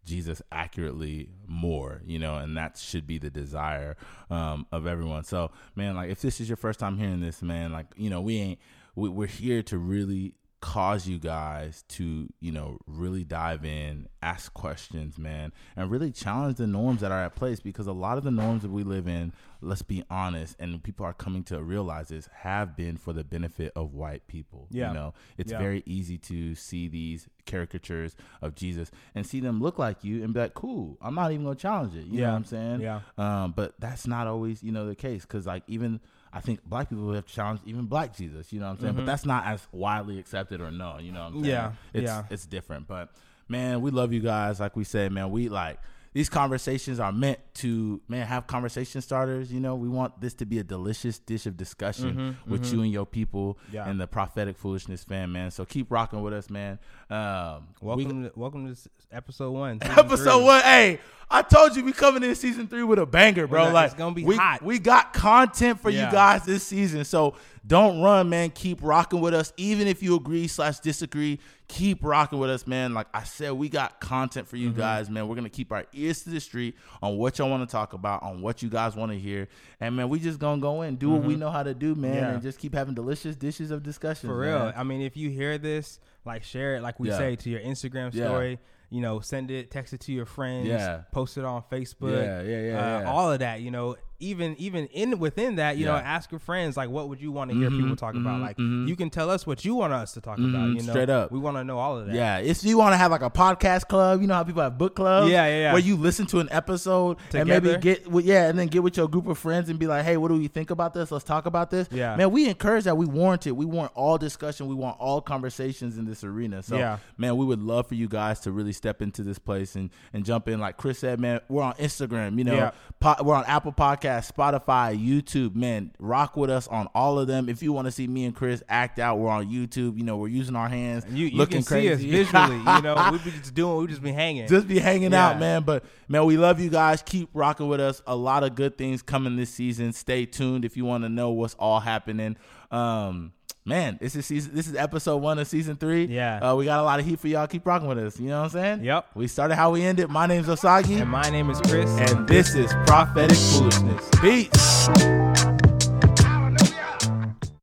Jesus 0.07 0.40
accurately 0.53 1.29
more, 1.47 2.01
you 2.07 2.19
know, 2.19 2.37
and 2.37 2.57
that 2.57 2.79
should 2.79 3.07
be 3.07 3.19
the 3.19 3.29
desire 3.29 3.97
um, 4.31 4.66
of 4.73 4.87
everyone. 4.87 5.25
So, 5.25 5.51
man, 5.75 5.97
like 5.97 6.11
if 6.11 6.23
this 6.23 6.40
is 6.40 6.49
your 6.49 6.57
first 6.57 6.79
time 6.79 6.97
hearing 6.97 7.21
this, 7.21 7.42
man, 7.42 7.73
like 7.73 7.87
you 7.97 8.09
know, 8.09 8.21
we 8.21 8.38
ain't 8.38 8.61
we, 8.95 9.09
we're 9.09 9.27
here 9.27 9.62
to 9.64 9.77
really 9.77 10.35
cause 10.61 11.07
you 11.07 11.19
guys 11.19 11.85
to 11.87 12.27
you 12.40 12.51
know 12.51 12.79
really 12.87 13.23
dive 13.25 13.62
in 13.64 14.09
ask 14.23 14.55
questions 14.55 15.19
man 15.19 15.53
and 15.77 15.90
really 15.90 16.11
challenge 16.11 16.57
the 16.57 16.66
norms 16.66 17.03
that 17.03 17.12
are 17.12 17.25
at 17.25 17.35
place 17.35 17.61
because 17.61 17.87
a 17.87 17.92
lot 17.92 18.16
of 18.16 18.25
the 18.25 18.31
norms 18.31 18.62
that 18.62 18.71
we 18.71 18.83
live 18.83 19.07
in 19.07 19.33
let's 19.61 19.83
be 19.83 20.03
honest 20.09 20.57
and 20.59 20.83
people 20.83 21.05
are 21.05 21.12
coming 21.12 21.42
to 21.45 21.62
realize 21.62 22.09
this 22.09 22.29
have 22.40 22.75
been 22.75 22.97
for 22.97 23.12
the 23.12 23.23
benefit 23.23 23.71
of 23.77 23.92
white 23.92 24.27
people 24.29 24.66
Yeah. 24.71 24.88
you 24.88 24.95
know 24.95 25.14
it's 25.37 25.53
Yeah. 25.53 25.59
very 25.59 25.83
easy 25.85 26.16
to 26.19 26.55
see 26.55 26.88
these 26.88 27.29
caricatures 27.45 28.16
of 28.40 28.55
jesus 28.55 28.90
and 29.14 29.27
see 29.27 29.40
them 29.40 29.61
look 29.61 29.79
like 29.79 30.03
you 30.05 30.25
and 30.25 30.33
be 30.33 30.40
like 30.40 30.55
cool 30.55 30.97
i'm 31.03 31.14
not 31.14 31.33
even 31.33 31.45
gonna 31.45 31.55
challenge 31.55 31.95
it 31.95 32.07
you 32.07 32.14
know 32.14 32.21
Yeah. 32.23 32.31
what 32.31 32.37
i'm 32.37 32.45
saying 32.45 32.81
Yeah. 32.81 33.01
um 33.19 33.53
but 33.55 33.75
that's 33.79 34.07
not 34.07 34.27
always 34.27 34.62
you 34.62 34.73
know 34.73 34.87
the 34.87 34.97
case 34.97 35.23
because 35.23 35.47
like 35.47 35.64
even 35.69 36.01
I 36.37 36.40
think 36.40 36.62
black 36.64 36.90
people 36.90 37.11
have 37.14 37.25
challenged 37.27 37.62
even 37.66 37.87
black 37.87 38.14
Jesus, 38.14 38.53
you 38.53 38.61
know 38.61 38.66
what 38.66 38.72
I'm 38.72 38.81
saying? 38.81 38.94
But 38.96 39.07
that's 39.07 39.25
not 39.25 39.46
as 39.46 39.66
widely 39.72 40.18
accepted 40.18 40.61
or 40.61 40.70
known, 40.70 41.03
you 41.03 41.11
know 41.11 41.20
what 41.20 41.27
I'm 41.29 41.33
saying? 41.44 41.44
Mm-hmm. 41.44 41.75
Yeah, 41.94 42.01
It's 42.01 42.05
yeah. 42.05 42.25
it's 42.29 42.44
different. 42.44 42.87
But 42.87 43.09
man, 43.49 43.81
we 43.81 43.90
love 43.90 44.12
you 44.12 44.20
guys. 44.20 44.61
Like 44.61 44.77
we 44.77 44.85
said, 44.85 45.12
man, 45.12 45.31
we 45.31 45.49
like 45.49 45.79
these 46.16 46.31
conversations 46.31 46.98
are 46.98 47.12
meant 47.12 47.38
to 47.52 48.00
man 48.09 48.26
have 48.26 48.46
conversation 48.46 49.02
starters. 49.02 49.52
You 49.52 49.61
know, 49.61 49.74
we 49.74 49.87
want 49.87 50.18
this 50.18 50.33
to 50.37 50.46
be 50.46 50.59
a 50.59 50.64
delicious 50.64 51.18
dish 51.18 51.44
of 51.44 51.59
discussion 51.59 52.38
with 52.46 52.72
you 52.72 52.81
and 52.81 52.90
your 52.90 53.05
people 53.05 53.59
Mm-hmm, 53.66 53.74
Yeah. 53.74 53.87
and 53.90 54.00
the 54.00 54.07
prophetic 54.07 54.57
foolishness 54.57 55.05
fan, 55.05 55.31
man. 55.31 55.50
So 55.50 55.66
keep 55.66 55.92
rocking 55.92 56.22
with 56.22 56.33
us, 56.33 56.48
man. 56.48 56.79
Um, 57.11 57.68
we- 57.83 57.87
Welcome, 57.88 58.22
to, 58.24 58.33
welcome 58.35 58.74
to 58.74 58.90
episode 59.12 59.50
one. 59.50 59.79
episode 59.83 60.37
three. 60.38 60.44
one. 60.44 60.62
Hey, 60.62 61.00
I 61.31 61.42
told 61.42 61.76
you 61.76 61.85
we 61.85 61.92
coming 61.92 62.22
in 62.22 62.35
season 62.35 62.66
three 62.66 62.83
with 62.83 62.98
a 62.98 63.05
banger, 63.05 63.46
bro. 63.46 63.64
gonna- 63.64 63.74
like 63.74 63.87
it's 63.87 63.94
gonna 63.94 64.14
be 64.14 64.24
we, 64.24 64.37
hot. 64.37 64.62
We 64.62 64.79
got 64.79 65.12
content 65.12 65.81
for 65.83 65.90
you 65.90 66.00
guys 66.00 66.44
this 66.46 66.62
season, 66.62 67.05
so 67.05 67.35
don't 67.66 68.00
run, 68.00 68.31
man. 68.31 68.50
Keep 68.50 68.79
rocking 68.83 69.20
with 69.20 69.35
us, 69.35 69.52
even 69.59 69.87
if 69.87 70.02
you 70.02 70.16
agree 70.16 70.48
slash 70.48 70.79
disagree. 70.79 71.40
Keep 71.68 72.05
rocking 72.05 72.38
with 72.38 72.48
us, 72.48 72.64
man. 72.66 72.94
Like 72.94 73.09
I 73.12 73.24
said, 73.24 73.52
we 73.52 73.68
got 73.68 74.00
content 74.00 74.46
for 74.46 74.57
you 74.57 74.70
Mm-hmm. 74.70 74.79
guys, 74.79 75.11
man. 75.11 75.26
We're 75.26 75.35
gonna 75.35 75.48
keep 75.50 75.72
our 75.72 75.85
ears 75.92 76.22
to 76.22 76.31
the 76.31 76.38
street 76.40 76.76
on 77.02 77.16
what 77.16 77.38
y'all 77.38 77.50
want 77.50 77.68
to 77.68 77.72
talk 77.72 77.92
about, 77.92 78.22
on 78.22 78.40
what 78.40 78.62
you 78.62 78.68
guys 78.68 78.94
want 78.94 79.11
to 79.12 79.18
hear, 79.18 79.48
and 79.81 79.96
man, 79.96 80.09
we 80.09 80.20
just 80.20 80.38
gonna 80.38 80.61
go 80.61 80.83
in, 80.83 80.94
do 80.96 81.11
what 81.11 81.22
we 81.24 81.35
know 81.35 81.50
how 81.50 81.64
to 81.64 81.74
do, 81.74 81.94
man, 81.96 82.12
Mm-hmm. 82.12 82.22
Yeah. 82.22 82.31
and 82.35 82.42
just 82.42 82.59
keep 82.61 82.72
having 82.72 82.94
delicious 82.94 83.35
dishes 83.35 83.70
of 83.72 83.83
discussion. 83.83 84.29
For 84.29 84.38
real. 84.38 84.72
I 84.76 84.85
mean, 84.85 85.00
if 85.02 85.16
you 85.16 85.29
hear 85.31 85.59
this, 85.59 85.98
like 86.24 86.44
share 86.44 86.76
it, 86.76 86.83
like 86.83 87.00
we 87.00 87.09
Yeah. 87.09 87.18
say, 87.18 87.37
to 87.37 87.50
your 87.50 87.61
Instagram 87.61 88.14
Yeah. 88.14 88.26
story. 88.29 88.59
You 88.88 89.00
know, 89.00 89.18
send 89.18 89.50
it, 89.50 89.72
text 89.72 89.92
it 89.94 90.00
to 90.02 90.12
your 90.12 90.26
friends, 90.26 90.68
Yeah. 90.68 90.98
post 91.11 91.37
it 91.37 91.44
on 91.44 91.64
Facebook. 91.72 92.22
Yeah, 92.22 92.42
yeah, 92.42 92.61
yeah, 92.70 92.96
uh, 92.96 93.00
yeah. 93.00 93.11
All 93.11 93.33
of 93.33 93.40
that, 93.40 93.61
you 93.61 93.72
know, 93.72 93.96
even 94.18 94.55
even 94.59 94.87
in 94.87 95.18
within 95.18 95.57
that, 95.57 95.76
you 95.76 95.85
know, 95.87 95.94
ask 95.94 96.31
your 96.31 96.38
friends 96.38 96.76
like, 96.76 96.88
what 96.90 97.09
would 97.09 97.20
you 97.20 97.33
want 97.33 97.50
to 97.50 97.57
hear 97.57 97.70
Mhm, 97.70 97.81
people 97.81 97.96
talk 97.96 98.14
about? 98.14 98.38
mhm, 98.38 98.42
Like, 98.42 98.57
mhm. 98.57 98.88
you 98.88 98.96
can 98.96 99.11
tell 99.11 99.29
us 99.31 99.46
what 99.46 99.64
you 99.64 99.74
want 99.74 99.92
us 99.92 100.12
to 100.12 100.20
talk 100.20 100.38
about. 100.38 100.50
Mhm, 100.50 100.81
You 100.81 100.87
know, 100.87 100.92
straight 100.92 101.11
up. 101.11 101.31
we 101.33 101.38
want 101.38 101.57
to 101.57 101.64
know 101.64 101.79
all 101.79 101.98
of 101.98 102.07
that. 102.07 102.14
Yeah, 102.14 102.38
if 102.38 102.64
you 102.64 102.79
want 102.79 102.92
to 102.92 102.96
have 102.96 103.11
like 103.11 103.22
a 103.22 103.31
podcast 103.31 103.88
club, 103.88 104.20
you 104.20 104.26
know 104.26 104.35
how 104.35 104.44
people 104.44 104.62
have 104.62 104.79
book 104.79 104.96
clubs. 104.96 105.31
Yeah, 105.31 105.46
yeah, 105.46 105.61
yeah. 105.61 105.72
Where 105.72 105.83
you 105.83 105.96
listen 105.96 106.26
to 106.26 106.40
an 106.40 106.48
episode 106.50 107.18
and 107.35 107.48
maybe 107.48 107.76
get 107.79 108.11
with 108.11 108.24
yeah, 108.24 108.48
and 108.48 108.59
then 108.59 108.68
get 108.68 108.83
with 108.83 108.96
your 108.96 109.09
group 109.09 109.26
of 109.26 109.38
friends 109.38 109.68
and 109.68 109.79
be 109.79 109.87
like, 109.87 110.05
hey, 110.05 110.16
what 110.16 110.29
do 110.29 110.35
we 110.38 110.48
think 110.48 110.70
about 110.70 110.94
this? 110.94 111.11
Let's 111.11 111.24
talk 111.24 111.46
about 111.46 111.70
this. 111.70 111.88
Yeah. 111.90 112.16
man, 112.16 112.31
we 112.31 112.48
encourage 112.48 112.85
that. 112.85 112.96
We 112.96 113.07
warrant 113.07 113.46
it. 113.46 113.52
We 113.57 113.64
want 113.66 113.92
all 113.94 114.18
discussion. 114.18 114.66
We 114.68 114.74
want 114.74 114.98
all 114.98 115.20
conversations 115.20 115.98
in 115.98 116.05
this 116.07 116.24
arena. 116.24 116.62
So, 116.62 116.76
Yeah. 116.76 116.98
man, 117.18 117.37
we 117.37 117.44
would 117.44 117.61
love 117.62 117.87
for 117.87 117.94
you 117.94 118.09
guys 118.09 118.40
to 118.40 118.52
really 118.52 118.72
step 118.72 119.02
into 119.02 119.22
this 119.22 119.38
place 119.38 119.76
and 119.76 119.90
and 120.12 120.24
jump 120.24 120.48
in. 120.48 120.59
Like 120.61 120.76
Chris 120.76 120.98
said, 120.98 121.20
man, 121.20 121.40
we're 121.48 121.62
on 121.62 121.74
Instagram. 121.74 122.38
You 122.38 122.44
know, 122.44 122.55
Yeah. 122.55 122.70
po- 123.00 123.22
we're 123.22 123.35
on 123.35 123.44
Apple 123.46 123.72
Podcasts, 124.07 124.33
Spotify, 124.33 124.99
YouTube. 124.99 125.55
Man, 125.55 125.90
rock 125.99 126.37
with 126.37 126.51
us 126.51 126.69
on 126.69 126.87
all 126.95 127.19
of 127.19 127.27
them. 127.27 127.49
If 127.49 127.62
you 127.62 127.73
want 127.73 127.87
to 127.87 127.90
see 127.92 128.07
me 128.07 128.25
and 128.25 128.35
Chris 128.35 128.62
act 128.69 128.99
out, 128.99 129.19
we're 129.19 129.29
on 129.31 129.47
YouTube. 129.47 129.97
You 129.99 130.05
know, 130.05 130.16
we're 130.16 130.29
using 130.29 130.57
our 130.57 130.69
hands, 130.69 131.05
You, 131.11 131.27
you 131.27 131.37
looking 131.37 131.59
can 131.59 131.62
see 131.62 131.92
us 131.92 131.99
crazy 131.99 132.11
visually. 132.11 132.57
you 132.57 132.83
know, 132.83 133.09
we 133.12 133.19
be 133.25 133.31
just 133.33 133.55
doing, 133.55 133.77
we 133.79 133.87
just 133.88 134.03
be 134.03 134.12
hanging. 134.12 134.47
just 134.47 134.69
be 134.69 134.79
hanging 134.79 135.12
Yeah. 135.12 135.29
out, 135.31 135.38
man. 135.40 135.62
But 135.62 135.85
man, 136.09 136.25
we 136.25 136.37
love 136.37 136.61
you 136.61 136.71
guys. 136.71 137.03
Keep 137.03 137.31
rocking 137.35 137.69
with 137.69 137.81
us. 137.81 138.03
A 138.07 138.16
lot 138.16 138.45
of 138.45 138.55
good 138.55 138.79
things 138.79 139.03
coming 139.03 139.37
this 139.37 139.51
season. 139.51 139.92
Stay 139.92 140.27
tuned 140.27 140.64
if 140.64 140.77
you 140.77 140.85
want 140.85 141.05
to 141.05 141.09
know 141.09 141.31
what's 141.31 141.55
all 141.55 141.81
happening. 141.81 142.37
Um, 142.71 143.33
man, 143.66 143.98
this 144.00 144.16
is 144.16 144.24
season. 144.24 144.55
This 144.55 144.68
is 144.68 144.74
episode 144.76 145.18
one 145.18 145.38
of 145.38 145.46
season 145.46 145.76
three. 145.76 146.05
Yeah. 146.07 146.38
uh, 146.38 146.55
we 146.55 146.64
got 146.64 146.81
a 146.81 146.83
lot 146.83 147.00
of 147.00 147.05
heat 147.07 147.18
for 147.18 147.29
y'all. 147.29 147.46
Keep 147.46 147.66
rocking 147.66 147.88
with 147.88 147.98
us. 147.98 148.18
You 148.18 148.29
know 148.29 148.38
what 148.38 148.44
I'm 148.44 148.50
saying? 148.50 148.85
Yep. 148.85 149.09
We 149.14 149.26
started 149.26 149.57
how 149.57 149.72
we 149.72 149.83
ended. 149.83 150.09
My 150.09 150.26
name's 150.26 150.46
Osagi, 150.46 151.00
and 151.00 151.11
my 151.11 151.29
name 151.29 151.50
is 151.50 151.61
Chris. 151.62 151.90
and 151.90 152.26
this 152.26 152.55
is 152.55 152.72
prophetic 152.87 153.37
foolishness. 153.37 154.09
Peace. 154.20 155.65